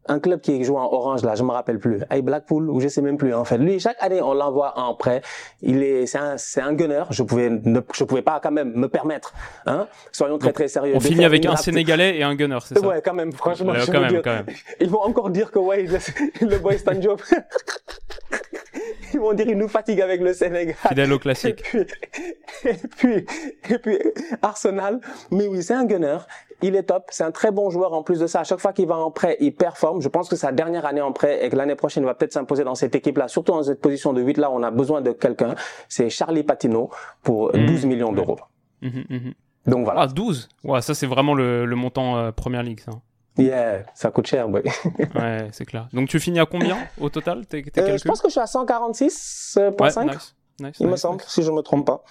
un 0.09 0.19
club 0.19 0.41
qui 0.41 0.63
joue 0.63 0.77
en 0.77 0.91
orange 0.91 1.23
là, 1.23 1.35
je 1.35 1.43
me 1.43 1.51
rappelle 1.51 1.79
plus, 1.79 2.01
à 2.09 2.19
Blackpool 2.19 2.69
ou 2.69 2.79
je 2.81 2.87
sais 2.87 3.01
même 3.01 3.17
plus 3.17 3.33
en 3.33 3.45
fait. 3.45 3.57
Lui, 3.57 3.79
chaque 3.79 3.97
année, 3.99 4.21
on 4.21 4.33
l'envoie 4.33 4.77
en 4.77 4.95
prêt. 4.95 5.21
Il 5.61 5.83
est, 5.83 6.05
c'est 6.07 6.17
un, 6.17 6.37
c'est 6.37 6.61
un 6.61 6.73
gunner. 6.73 7.03
Je 7.11 7.23
pouvais, 7.23 7.49
ne, 7.49 7.79
je 7.93 8.03
pouvais 8.03 8.21
pas 8.21 8.39
quand 8.41 8.51
même 8.51 8.73
me 8.73 8.89
permettre, 8.89 9.33
hein. 9.65 9.87
Soyons 10.11 10.37
très 10.37 10.51
très 10.51 10.67
sérieux. 10.67 10.93
On 10.95 10.99
finit 10.99 11.25
avec 11.25 11.45
un. 11.45 11.55
Sénégalais 11.55 12.17
et 12.17 12.23
un 12.23 12.35
gunner, 12.35 12.57
c'est 12.63 12.79
ça 12.79 12.87
Ouais, 12.87 13.01
quand 13.03 13.13
même, 13.13 13.31
franchement. 13.33 13.73
Ouais, 13.73 13.81
je 13.81 13.85
quand 13.87 13.93
veux 13.93 13.99
même, 13.99 14.09
dire, 14.09 14.21
quand 14.23 14.33
même. 14.33 14.45
Ils 14.79 14.89
vont 14.89 15.01
encore 15.01 15.29
dire 15.29 15.51
que 15.51 15.59
ouais, 15.59 15.85
le, 16.41 16.57
boy 16.57 16.79
Stan 16.79 16.95
Diop. 16.95 17.21
Ils 19.13 19.19
vont 19.19 19.33
dire 19.33 19.47
il 19.47 19.57
nous 19.57 19.67
fatigue 19.67 20.01
avec 20.01 20.21
le 20.21 20.33
Sénégal. 20.33 20.75
Fidèle 20.87 21.11
au 21.11 21.17
Et 21.17 21.19
classique. 21.19 21.63
puis, 21.63 21.85
et 22.63 22.73
puis, 22.97 23.25
et 23.69 23.79
puis, 23.79 23.99
Arsenal. 24.41 24.99
Mais 25.31 25.47
oui, 25.47 25.63
c'est 25.63 25.73
un 25.73 25.85
gunner. 25.85 26.17
Il 26.61 26.75
est 26.75 26.83
top. 26.83 27.05
C'est 27.09 27.23
un 27.23 27.31
très 27.31 27.51
bon 27.51 27.69
joueur. 27.69 27.93
En 27.93 28.03
plus 28.03 28.19
de 28.19 28.27
ça, 28.27 28.41
à 28.41 28.43
chaque 28.43 28.59
fois 28.59 28.73
qu'il 28.73 28.87
va 28.87 28.95
en 28.97 29.11
prêt, 29.11 29.37
il 29.39 29.53
performe. 29.55 30.01
Je 30.01 30.09
pense 30.09 30.27
que 30.29 30.35
sa 30.35 30.51
dernière 30.51 30.85
année 30.85 31.01
en 31.01 31.11
prêt 31.13 31.45
et 31.45 31.49
que 31.49 31.55
l'année 31.55 31.75
prochaine, 31.75 32.03
il 32.03 32.05
va 32.05 32.13
peut-être 32.15 32.33
s'imposer 32.33 32.63
dans 32.63 32.75
cette 32.75 32.95
équipe-là. 32.95 33.27
Surtout 33.27 33.53
dans 33.53 33.63
cette 33.63 33.81
position 33.81 34.13
de 34.13 34.21
8 34.21 34.37
là, 34.37 34.51
on 34.51 34.61
a 34.63 34.71
besoin 34.71 35.01
de 35.01 35.11
quelqu'un. 35.11 35.55
C'est 35.87 36.09
Charlie 36.09 36.43
Patino 36.43 36.89
pour 37.23 37.55
Mhm. 37.55 37.65
12 37.65 37.85
millions 37.85 38.11
d'euros. 38.11 38.37
Mhm, 38.81 39.03
mhm. 39.09 39.33
Donc 39.67 39.85
voilà. 39.85 40.01
Ah, 40.01 40.07
12 40.07 40.49
Ouais, 40.63 40.81
ça 40.81 40.93
c'est 40.93 41.07
vraiment 41.07 41.33
le, 41.33 41.65
le 41.65 41.75
montant 41.75 42.17
euh, 42.17 42.31
Première 42.31 42.63
Ligue, 42.63 42.79
ça. 42.79 42.91
Yeah, 43.37 43.83
ça 43.93 44.11
coûte 44.11 44.27
cher, 44.27 44.49
boy. 44.49 44.63
Ouais, 45.15 45.47
c'est 45.53 45.63
clair. 45.65 45.87
Donc 45.93 46.09
tu 46.09 46.19
finis 46.19 46.39
à 46.41 46.45
combien 46.45 46.77
au 46.99 47.09
total? 47.09 47.43
Euh, 47.53 47.97
je 47.97 48.03
pense 48.05 48.21
que 48.21 48.27
je 48.27 48.31
suis 48.33 48.41
à 48.41 48.45
146.5. 48.45 49.81
Ouais, 49.99 50.05
nice. 50.13 50.35
Nice, 50.59 50.77
Il 50.79 50.87
me 50.87 50.95
semble, 50.95 51.17
nice. 51.21 51.27
si 51.29 51.43
je 51.43 51.51
me 51.51 51.61
trompe 51.61 51.85
pas. 51.85 52.03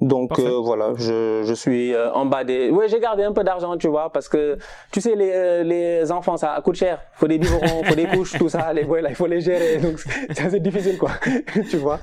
Donc 0.00 0.40
euh, 0.40 0.58
voilà, 0.58 0.92
je, 0.96 1.44
je 1.46 1.54
suis 1.54 1.94
euh, 1.94 2.12
en 2.12 2.26
bas 2.26 2.42
des. 2.42 2.68
Ouais, 2.68 2.88
j'ai 2.88 2.98
gardé 2.98 3.22
un 3.22 3.32
peu 3.32 3.44
d'argent, 3.44 3.76
tu 3.76 3.86
vois, 3.86 4.10
parce 4.12 4.28
que 4.28 4.58
tu 4.90 5.00
sais 5.00 5.14
les 5.14 5.30
euh, 5.32 5.62
les 5.62 6.10
enfants 6.10 6.36
ça 6.36 6.60
coûte 6.64 6.74
cher. 6.74 7.00
Faut 7.12 7.28
des 7.28 7.38
biberons, 7.38 7.84
faut 7.84 7.94
des 7.94 8.06
couches, 8.08 8.32
tout 8.36 8.48
ça. 8.48 8.72
Les 8.72 8.82
boys 8.82 9.02
là, 9.02 9.10
il 9.10 9.14
faut 9.14 9.28
les 9.28 9.40
gérer. 9.40 9.78
Donc 9.78 10.02
c'est 10.34 10.60
difficile 10.60 10.98
quoi, 10.98 11.12
tu 11.70 11.76
vois? 11.76 12.00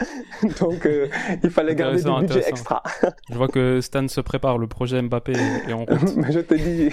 Donc 0.61 0.85
euh, 0.85 1.09
il 1.43 1.49
fallait 1.49 1.75
garder 1.75 2.01
du 2.01 2.09
budget 2.09 2.47
extra. 2.47 2.81
Je 3.29 3.35
vois 3.37 3.49
que 3.49 3.81
Stan 3.81 4.07
se 4.07 4.21
prépare, 4.21 4.57
le 4.57 4.67
projet 4.67 5.01
Mbappé 5.01 5.33
en 5.73 5.79
route. 5.79 6.15
Mais 6.15 6.31
je 6.31 6.39
te 6.39 6.53
dis. 6.53 6.89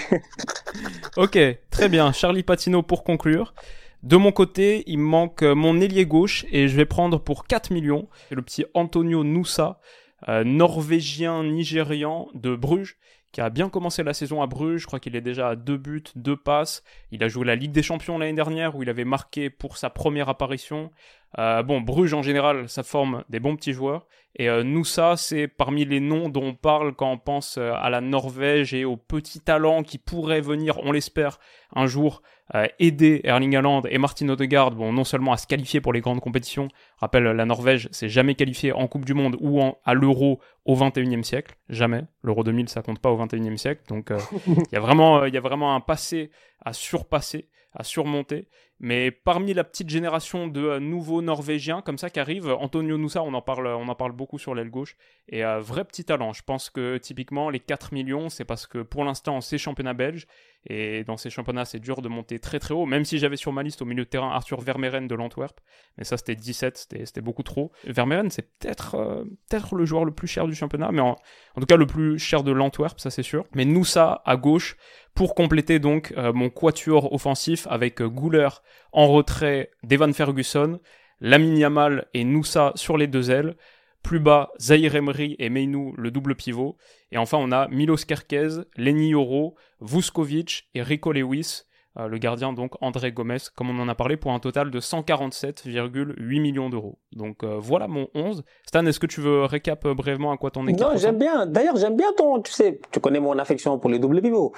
Ok, 1.16 1.38
très 1.71 1.88
bien. 1.88 2.11
Charlie 2.11 2.42
Patino 2.42 2.83
pour 2.83 3.05
conclure. 3.05 3.55
De 4.02 4.16
mon 4.16 4.30
côté, 4.30 4.84
il 4.87 4.98
me 4.98 5.04
manque 5.04 5.42
euh, 5.42 5.54
mon 5.56 5.80
ailier 5.80 6.06
gauche 6.06 6.46
et 6.52 6.68
je 6.68 6.76
vais 6.76 6.87
prendre 6.87 7.18
pour 7.18 7.46
4 7.46 7.72
millions 7.72 8.08
le 8.30 8.42
petit 8.42 8.64
Antonio 8.74 9.24
Noussa, 9.24 9.80
euh, 10.28 10.44
norvégien 10.44 11.42
nigérian 11.42 12.28
de 12.34 12.54
Bruges, 12.54 12.96
qui 13.32 13.40
a 13.40 13.50
bien 13.50 13.68
commencé 13.68 14.04
la 14.04 14.14
saison 14.14 14.40
à 14.40 14.46
Bruges. 14.46 14.82
Je 14.82 14.87
crois 14.87 15.00
qu'il 15.00 15.16
est 15.16 15.20
déjà 15.20 15.48
à 15.48 15.56
deux 15.56 15.76
buts, 15.76 16.04
deux 16.14 16.37
passes. 16.37 16.84
Il 17.11 17.24
a 17.24 17.28
joué 17.28 17.44
la 17.44 17.56
Ligue 17.56 17.72
des 17.72 17.82
Champions 17.82 18.18
l'année 18.18 18.34
dernière 18.34 18.76
où 18.76 18.84
il 18.84 18.88
avait 18.88 19.04
marqué 19.04 19.50
pour 19.50 19.76
sa 19.76 19.90
première 19.90 20.28
apparition. 20.28 20.92
Euh, 21.38 21.62
bon, 21.62 21.80
Bruges 21.80 22.14
en 22.14 22.22
général, 22.22 22.68
ça 22.68 22.82
forme 22.82 23.24
des 23.28 23.40
bons 23.40 23.56
petits 23.56 23.72
joueurs. 23.72 24.06
Et 24.36 24.48
euh, 24.48 24.62
Noussa, 24.62 25.16
c'est 25.16 25.48
parmi 25.48 25.84
les 25.84 26.00
noms 26.00 26.28
dont 26.28 26.44
on 26.44 26.54
parle 26.54 26.94
quand 26.94 27.10
on 27.10 27.18
pense 27.18 27.58
euh, 27.58 27.72
à 27.74 27.90
la 27.90 28.00
Norvège 28.00 28.72
et 28.72 28.84
aux 28.84 28.96
petits 28.96 29.40
talents 29.40 29.82
qui 29.82 29.98
pourraient 29.98 30.40
venir, 30.40 30.78
on 30.84 30.92
l'espère, 30.92 31.40
un 31.74 31.86
jour 31.86 32.22
euh, 32.54 32.66
aider 32.78 33.20
Erling 33.24 33.56
Haaland 33.56 33.82
et 33.88 33.98
Martin 33.98 34.28
Odegaard, 34.28 34.70
bon, 34.72 34.92
non 34.92 35.04
seulement 35.04 35.32
à 35.32 35.38
se 35.38 35.46
qualifier 35.46 35.80
pour 35.80 35.92
les 35.92 36.00
grandes 36.00 36.20
compétitions. 36.20 36.68
Rappelle, 36.98 37.24
la 37.24 37.44
Norvège 37.46 37.88
s'est 37.90 38.08
jamais 38.08 38.36
qualifiée 38.36 38.72
en 38.72 38.86
Coupe 38.86 39.04
du 39.04 39.12
Monde 39.12 39.36
ou 39.40 39.60
en, 39.60 39.78
à 39.84 39.94
l'Euro 39.94 40.40
au 40.64 40.76
21e 40.76 41.24
siècle. 41.24 41.56
Jamais. 41.68 42.04
L'Euro 42.22 42.44
2000, 42.44 42.68
ça 42.68 42.82
compte 42.82 43.00
pas 43.00 43.10
au 43.10 43.18
21e 43.18 43.56
siècle. 43.56 43.82
Donc, 43.88 44.12
il 44.46 44.72
y 44.72 44.76
a 44.76 44.80
vraiment, 44.80 45.24
il 45.24 45.34
y 45.34 45.36
a 45.36 45.40
vraiment 45.40 45.74
un 45.74 45.80
passé 45.80 46.30
à 46.64 46.72
surpasser, 46.72 47.48
à 47.74 47.82
surmonter. 47.82 48.46
Mais 48.80 49.10
parmi 49.10 49.54
la 49.54 49.64
petite 49.64 49.90
génération 49.90 50.46
de 50.46 50.62
euh, 50.62 50.80
nouveaux 50.80 51.20
Norvégiens 51.20 51.82
comme 51.82 51.98
ça 51.98 52.10
qui 52.10 52.20
arrivent, 52.20 52.48
Antonio 52.48 52.96
Nusa, 52.96 53.22
on 53.22 53.34
en 53.34 53.42
parle, 53.42 53.66
on 53.66 53.88
en 53.88 53.94
parle 53.94 54.12
beaucoup 54.12 54.38
sur 54.38 54.54
l'aile 54.54 54.70
gauche, 54.70 54.96
et 55.28 55.44
euh, 55.44 55.60
vrai 55.60 55.84
petit 55.84 56.04
talent. 56.04 56.32
Je 56.32 56.42
pense 56.42 56.70
que 56.70 56.96
typiquement 56.98 57.50
les 57.50 57.58
4 57.58 57.92
millions, 57.92 58.28
c'est 58.28 58.44
parce 58.44 58.66
que 58.66 58.78
pour 58.78 59.04
l'instant 59.04 59.40
c'est 59.40 59.58
championnat 59.58 59.94
belge, 59.94 60.26
et 60.66 61.02
dans 61.04 61.16
ces 61.16 61.28
championnats 61.30 61.64
c'est 61.64 61.80
dur 61.80 62.02
de 62.02 62.08
monter 62.08 62.38
très 62.38 62.60
très 62.60 62.74
haut, 62.74 62.86
même 62.86 63.04
si 63.04 63.18
j'avais 63.18 63.36
sur 63.36 63.52
ma 63.52 63.64
liste 63.64 63.82
au 63.82 63.84
milieu 63.84 64.04
de 64.04 64.08
terrain 64.08 64.30
Arthur 64.30 64.60
Vermeeren 64.60 65.08
de 65.08 65.14
l'Antwerp, 65.16 65.60
mais 65.96 66.04
ça 66.04 66.16
c'était 66.16 66.36
17, 66.36 66.88
c'était 67.04 67.20
beaucoup 67.20 67.42
trop. 67.42 67.72
Vermeeren 67.84 68.30
c'est 68.30 68.48
peut-être 68.58 68.94
euh, 68.94 69.24
peut-être 69.48 69.74
le 69.74 69.86
joueur 69.86 70.04
le 70.04 70.12
plus 70.12 70.28
cher 70.28 70.46
du 70.46 70.54
championnat, 70.54 70.92
mais 70.92 71.00
en, 71.00 71.16
en 71.56 71.60
tout 71.60 71.66
cas 71.66 71.76
le 71.76 71.86
plus 71.86 72.18
cher 72.18 72.44
de 72.44 72.52
l'Antwerp, 72.52 73.00
ça 73.00 73.10
c'est 73.10 73.24
sûr. 73.24 73.44
Mais 73.54 73.64
Nusa 73.64 74.22
à 74.24 74.36
gauche, 74.36 74.76
pour 75.18 75.34
compléter 75.34 75.80
donc 75.80 76.14
euh, 76.16 76.32
mon 76.32 76.48
quatuor 76.48 77.12
offensif 77.12 77.66
avec 77.68 78.00
Gouler 78.00 78.48
en 78.92 79.09
retrait 79.09 79.70
d'Evan 79.83 80.12
Ferguson, 80.12 80.81
Lamine 81.20 81.59
Yamal 81.59 82.07
et 82.14 82.24
Noussa 82.24 82.72
sur 82.74 82.96
les 82.96 83.07
deux 83.07 83.31
ailes, 83.31 83.57
plus 84.02 84.20
bas 84.20 84.50
Zahir 84.61 84.94
Emery 84.94 85.37
et 85.38 85.50
Meinou 85.50 85.94
le 85.96 86.11
double 86.11 86.35
pivot, 86.35 86.76
et 87.11 87.18
enfin 87.18 87.38
on 87.38 87.52
a 87.52 87.68
Milos 87.68 88.04
Kerkez, 88.07 88.62
Lenny 88.76 89.11
Yoro, 89.11 89.57
Vuskovic 89.81 90.68
et 90.74 90.83
Rico 90.83 91.12
Lewis, 91.12 91.64
le 92.06 92.18
gardien 92.18 92.52
donc 92.52 92.72
André 92.80 93.11
Gomez, 93.11 93.38
comme 93.56 93.70
on 93.70 93.82
en 93.82 93.88
a 93.88 93.94
parlé, 93.94 94.16
pour 94.16 94.32
un 94.32 94.38
total 94.38 94.70
de 94.70 94.78
147,8 94.78 96.40
millions 96.40 96.68
d'euros. 96.70 96.98
Donc 97.12 97.42
euh, 97.42 97.56
voilà 97.58 97.88
mon 97.88 98.06
11. 98.14 98.44
Stan, 98.66 98.84
est-ce 98.87 99.00
que 99.00 99.06
tu 99.06 99.20
veux 99.20 99.44
récap 99.44 99.84
euh, 99.87 99.94
brièvement 99.94 100.30
à 100.32 100.37
quoi 100.37 100.50
ton 100.50 100.66
équipe 100.66 100.80
Non, 100.80 100.90
j'aime 100.96 101.18
bien. 101.18 101.46
D'ailleurs, 101.46 101.76
j'aime 101.76 101.96
bien 101.96 102.12
ton. 102.16 102.40
Tu 102.42 102.52
sais, 102.52 102.80
tu 102.92 103.00
connais 103.00 103.20
mon 103.20 103.38
affection 103.38 103.78
pour 103.78 103.90
les 103.90 103.98
doubles 103.98 104.20
pivots. 104.20 104.52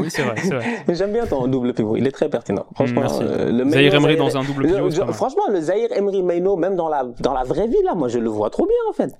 Oui, 0.00 0.10
c'est 0.10 0.22
vrai, 0.22 0.34
c'est 0.38 0.54
vrai. 0.54 0.84
J'aime 0.94 1.12
bien 1.12 1.26
ton 1.26 1.46
double 1.46 1.72
pivot. 1.72 1.96
Il 1.96 2.06
est 2.06 2.10
très 2.10 2.28
pertinent. 2.28 2.66
Franchement, 2.74 3.02
Merci. 3.02 3.22
euh, 3.22 3.50
le 3.50 3.70
Zahir 3.70 3.94
Emery 3.94 4.16
dans 4.16 4.36
un 4.36 4.42
double 4.44 4.62
le- 4.66 4.74
pivot, 4.74 4.90
je- 4.90 5.12
franchement, 5.12 5.42
le 5.48 5.60
Zahir 5.60 5.90
Emery 5.92 6.22
Maino, 6.22 6.56
même 6.56 6.76
dans 6.76 6.88
la 6.88 7.04
dans 7.20 7.32
la 7.34 7.44
vraie 7.44 7.66
vie 7.68 7.82
là, 7.84 7.94
moi 7.94 8.08
je 8.08 8.18
le 8.18 8.28
vois 8.28 8.50
trop 8.50 8.66
bien 8.66 8.76
en 8.90 8.92
fait. 8.92 9.12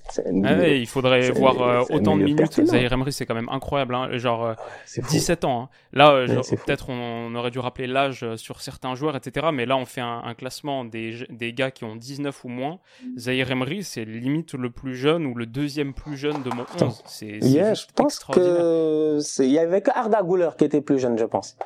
Ah 0.45 0.55
ouais, 0.59 0.81
il 0.81 0.87
faudrait 0.87 1.31
voir 1.31 1.61
euh, 1.63 1.81
autant 1.91 2.17
de 2.17 2.23
minutes. 2.25 2.39
pertinent. 2.39 2.67
Zahir 2.67 2.93
Emery, 2.93 3.13
c'est 3.13 3.27
quand 3.27 3.35
même 3.35 3.49
incroyable. 3.51 3.95
Hein. 3.95 4.09
Genre, 4.19 4.45
euh, 4.45 4.55
c'est 4.85 5.03
fou. 5.03 5.11
17 5.11 5.45
ans. 5.45 5.63
hein. 5.63 5.69
Là, 5.93 6.13
euh, 6.13 6.27
peut-être 6.67 6.89
on, 6.91 7.35
aurait 7.35 7.51
dû 7.51 7.59
rappeler 7.63 7.87
l'âge 7.87 8.23
euh, 8.23 8.37
sur 8.37 8.61
certains 8.61 8.95
joueurs, 8.95 9.17
etc. 9.17 9.49
Mais 9.53 9.65
là, 9.67 9.77
on 9.77 9.87
fait 9.87 10.01
un, 10.03 10.23
un 10.25 10.35
classement 10.35 10.85
des, 10.85 11.27
des 11.31 11.53
gars 11.55 11.71
qui 11.71 11.85
ont 11.85 11.97
19 11.97 12.45
ou 12.45 12.49
moins. 12.49 12.79
Zahir 13.17 13.51
Emery, 13.51 13.83
c'est 13.85 14.05
limite 14.05 14.53
le 14.55 14.71
plus 14.71 14.95
jeune 14.95 15.25
ou 15.27 15.35
le 15.35 15.47
deuxième 15.47 15.95
plus 15.95 16.17
jeune 16.17 16.43
de 16.43 16.51
mon 16.51 16.65
11. 16.81 17.03
C'est 17.07 17.39
Yeah, 17.43 17.75
je 17.75 17.85
pense 17.95 18.19
que 18.19 19.19
il 19.43 19.51
y 19.51 19.59
avait 19.59 19.81
que 19.81 19.91
Arda 19.95 20.23
Güler 20.23 20.51
qui 20.59 20.65
était 20.65 20.81
plus 20.83 20.99
jeune, 20.99 21.19
je 21.19 21.25
pense. 21.25 21.57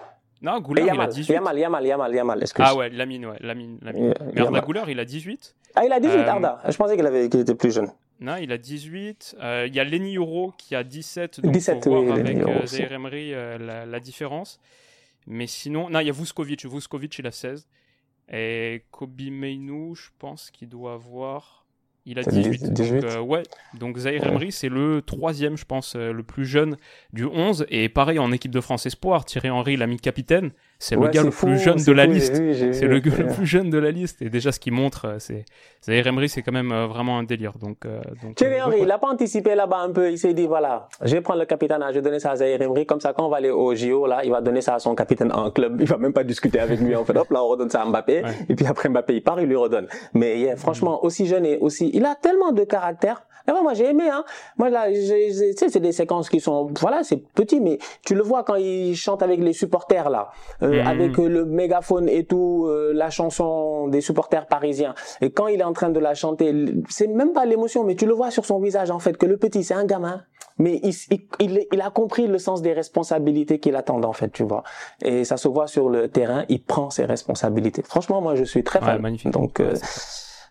Non, 0.43 0.59
Et 0.59 0.63
Gouler, 0.63 0.83
il 0.83 0.91
a 0.91 0.93
Yamal, 0.93 1.09
18. 1.09 1.33
Yamal, 1.33 1.59
Yamal, 1.59 1.87
Yamal, 1.87 2.15
Yamal. 2.15 2.45
Ah 2.59 2.75
ouais, 2.77 2.91
Lamine, 2.91 3.27
ouais, 3.27 3.39
Lamine, 3.41 3.79
Mais 3.83 4.41
Arda. 4.41 4.61
Gouler, 4.61 4.83
il 4.89 5.01
a 5.01 5.05
18. 5.05 5.55
Ah, 5.75 5.85
il 5.87 5.93
a 5.93 5.99
18 5.99 6.15
Euh, 6.19 6.27
Arda. 6.29 6.59
Je 6.69 6.77
pensais 6.77 6.95
qu'il 6.97 7.07
avait 7.07 7.29
qu'il 7.29 7.41
était 7.41 7.55
plus 7.55 7.75
jeune. 7.75 7.91
Non, 8.21 8.37
il 8.37 8.53
a 8.53 8.59
18. 8.59 9.37
Euh, 9.41 9.65
Il 9.67 9.75
y 9.75 9.81
a 9.81 9.85
Lenny 9.85 10.17
Euro 10.17 10.53
qui 10.59 10.75
a 10.75 10.85
17. 10.85 11.41
Donc 11.41 11.53
17, 11.53 11.85
faut 11.85 11.91
voir 11.91 12.03
oui, 12.03 12.11
avec 12.21 12.37
euh, 12.39 12.95
Emery 12.95 13.35
euh, 13.35 13.59
la, 13.59 13.87
la 13.87 14.01
différence. 14.01 14.61
Mais 15.27 15.47
sinon, 15.47 15.91
non, 15.91 16.01
il 16.01 16.07
y 16.07 16.11
a 16.11 16.12
Vuskovic. 16.12 16.65
Vuskovic, 16.67 17.19
il 17.19 17.27
a 17.27 17.33
16. 17.33 17.67
Et 18.29 18.85
Kobe 18.91 19.21
Mainu, 19.31 19.95
je 19.95 20.11
pense 20.19 20.51
qu'il 20.51 20.69
doit 20.69 20.95
avoir. 20.95 21.66
Il 22.09 22.21
a 22.21 22.23
C'est 22.23 22.31
18. 22.31 22.73
18. 22.73 23.01
Donc, 23.01 23.11
euh, 23.11 23.21
ouais. 23.21 23.42
Donc 23.79 23.99
Zahir 23.99 24.23
Ouais. 24.23 24.29
Emery, 24.29 24.53
c'est 24.53 24.69
le 24.69 25.03
troisième, 25.03 25.57
je 25.57 25.64
pense, 25.64 25.95
euh, 25.97 26.12
le 26.12 26.23
plus 26.23 26.45
jeune 26.45 26.77
du 27.12 27.25
11. 27.25 27.66
Et 27.69 27.88
pareil 27.88 28.21
en 28.21 28.31
équipe 28.31 28.53
de 28.53 28.61
France 28.61 28.87
Espoir, 28.87 29.25
Thierry 29.25 29.51
Henry 29.51 29.77
l'a 29.77 29.88
mis 29.88 29.99
capitaine. 29.99 30.53
C'est 30.79 30.95
le 30.95 31.09
gars 31.09 31.23
le 31.23 31.31
fou, 31.31 31.47
plus 31.47 31.59
jeune 31.59 31.83
de 31.83 31.92
la 31.92 32.05
fou, 32.05 32.12
liste. 32.12 32.35
C'est 32.73 32.87
le 32.87 32.99
gars 32.99 33.12
le 33.19 33.27
plus 33.29 33.47
jeune 33.47 33.71
de 33.71 33.79
la 33.79 33.90
liste. 33.90 34.21
Et 34.21 34.29
déjà, 34.29 34.53
ce 34.53 34.61
qu'il 34.61 34.75
montre, 34.75 35.07
euh, 35.07 35.16
c'est 35.19 35.47
Zahir 35.83 36.07
Emery, 36.07 36.29
c'est 36.29 36.42
quand 36.42 36.53
même 36.53 36.71
euh, 36.71 36.87
vraiment 36.87 37.19
un 37.19 37.23
délire. 37.23 37.53
Donc, 37.59 37.87
donc, 38.23 38.35
Thierry 38.35 38.61
Henry, 38.61 38.79
il 38.83 38.87
n'a 38.87 38.99
pas 38.99 39.09
anticipé 39.09 39.55
là-bas 39.55 39.79
un 39.79 39.90
peu. 39.90 40.11
Il 40.11 40.19
s'est 40.19 40.35
dit, 40.35 40.47
voilà, 40.47 40.88
je 41.03 41.14
vais 41.14 41.23
prendre 41.23 41.40
le 41.40 41.47
capitaine, 41.47 41.83
je 41.88 41.95
vais 41.95 42.03
donner 42.03 42.21
ça 42.21 42.33
à 42.33 42.37
Zahir 42.37 42.61
Emery. 42.61 42.85
Comme 42.85 43.01
ça, 43.01 43.14
quand 43.14 43.27
on 43.27 43.31
va 43.31 43.38
aller 43.38 43.51
au 43.51 43.75
JO, 43.75 44.07
là, 44.07 44.21
il 44.23 44.31
va 44.31 44.42
donner 44.42 44.61
ça 44.61 44.75
à 44.75 44.79
son 44.79 44.95
capitaine 44.95 45.33
en 45.33 45.51
club. 45.51 45.81
Il 45.81 45.87
va 45.87 45.97
même 45.97 46.12
pas 46.12 46.25
discuter 46.25 46.61
avec 46.61 46.79
lui. 46.81 46.95
En 46.95 47.05
fait, 47.05 47.16
hop, 47.16 47.31
là, 47.31 47.42
on 47.42 47.49
redonne 47.49 47.71
ça 47.71 47.81
à 47.81 47.87
Mbappé. 47.87 48.23
Et 48.49 48.55
puis 48.55 48.66
après, 48.66 48.90
Mbappé, 48.90 49.14
il 49.14 49.23
part, 49.23 49.40
il 49.40 49.49
lui 49.49 49.57
redonne. 49.57 49.88
Mais 50.12 50.38
yeah, 50.38 50.57
franchement, 50.57 51.03
aussi 51.05 51.27
jeune 51.27 51.47
et 51.47 51.57
aussi, 51.59 51.90
il 51.97 52.05
a 52.05 52.15
tellement 52.15 52.53
de 52.53 52.65
caractère. 52.65 53.19
Et 53.49 53.53
moi, 53.63 53.75
j'ai 53.75 53.87
aimé, 53.91 54.09
hein. 54.11 54.25
Moi, 54.59 54.71
là, 54.71 54.91
tu 54.93 55.01
sais, 55.57 55.69
c'est 55.69 55.79
des 55.79 55.93
séquences 55.93 56.29
qui 56.29 56.41
sont, 56.41 56.69
voilà, 56.81 57.05
c'est 57.05 57.19
petit, 57.39 57.61
mais 57.61 57.79
tu 58.05 58.17
le 58.17 58.23
vois 58.31 58.43
quand 58.43 58.57
il 58.57 58.97
chante 58.97 59.23
avec 59.23 59.39
les 59.39 59.53
supporters, 59.53 60.11
là, 60.11 60.31
euh, 60.65 60.81
Mhm. 60.83 60.87
avec 60.93 61.19
euh, 61.21 61.29
le 61.29 61.45
mégaphone 61.45 62.09
et 62.09 62.25
tout, 62.25 62.67
euh, 62.67 62.91
la 62.93 63.09
chanson 63.11 63.87
des 63.87 64.01
supporters 64.01 64.47
parisiens. 64.49 64.95
Et 65.21 65.31
quand 65.31 65.47
il 65.47 65.61
est 65.61 65.65
en 65.65 65.73
train 65.73 65.91
de 65.91 66.01
la 66.01 66.15
chanter, 66.15 66.49
c'est 66.89 67.07
même 67.07 67.33
pas 67.33 67.45
l'émotion, 67.47 67.85
mais 67.85 67.95
tu 67.95 68.07
le 68.07 68.15
vois 68.15 68.33
sur 68.33 68.45
son 68.45 68.59
visage, 68.59 68.91
en 68.91 68.99
fait, 68.99 69.17
que 69.17 69.27
le 69.27 69.37
petit, 69.37 69.63
c'est 69.63 69.75
un 69.75 69.85
gamin. 69.85 70.25
Mais 70.59 70.81
il, 70.83 70.95
il, 71.13 71.21
il, 71.39 71.67
il 71.71 71.81
a 71.83 71.91
compris 71.91 72.27
le 72.27 72.39
sens 72.39 72.63
des 72.63 72.73
responsabilités 72.73 73.61
qu'il 73.61 73.77
attend, 73.77 74.03
en 74.03 74.13
fait, 74.13 74.31
tu 74.31 74.43
vois. 74.43 74.65
Et 75.05 75.23
ça 75.25 75.37
se 75.37 75.47
voit 75.47 75.69
sur 75.69 75.89
le 75.89 76.09
terrain, 76.09 76.45
il 76.49 76.65
prend 76.65 76.91
ses 76.91 77.05
responsabilités. 77.05 77.83
Franchement, 77.83 78.21
moi, 78.21 78.35
je 78.35 78.43
suis 78.43 78.65
très 78.65 78.81
Ouais, 78.81 78.87
fan. 78.87 79.01
magnifique. 79.03 79.31
Donc, 79.33 79.61
euh, 79.61 79.75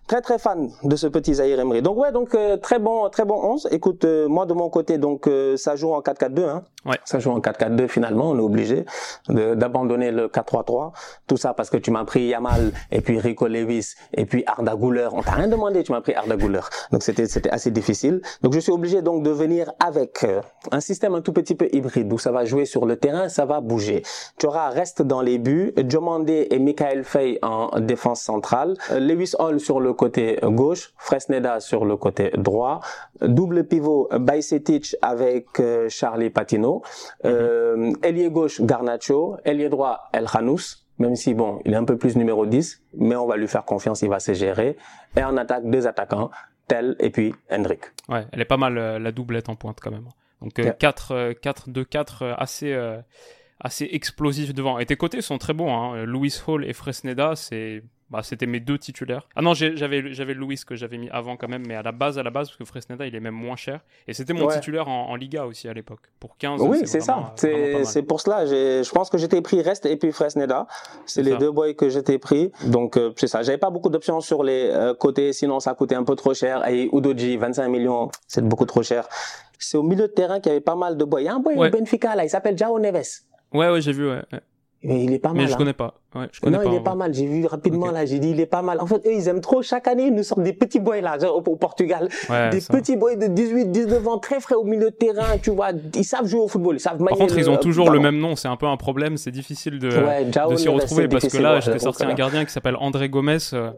très 0.08 0.22
très 0.22 0.38
fan 0.38 0.72
de 0.84 0.96
ce 0.96 1.08
petit 1.08 1.36
Zahir 1.36 1.60
Emery. 1.60 1.82
Donc 1.82 1.98
ouais, 1.98 2.12
donc 2.12 2.36
euh, 2.36 2.58
très 2.58 2.80
bon 2.80 3.10
très 3.10 3.26
bon 3.26 3.36
11. 3.42 3.70
Écoute, 3.72 4.06
euh, 4.06 4.28
moi 4.28 4.46
de 4.46 4.54
mon 4.54 4.70
côté, 4.70 4.98
donc 4.98 5.28
euh, 5.28 5.58
ça 5.58 5.76
joue 5.76 5.94
en 5.94 6.02
4-4-2 6.02 6.44
hein. 6.44 6.64
Ouais. 6.86 7.00
Ça 7.04 7.18
joue 7.18 7.32
en 7.32 7.40
4-4-2 7.40 7.88
finalement, 7.88 8.30
on 8.30 8.38
est 8.38 8.42
obligé 8.42 8.86
d'abandonner 9.28 10.12
le 10.12 10.28
4-3-3. 10.28 10.92
Tout 11.26 11.38
ça 11.38 11.56
parce 11.56 11.72
que 11.72 11.78
tu 11.78 11.90
m'as 11.90 12.06
pris 12.06 12.28
Yamal 12.28 12.72
et 12.92 13.02
puis 13.02 13.20
Rico 13.20 13.48
Lewis 13.48 13.96
et 14.14 14.26
puis 14.26 14.44
Arda 14.46 14.76
Güler. 14.76 15.08
On 15.12 15.24
t'a 15.24 15.32
rien 15.32 15.48
demandé, 15.48 15.84
tu 15.84 15.92
m'as 15.92 16.02
pris 16.02 16.14
Arda 16.14 16.38
Güler. 16.38 16.60
Donc 16.92 17.02
c'était 17.02 17.26
c'était 17.26 17.50
assez 17.50 17.72
difficile. 17.72 18.22
Donc 18.44 18.54
je 18.54 18.60
suis 18.60 18.72
obligé 18.72 19.02
donc 19.02 19.24
de 19.24 19.32
venir 19.32 19.72
avec 19.80 20.24
euh, 20.24 20.42
un 20.72 20.80
système 20.80 21.16
un 21.16 21.22
tout 21.22 21.34
petit 21.34 21.56
peu 21.56 21.68
hybride 21.72 22.14
où 22.14 22.20
ça 22.20 22.32
va 22.32 22.46
jouer 22.46 22.66
sur 22.66 22.86
le 22.86 22.98
terrain, 22.98 23.30
ça 23.30 23.46
va 23.46 23.62
bouger. 23.62 24.04
Tu 24.38 24.46
auras 24.46 24.70
reste 24.70 25.02
dans 25.02 25.22
les 25.22 25.40
buts, 25.40 25.74
Diomandé 25.76 26.48
et 26.52 26.60
Michael 26.60 27.04
Fay 27.04 27.40
en 27.42 27.80
défense 27.80 28.22
centrale, 28.22 28.76
euh, 28.92 29.00
Lewis 29.00 29.34
Hall 29.40 29.60
sur 29.60 29.80
le 29.80 29.95
côté 29.96 30.40
gauche, 30.44 30.94
Fresneda 30.98 31.60
sur 31.60 31.86
le 31.86 31.98
côté 31.98 32.32
droit, 32.38 32.82
double 33.22 33.68
pivot 33.68 34.08
Bajcetic 34.12 34.96
avec 35.02 35.60
euh, 35.60 35.90
Charlie 35.90 36.30
Patino, 36.30 36.84
euh, 37.26 37.92
ailier 38.04 38.30
gauche 38.30 38.62
Garnacho, 38.62 39.38
ailier 39.44 39.70
droit 39.70 40.10
El 40.14 40.26
Khanous, 40.26 40.86
même 41.00 41.16
si 41.16 41.34
bon, 41.34 41.60
il 41.66 41.74
est 41.74 41.78
un 41.78 41.86
peu 41.86 41.98
plus 41.98 42.16
numéro 42.16 42.46
10, 42.46 42.84
mais 42.98 43.16
on 43.16 43.26
va 43.26 43.38
lui 43.38 43.48
faire 43.48 43.66
confiance, 43.66 44.02
il 44.02 44.10
va 44.10 44.20
se 44.20 44.34
gérer. 44.34 44.78
Et 45.18 45.24
en 45.24 45.36
attaque, 45.38 45.70
deux 45.70 45.88
attaquants, 45.88 46.30
Tel 46.68 46.96
et 47.00 47.10
puis 47.10 47.34
Hendrik. 47.52 47.82
Ouais, 48.10 48.26
elle 48.32 48.42
est 48.42 48.46
pas 48.46 48.58
mal 48.58 48.78
euh, 48.78 49.00
la 49.00 49.12
doublette 49.12 49.50
en 49.50 49.56
pointe 49.56 49.80
quand 49.82 49.92
même. 49.92 50.08
Donc 50.42 50.58
euh, 50.60 50.64
Yeah. 50.64 50.74
4 50.74 51.12
euh, 51.12 51.34
4 51.34 51.70
2 51.70 51.84
4 51.84 52.22
euh, 52.22 52.34
assez 52.38 52.74
euh, 52.74 53.00
assez 53.60 53.88
explosif 53.92 54.54
devant. 54.54 54.80
Et 54.80 54.86
tes 54.86 54.96
côtés 54.96 55.22
sont 55.22 55.38
très 55.38 55.54
bons 55.54 55.74
hein. 55.74 56.06
Louis 56.06 56.34
Hall 56.48 56.66
et 56.66 56.74
Fresneda, 56.74 57.36
c'est 57.36 57.84
bah, 58.16 58.24
c'était 58.24 58.46
mes 58.46 58.60
deux 58.60 58.78
titulaires. 58.78 59.28
Ah 59.36 59.42
non, 59.42 59.54
j'avais 59.54 60.14
j'avais 60.14 60.34
Louis 60.34 60.60
que 60.66 60.76
j'avais 60.76 60.98
mis 60.98 61.10
avant 61.10 61.38
quand 61.38 61.48
même, 61.48 61.64
mais 61.68 61.76
à 61.76 61.82
la 61.82 61.92
base 61.92 62.18
à 62.18 62.24
la 62.24 62.30
base 62.30 62.48
parce 62.50 62.58
que 62.58 62.66
Fresneda 62.66 63.06
il 63.06 63.16
est 63.16 63.20
même 63.20 63.34
moins 63.36 63.56
cher 63.56 63.82
et 64.08 64.14
c'était 64.14 64.34
mon 64.34 64.46
Ouais. 64.48 64.54
titulaire 64.54 64.88
en, 64.88 65.10
en 65.10 65.16
Liga 65.16 65.46
aussi 65.46 65.68
à 65.68 65.74
l'époque. 65.74 66.00
Pour 66.20 66.38
15 66.38 66.62
Oui, 66.62 66.82
c'est 66.86 67.00
ça. 67.02 67.34
euh, 67.44 67.84
C'est 67.84 68.04
pour 68.04 68.22
cela. 68.22 68.46
Je 68.46 68.90
pense 68.92 69.10
que 69.10 69.18
j'étais 69.18 69.42
pris 69.42 69.62
Rest 69.62 69.86
et 69.86 69.98
puis 69.98 70.12
Fresneda. 70.12 70.68
C'est 71.06 71.24
les 71.24 71.32
ça. 71.32 71.38
deux 71.38 71.52
boys 71.52 71.74
que 71.74 71.90
j'étais 71.90 72.18
pris. 72.20 72.52
Donc 72.66 72.98
euh, 72.98 73.12
c'est 73.18 73.28
ça. 73.28 73.44
J'avais 73.44 73.58
pas 73.58 73.70
beaucoup 73.70 73.90
d'options 73.90 74.20
sur 74.22 74.44
les 74.44 74.70
euh, 74.72 74.94
côtés, 74.94 75.34
sinon 75.34 75.60
ça 75.60 75.74
coûtait 75.74 75.96
un 75.96 76.04
peu 76.04 76.16
trop 76.16 76.34
cher. 76.34 76.68
Et 76.70 76.90
Udoji, 76.94 77.38
25 77.38 77.68
millions, 77.70 78.10
c'est 78.28 78.44
beaucoup 78.48 78.66
trop 78.66 78.84
cher. 78.84 79.08
C'est 79.60 79.78
au 79.78 79.84
milieu 79.84 80.04
de 80.08 80.14
terrain 80.14 80.40
qu'il 80.40 80.52
y 80.52 80.56
avait 80.56 80.62
pas 80.62 80.76
mal 80.76 80.98
de 80.98 81.04
boys. 81.06 81.22
Il 81.22 81.26
y 81.26 81.28
a 81.28 81.34
un 81.36 81.40
boy 81.40 81.56
Ouais. 81.56 81.68
au 81.68 81.72
Benfica 81.72 82.16
là, 82.16 82.24
il 82.24 82.30
s'appelle 82.30 82.58
Jao 82.58 82.78
Neves. 82.80 83.22
Ouais 83.54 83.70
ouais, 83.70 83.82
j'ai 83.82 83.94
vu 83.94 84.10
ouais. 84.10 84.22
ouais. 84.34 84.42
Et 84.88 85.04
il 85.04 85.14
est 85.14 85.20
pas 85.20 85.30
mal. 85.30 85.38
Mais 85.38 85.48
je 85.48 85.54
hein. 85.54 85.58
connais 85.58 85.74
pas. 85.74 85.96
Ouais, 86.16 86.28
je 86.32 86.40
connais 86.40 86.58
Non, 86.58 86.64
pas. 86.64 86.70
il 86.70 86.76
est 86.76 86.80
pas 86.84 86.92
vrai. 86.92 87.00
mal. 87.00 87.14
J'ai 87.14 87.26
vu 87.26 87.46
rapidement 87.46 87.92
là. 87.92 88.06
J'ai 88.06 88.20
dit 88.20 88.30
il 88.30 88.40
est 88.40 88.46
pas 88.46 88.62
mal. 88.62 88.80
En 88.80 88.86
fait, 88.86 89.06
eux, 89.06 89.12
ils 89.14 89.28
aiment 89.28 89.42
trop. 89.42 89.62
Chaque 89.62 89.88
année, 89.88 90.06
ils 90.08 90.14
nous 90.14 90.24
sortent 90.24 90.44
des 90.44 90.54
petits 90.54 90.80
boys 90.80 91.02
là, 91.02 91.18
genre, 91.20 91.36
au, 91.38 91.40
au 91.52 91.56
Portugal. 91.56 92.08
Ouais, 92.30 92.50
des 92.52 92.60
ça. 92.62 92.74
petits 92.74 92.96
boys 92.96 93.16
de 93.16 93.28
18, 93.28 93.72
19 93.72 94.08
ans, 94.08 94.18
très 94.20 94.40
frais 94.40 94.56
au 94.56 94.64
milieu 94.64 94.92
de 94.92 94.96
terrain. 94.96 95.38
Tu 95.42 95.50
vois, 95.52 95.70
ils 95.96 96.04
savent 96.06 96.28
jouer 96.28 96.42
au 96.42 96.48
football. 96.48 96.76
Ils 96.76 96.80
savent 96.80 96.98
Par 97.04 97.18
contre, 97.18 97.38
ils 97.38 97.50
ont 97.50 97.58
toujours 97.58 97.90
le 97.90 98.00
même 98.00 98.18
nom, 98.20 98.36
c'est 98.36 98.48
un 98.48 98.56
peu 98.58 98.68
un 98.68 98.78
problème, 98.78 99.18
c'est 99.18 99.32
difficile 99.32 99.80
de, 99.80 99.90
Ouais, 99.90 100.26
de 100.26 100.56
s'y 100.56 100.68
Neves, 100.68 100.76
retrouver 100.76 101.08
parce 101.08 101.28
que 101.28 101.38
là, 101.38 101.60
j'étais 101.60 101.80
sorti 101.80 102.04
un 102.04 102.14
gardien 102.14 102.46
qui 102.46 102.52
s'appelle 102.52 102.76
André 102.80 103.10
Gomez. 103.10 103.38
euh, 103.54 103.72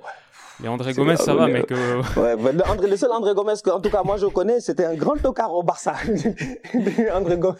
Et 0.64 0.68
André 0.68 0.94
Gomez, 0.94 1.18
ça 1.18 1.36
va, 1.36 1.46
mais- 1.48 1.54
mec. 1.54 1.72
euh, 1.72 2.02
Ouais, 2.16 2.36
bah, 2.36 2.52
le, 2.52 2.64
André, 2.68 2.88
le 2.90 2.98
seul 2.98 3.12
André 3.12 3.34
Gomez 3.36 3.54
que, 3.64 3.70
en 3.70 3.80
tout 3.80 3.90
cas, 3.92 4.02
moi, 4.04 4.18
je 4.18 4.26
connais, 4.26 4.60
c'était 4.60 4.86
un 4.86 4.96
grand 4.96 5.16
tocard 5.16 5.54
au 5.54 5.62
Barça. 5.64 5.94
André 7.14 7.38
Gomez. 7.38 7.58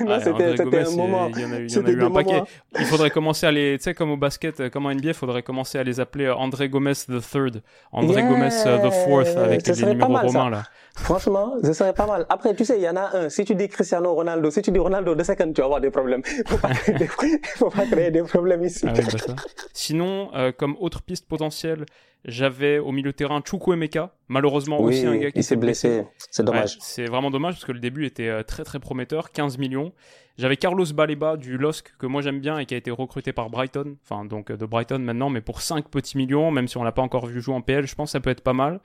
Ouais, 0.00 0.20
c'était, 0.22 0.60
un 0.60 0.90
moment. 0.96 1.28
il 1.34 1.40
y 1.42 1.44
en 1.44 1.52
a 1.52 1.58
eu, 1.58 1.66
il 1.66 1.72
y 1.72 1.76
en 1.78 1.80
a 1.82 1.86
C'était 1.86 1.92
eu 1.92 2.02
un 2.04 2.10
paquet. 2.10 2.42
Il 2.78 2.84
faudrait 2.86 3.10
commencer 3.10 3.46
à 3.46 3.52
les, 3.52 3.78
tu 3.78 3.84
sais, 3.84 3.94
comme 3.94 4.10
au 4.12 4.16
basket, 4.16 4.60
euh, 4.60 4.70
comme 4.70 4.86
en 4.86 4.90
NBA, 4.94 5.08
il 5.08 5.14
faudrait 5.14 5.42
commencer 5.42 5.78
à 5.78 5.82
les 5.82 5.98
appeler 6.00 6.26
euh, 6.26 6.34
André 6.36 6.68
Gomez 6.68 6.92
the 6.94 7.20
third, 7.20 7.62
André 7.92 8.20
Yeah, 8.22 8.28
Gomez 8.30 8.48
euh, 8.66 8.88
the 8.88 8.92
fourth, 8.92 9.36
avec 9.36 9.66
les 9.66 9.86
numéros 9.86 10.12
mal, 10.12 10.30
ça. 10.30 10.38
romains 10.38 10.50
là. 10.50 10.62
Franchement, 10.96 11.54
ce 11.62 11.72
serait 11.72 11.92
pas 11.92 12.06
mal. 12.06 12.24
Après, 12.28 12.54
tu 12.54 12.64
sais, 12.64 12.78
il 12.78 12.82
y 12.82 12.88
en 12.88 12.96
a 12.96 13.16
un. 13.16 13.28
Si 13.28 13.44
tu 13.44 13.54
dis 13.54 13.68
Cristiano 13.68 14.14
Ronaldo, 14.14 14.50
si 14.50 14.62
tu 14.62 14.70
dis 14.70 14.78
Ronaldo 14.78 15.14
de 15.14 15.22
second, 15.24 15.52
tu 15.52 15.60
vas 15.60 15.64
avoir 15.64 15.80
des 15.80 15.90
problèmes. 15.90 16.22
Faut 16.46 16.58
pas 16.58 16.72
créer 16.72 16.94
des, 16.94 17.06
faut 17.56 17.70
pas 17.70 17.86
créer 17.86 18.10
des 18.10 18.22
problèmes 18.22 18.62
ici. 18.64 18.86
Ah 18.88 18.92
oui, 18.96 19.04
bah 19.04 19.18
ça. 19.18 19.34
Sinon, 19.72 20.30
euh, 20.34 20.52
comme 20.52 20.76
autre 20.78 21.02
piste 21.02 21.26
potentielle, 21.26 21.84
j'avais 22.24 22.78
au 22.78 22.92
milieu 22.92 23.10
de 23.10 23.16
terrain 23.16 23.42
Chukwuemeka, 23.44 24.14
malheureusement 24.28 24.80
Oui, 24.80 24.94
aussi 24.94 25.06
un 25.06 25.16
gars 25.16 25.30
qui 25.30 25.40
il 25.40 25.44
s'est 25.44 25.56
blessé. 25.56 26.06
C'est 26.30 26.44
dommage. 26.44 26.74
Ouais, 26.74 26.80
c'est 26.80 27.06
vraiment 27.06 27.30
dommage 27.30 27.54
parce 27.54 27.64
que 27.64 27.72
le 27.72 27.80
début 27.80 28.06
était 28.06 28.28
euh, 28.28 28.42
très 28.42 28.64
très 28.64 28.78
prometteur, 28.78 29.30
15 29.32 29.58
millions. 29.58 29.92
J'avais 30.38 30.56
Carlos 30.56 30.86
Baleba 30.94 31.36
du 31.36 31.58
LOSC 31.58 31.92
que 31.98 32.06
moi 32.06 32.22
j'aime 32.22 32.40
bien 32.40 32.58
et 32.58 32.66
qui 32.66 32.74
a 32.74 32.76
été 32.76 32.90
recruté 32.90 33.32
par 33.32 33.50
Brighton, 33.50 33.96
enfin 34.02 34.24
donc 34.24 34.50
euh, 34.50 34.56
de 34.56 34.64
Brighton 34.64 35.00
maintenant, 35.00 35.28
mais 35.28 35.40
pour 35.40 35.60
5 35.60 35.88
petits 35.88 36.16
millions, 36.16 36.50
même 36.50 36.66
si 36.66 36.76
on 36.78 36.82
l'a 36.82 36.92
pas 36.92 37.02
encore 37.02 37.26
vu 37.26 37.40
jouer 37.40 37.54
en 37.54 37.60
PL, 37.60 37.86
je 37.86 37.94
pense 37.94 38.08
que 38.08 38.12
ça 38.12 38.20
peut 38.20 38.30
être 38.30 38.42
pas 38.42 38.52
mal. 38.54 38.80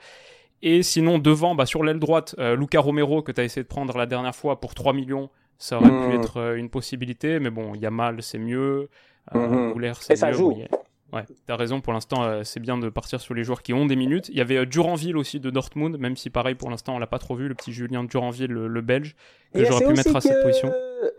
Et 0.62 0.84
sinon 0.84 1.20
devant, 1.20 1.56
bah, 1.56 1.66
sur 1.66 1.84
l'aile 1.84 2.00
droite, 2.00 2.36
euh, 2.40 2.56
Luca 2.56 2.80
Romero 2.82 3.22
que 3.22 3.32
tu 3.32 3.40
as 3.42 3.44
essayé 3.46 3.64
de 3.64 3.68
prendre 3.68 3.98
la 3.98 4.06
dernière 4.06 4.36
fois 4.36 4.60
pour 4.60 4.74
3 4.76 4.94
millions, 4.94 5.30
ça 5.58 5.78
aurait 5.78 5.90
pu 5.90 6.10
Mm. 6.10 6.12
être 6.12 6.38
euh, 6.38 6.56
une 6.56 6.70
possibilité, 6.70 7.40
mais 7.40 7.50
bon, 7.50 7.76
Yamal 7.76 8.22
c'est 8.22 8.40
mieux, 8.40 8.90
euh, 9.36 9.48
Mhm. 9.48 9.74
Gouler, 9.74 9.92
c'est 10.00 10.16
mieux, 10.32 10.34
joue. 10.34 10.52
bon, 10.52 10.66
Ouais, 11.12 11.24
t'as 11.48 11.56
raison, 11.56 11.82
pour 11.82 11.94
l'instant, 11.94 12.24
euh, 12.24 12.42
c'est 12.44 12.60
bien 12.60 12.78
de 12.78 12.88
partir 12.90 13.20
sur 13.20 13.34
les 13.34 13.44
joueurs 13.44 13.64
qui 13.64 13.74
ont 13.74 13.86
des 13.88 13.96
minutes. 13.96 14.30
Il 14.30 14.38
y 14.38 14.42
avait 14.42 14.58
euh, 14.58 14.66
Duranville 14.66 15.18
aussi 15.18 15.40
de 15.40 15.50
Dortmund, 15.50 15.98
même 15.98 16.16
si 16.16 16.30
pareil, 16.30 16.54
pour 16.56 16.70
l'instant, 16.70 16.96
on 16.96 17.00
l'a 17.00 17.08
pas 17.08 17.18
trop 17.20 17.36
vu, 17.36 17.48
le 17.48 17.56
petit 17.56 17.74
Julien 17.74 18.04
Duranville, 18.04 18.52
le, 18.52 18.68
le 18.68 18.82
belge, 18.82 19.16
que 19.54 19.66
j'aurais 19.66 19.86
pu 19.86 19.94
mettre 19.94 20.16
à 20.16 20.22
cette 20.22 20.44
position. 20.44 20.72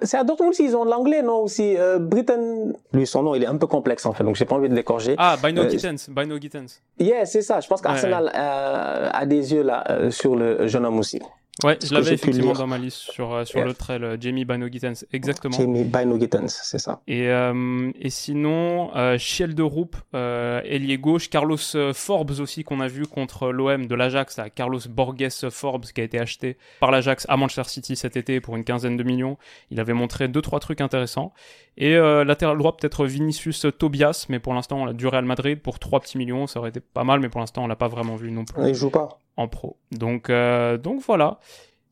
C'est 0.03 0.17
à 0.17 0.25
Dortmund 0.25 0.51
aussi, 0.53 0.65
ils 0.65 0.77
ont 0.77 0.85
l'anglais, 0.85 1.23
non, 1.23 1.39
aussi. 1.43 1.77
Euh, 1.77 1.99
Britton. 1.99 2.75
Lui, 2.93 3.07
son 3.07 3.23
nom, 3.25 3.35
il 3.35 3.43
est 3.43 3.47
un 3.47 3.57
peu 3.57 3.67
complexe, 3.67 4.07
en 4.07 4.13
fait, 4.13 4.23
donc 4.23 4.37
j'ai 4.37 4.45
pas 4.45 4.55
envie 4.55 4.69
de 4.69 4.75
l'écorger. 4.75 5.15
Ah, 5.19 5.37
Bino 5.43 5.63
Euh, 5.63 5.69
Gittens, 5.71 6.09
Bino 6.09 6.39
Gittens. 6.39 6.81
Yeah, 6.99 7.27
c'est 7.27 7.43
ça. 7.43 7.61
Je 7.61 7.67
pense 7.67 7.81
Ouais, 7.81 7.87
qu'Arsenal 7.87 8.31
euh, 8.35 9.09
a 9.13 9.27
des 9.27 9.53
yeux, 9.55 9.63
là, 9.63 9.85
euh, 9.91 10.11
sur 10.11 10.37
le 10.37 10.69
jeune 10.69 10.85
homme 10.87 10.99
aussi. 10.99 11.21
Ouais, 11.65 11.79
je 11.85 11.93
l'avais 11.93 12.15
effectivement 12.15 12.55
dans 12.55 12.67
ma 12.67 12.79
liste 12.79 12.97
sur, 12.97 13.35
euh, 13.35 13.45
sur 13.45 13.59
Yeah. 13.59 13.67
le 13.69 13.75
trail, 13.75 14.03
euh, 14.03 14.17
Jamie 14.19 14.47
Bino 14.47 14.67
Gittens, 14.69 15.05
exactement. 15.13 15.57
Jamie 15.59 15.85
Bino 15.85 16.19
Gittens, 16.19 16.49
c'est 16.49 16.79
ça. 16.79 17.03
Et, 17.07 17.29
euh, 17.29 17.91
et 18.01 18.09
sinon, 18.09 18.91
euh, 18.97 19.19
Chiel 19.19 19.55
de 19.55 19.63
Roupe, 19.63 19.97
euh, 20.15 20.63
ailier 20.65 20.97
gauche, 20.97 21.29
Carlos 21.29 21.59
euh, 21.75 21.93
Forbes 21.93 22.41
aussi 22.41 22.65
qu'on 22.65 22.81
a 22.81 22.89
vu 22.89 23.05
contre 23.07 23.51
l'OM 23.51 23.87
de 23.87 23.95
l'Ajax, 23.95 24.41
Carlos 24.55 24.81
Borges 24.89 25.51
Forbes 25.51 25.85
qui 25.85 26.01
a 26.01 26.05
été 26.05 26.19
acheté 26.19 26.57
par 26.79 26.91
l'Ajax 26.91 27.27
à 27.29 27.37
Manchester 27.37 27.65
City 27.69 27.95
cet 27.97 28.17
été 28.17 28.41
pour 28.41 28.57
une 28.57 28.65
quinzaine 28.65 28.97
de 28.97 29.03
millions. 29.03 29.37
Il 29.71 29.81
avait 29.81 29.93
montré 29.93 30.29
deux 30.29 30.41
trois 30.43 30.61
trucs 30.61 30.81
intéressants. 30.81 31.35
Et 31.77 31.95
euh, 31.97 32.25
latéral 32.25 32.57
droit 32.59 32.77
peut-être 32.77 33.05
Vinicius 33.07 33.67
Tobias, 33.79 34.27
mais 34.29 34.39
pour 34.39 34.55
l'instant 34.55 34.83
on 34.83 34.85
l'a 34.87 34.93
du 34.93 35.07
Real 35.07 35.25
Madrid 35.25 35.61
pour 35.61 35.79
trois 35.79 36.01
petits 36.01 36.17
millions, 36.19 36.47
ça 36.47 36.59
aurait 36.61 36.71
été 36.71 36.81
pas 36.81 37.05
mal, 37.05 37.21
mais 37.21 37.29
pour 37.29 37.41
l'instant 37.41 37.65
on 37.65 37.67
l'a 37.67 37.77
pas 37.77 37.89
vraiment 37.89 38.17
vu 38.17 38.31
non 38.31 38.45
plus 38.45 38.67
Il 38.69 38.75
joue 38.75 38.91
pas. 38.91 39.19
Pro. 39.49 39.77
Donc, 39.93 40.31
euh, 40.31 40.77
donc 40.77 41.03
voilà. 41.07 41.39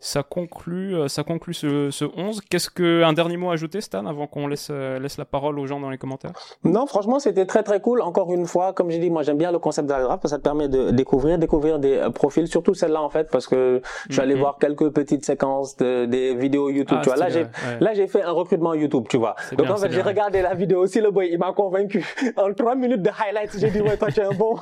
Ça 0.00 0.22
conclut, 0.22 0.94
euh, 0.94 1.08
ça 1.08 1.24
conclut 1.24 1.54
ce, 1.54 1.90
ce 1.90 2.04
11. 2.16 2.40
Qu'est-ce 2.48 2.70
que 2.70 3.02
un 3.02 3.12
dernier 3.12 3.36
mot 3.36 3.50
à 3.50 3.54
ajouter, 3.54 3.80
Stan, 3.80 4.06
avant 4.06 4.28
qu'on 4.28 4.46
laisse 4.46 4.68
euh, 4.70 5.00
laisse 5.00 5.18
la 5.18 5.24
parole 5.24 5.58
aux 5.58 5.66
gens 5.66 5.80
dans 5.80 5.90
les 5.90 5.98
commentaires? 5.98 6.30
Non, 6.62 6.86
franchement, 6.86 7.18
c'était 7.18 7.46
très 7.46 7.64
très 7.64 7.80
cool. 7.80 8.00
Encore 8.02 8.32
une 8.32 8.46
fois, 8.46 8.72
comme 8.72 8.90
j'ai 8.90 9.00
dit, 9.00 9.10
moi 9.10 9.24
j'aime 9.24 9.38
bien 9.38 9.50
le 9.50 9.58
concept 9.58 9.88
de 9.88 9.92
la 9.92 10.02
draft 10.02 10.22
parce 10.22 10.30
que 10.32 10.36
ça 10.36 10.38
te 10.38 10.42
permet 10.44 10.68
de 10.68 10.90
découvrir, 10.92 11.36
découvrir 11.36 11.80
des 11.80 11.94
euh, 11.96 12.10
profils, 12.10 12.46
surtout 12.46 12.74
celle-là 12.74 13.02
en 13.02 13.10
fait, 13.10 13.28
parce 13.32 13.48
que 13.48 13.82
je 14.08 14.12
suis 14.12 14.22
allé 14.22 14.34
Mhm. 14.34 14.40
voir 14.40 14.58
quelques 14.60 14.88
petites 14.90 15.24
séquences 15.24 15.76
de, 15.78 16.04
des 16.04 16.32
vidéos 16.34 16.70
YouTube. 16.70 16.98
Ah, 17.00 17.02
tu 17.02 17.08
vois, 17.10 17.18
là 17.18 17.28
j'ai 17.28 17.40
ouais. 17.42 17.48
là 17.80 17.92
j'ai 17.94 18.06
fait 18.06 18.22
un 18.22 18.30
recrutement 18.30 18.74
YouTube, 18.74 19.06
tu 19.08 19.16
vois. 19.16 19.34
Donc 19.50 19.66
bien, 19.66 19.74
en 19.74 19.78
fait, 19.78 19.90
j'ai 19.90 20.02
regardé 20.02 20.42
la 20.42 20.54
vidéo. 20.54 20.86
Si 20.86 21.00
le 21.00 21.10
boy 21.10 21.28
il 21.32 21.38
m'a 21.40 21.52
convaincu 21.52 22.06
en 22.36 22.52
trois 22.54 22.76
minutes 22.76 23.02
de 23.02 23.10
highlights, 23.10 23.58
j'ai 23.58 23.70
dit 23.70 23.80
ouais 23.80 23.96
toi 23.96 24.12
tu 24.12 24.20
es 24.20 24.24
un 24.24 24.30
bon. 24.30 24.58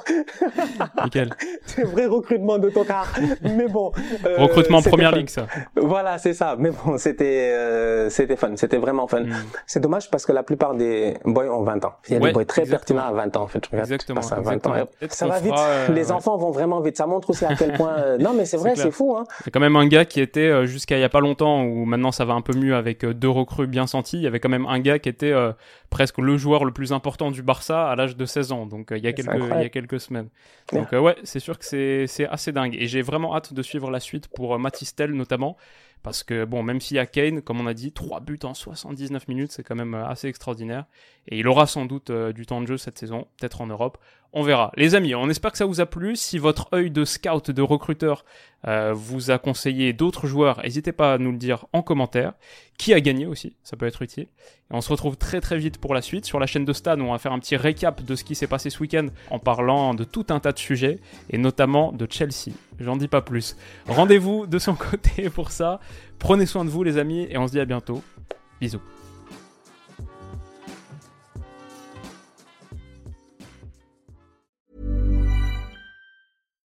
Nickel. 1.05 1.29
C'est 1.67 1.85
vrai 1.85 2.07
recrutement 2.07 2.59
de 2.59 2.71
tocard. 2.71 3.13
Mais 3.43 3.69
bon. 3.69 3.93
euh, 4.25 4.37
Recrutement 4.39 4.81
première 4.81 5.11
fun. 5.11 5.26
Ça. 5.31 5.47
Voilà, 5.77 6.19
c'est 6.19 6.35
ça. 6.35 6.57
Mais 6.59 6.71
bon, 6.71 6.99
c'était 6.99 7.53
euh, 7.53 8.09
c'était 8.11 8.37
fun, 8.37 8.53
c'était 8.57 8.79
vraiment 8.79 9.07
fun. 9.07 9.21
Mm. 9.25 9.35
C'est 9.67 9.81
dommage 9.81 10.11
parce 10.11 10.25
que 10.27 10.33
la 10.33 10.43
plupart 10.43 10.75
des 10.75 11.15
boys 11.25 11.47
ont 11.47 11.63
20 11.63 11.85
ans. 11.85 11.95
Il 12.09 12.15
y 12.15 12.17
a 12.17 12.21
Ouais, 12.21 12.29
des 12.29 12.33
boys 12.35 12.45
très 12.45 12.63
exactement. 12.63 13.01
pertinents 13.01 13.21
à 13.21 13.25
20 13.25 13.37
ans 13.37 13.43
en 13.43 13.47
fait. 13.47 13.69
Exactement, 13.73 14.21
tu 14.21 14.29
20 14.29 14.37
ans. 14.37 14.41
exactement. 14.41 14.87
Ça 15.11 15.27
va 15.27 15.39
vite. 15.41 15.53
fera, 15.55 15.67
euh, 15.69 15.89
les 15.89 16.07
ouais. 16.07 16.13
enfants 16.13 16.37
vont 16.37 16.51
vraiment 16.51 16.81
vite. 16.81 16.97
Ça 16.97 17.07
montre 17.07 17.31
aussi 17.31 17.45
à 17.45 17.55
quel 17.55 17.73
point. 17.75 17.95
euh, 17.99 18.19
Non, 18.19 18.33
mais 18.35 18.45
c'est 18.45 18.57
vrai, 18.57 18.75
c'est 18.77 18.91
fou. 18.91 19.17
Hein. 19.17 19.25
A 19.47 19.51
quand 19.51 19.61
même 19.61 19.77
un 19.77 19.87
gars 19.87 20.05
qui 20.05 20.21
était 20.21 20.41
euh, 20.49 20.67
jusqu'à 20.67 20.97
il 20.97 21.01
y 21.01 21.05
a 21.05 21.09
pas 21.09 21.21
longtemps 21.21 21.63
où 21.63 21.85
maintenant 21.85 22.13
ça 22.13 22.25
va 22.25 22.35
un 22.35 22.41
peu 22.43 22.57
mieux 22.57 22.75
avec 22.75 23.05
deux 23.05 23.29
recrues 23.29 23.67
bien 23.67 23.87
senties. 23.87 24.17
Il 24.17 24.23
y 24.23 24.27
avait 24.27 24.41
quand 24.41 24.49
même 24.49 24.67
un 24.67 24.79
gars 24.81 24.99
qui 24.99 25.09
était 25.09 25.33
euh, 25.33 25.53
presque 25.91 26.19
le 26.19 26.37
joueur 26.37 26.65
le 26.65 26.73
plus 26.73 26.93
important 26.93 27.31
du 27.31 27.43
Barça 27.43 27.89
à 27.91 27.97
l'âge 27.97 28.17
de 28.17 28.25
16 28.25 28.53
ans. 28.53 28.67
Donc 28.67 28.93
euh, 28.93 28.99
il 28.99 29.05
y 29.05 29.07
a 29.07 29.13
quelques 29.13 29.35
il 29.35 29.63
y 29.63 29.65
a 29.65 29.69
quelques 29.69 30.01
semaines. 30.01 30.29
Donc 30.73 30.93
euh, 30.93 31.01
ouais, 31.01 31.17
c'est 31.25 31.41
sûr 31.41 31.59
que 31.59 31.65
c'est 31.65 32.27
assez 32.29 32.53
dingue 32.53 32.77
et 32.79 32.87
j'ai 32.87 33.03
vraiment 33.03 33.35
hâte 33.35 33.53
de 33.53 33.63
suivre 33.63 33.91
la 33.91 34.01
suite 34.01 34.29
pour 34.29 34.55
euh, 34.55 34.59
Matistel 34.59 35.13
notamment 35.13 35.57
parce 36.03 36.23
que 36.23 36.45
bon 36.45 36.63
même 36.63 36.81
s'il 36.81 36.97
y 36.97 37.01
a 37.01 37.07
Kane 37.07 37.43
comme 37.43 37.61
on 37.61 37.67
a 37.67 37.75
dit 37.75 37.93
trois 37.93 38.21
buts 38.21 38.39
en 38.45 38.55
79 38.55 39.29
minutes, 39.29 39.53
c'est 39.53 39.63
quand 39.63 39.75
même 39.75 39.95
assez 39.95 40.29
extraordinaire 40.29 40.87
et 41.29 41.39
il 41.39 41.49
aura 41.49 41.67
sans 41.67 41.87
doute 41.87 42.11
euh, 42.11 42.33
du 42.33 42.47
temps 42.47 42.61
de 42.61 42.67
jeu 42.67 42.77
cette 42.77 42.99
saison, 42.99 43.27
peut-être 43.39 43.61
en 43.61 43.67
Europe. 43.67 43.99
On 44.33 44.43
verra. 44.43 44.71
Les 44.77 44.95
amis, 44.95 45.15
on 45.15 45.31
espère 45.31 45.53
que 45.53 45.59
ça 45.59 45.65
vous 45.65 45.81
a 45.81 45.87
plu. 45.87 46.17
Si 46.17 46.39
votre 46.39 46.69
œil 46.75 46.91
de 46.91 47.05
scout, 47.05 47.51
de 47.51 47.63
recruteur 47.63 48.25
euh, 48.67 48.93
vous 48.93 49.31
a 49.31 49.39
conseillé 49.39 49.93
d'autres 49.93 50.27
joueurs, 50.27 50.61
n'hésitez 50.63 50.93
pas 50.93 51.15
à 51.15 51.19
nous 51.19 51.33
le 51.33 51.39
dire 51.39 51.67
en 51.73 51.83
commentaire. 51.83 52.35
Qui 52.77 52.93
a 52.93 53.01
gagné 53.01 53.27
aussi, 53.27 53.55
ça 53.63 53.77
peut 53.77 53.87
être 53.87 54.03
utile. 54.03 54.25
Et 54.25 54.75
on 54.75 54.81
se 54.81 54.91
retrouve 54.91 55.17
très 55.17 55.41
très 55.41 55.57
vite 55.57 55.79
pour 55.79 55.95
la 55.95 56.03
suite. 56.03 56.27
Sur 56.27 56.39
la 56.39 56.47
chaîne 56.47 56.65
de 56.65 56.73
Stan, 56.73 57.01
on 57.01 57.13
va 57.13 57.19
faire 57.19 57.33
un 57.33 57.39
petit 57.39 57.57
récap 57.57 58.03
de 58.03 58.15
ce 58.15 58.25
qui 58.25 58.35
s'est 58.35 58.47
passé 58.47 58.69
ce 58.69 58.81
week-end 58.81 59.07
en 59.31 59.39
parlant 59.39 59.95
de 59.95 60.05
tout 60.05 60.27
un 60.29 60.41
tas 60.41 60.53
de 60.53 60.59
sujets, 60.59 60.99
et 61.31 61.39
notamment 61.39 61.93
de 61.93 62.07
Chelsea. 62.11 62.53
J'en 62.79 62.97
dis 62.97 63.09
pas 63.09 63.23
plus. 63.23 63.57
Rendez-vous 63.87 64.47
de 64.47 64.59
son 64.59 64.75
côté 64.77 65.31
pour 65.31 65.51
ça. 65.51 65.81
Prenez 66.19 66.47
soin 66.47 66.65
de 66.65 66.71
vous 66.71 66.83
les 66.83 66.99
amis, 66.99 67.27
et 67.31 67.39
on 67.39 67.47
se 67.47 67.53
dit 67.53 67.61
à 67.61 67.65
bientôt. 67.65 68.03
Bisous. 68.61 68.96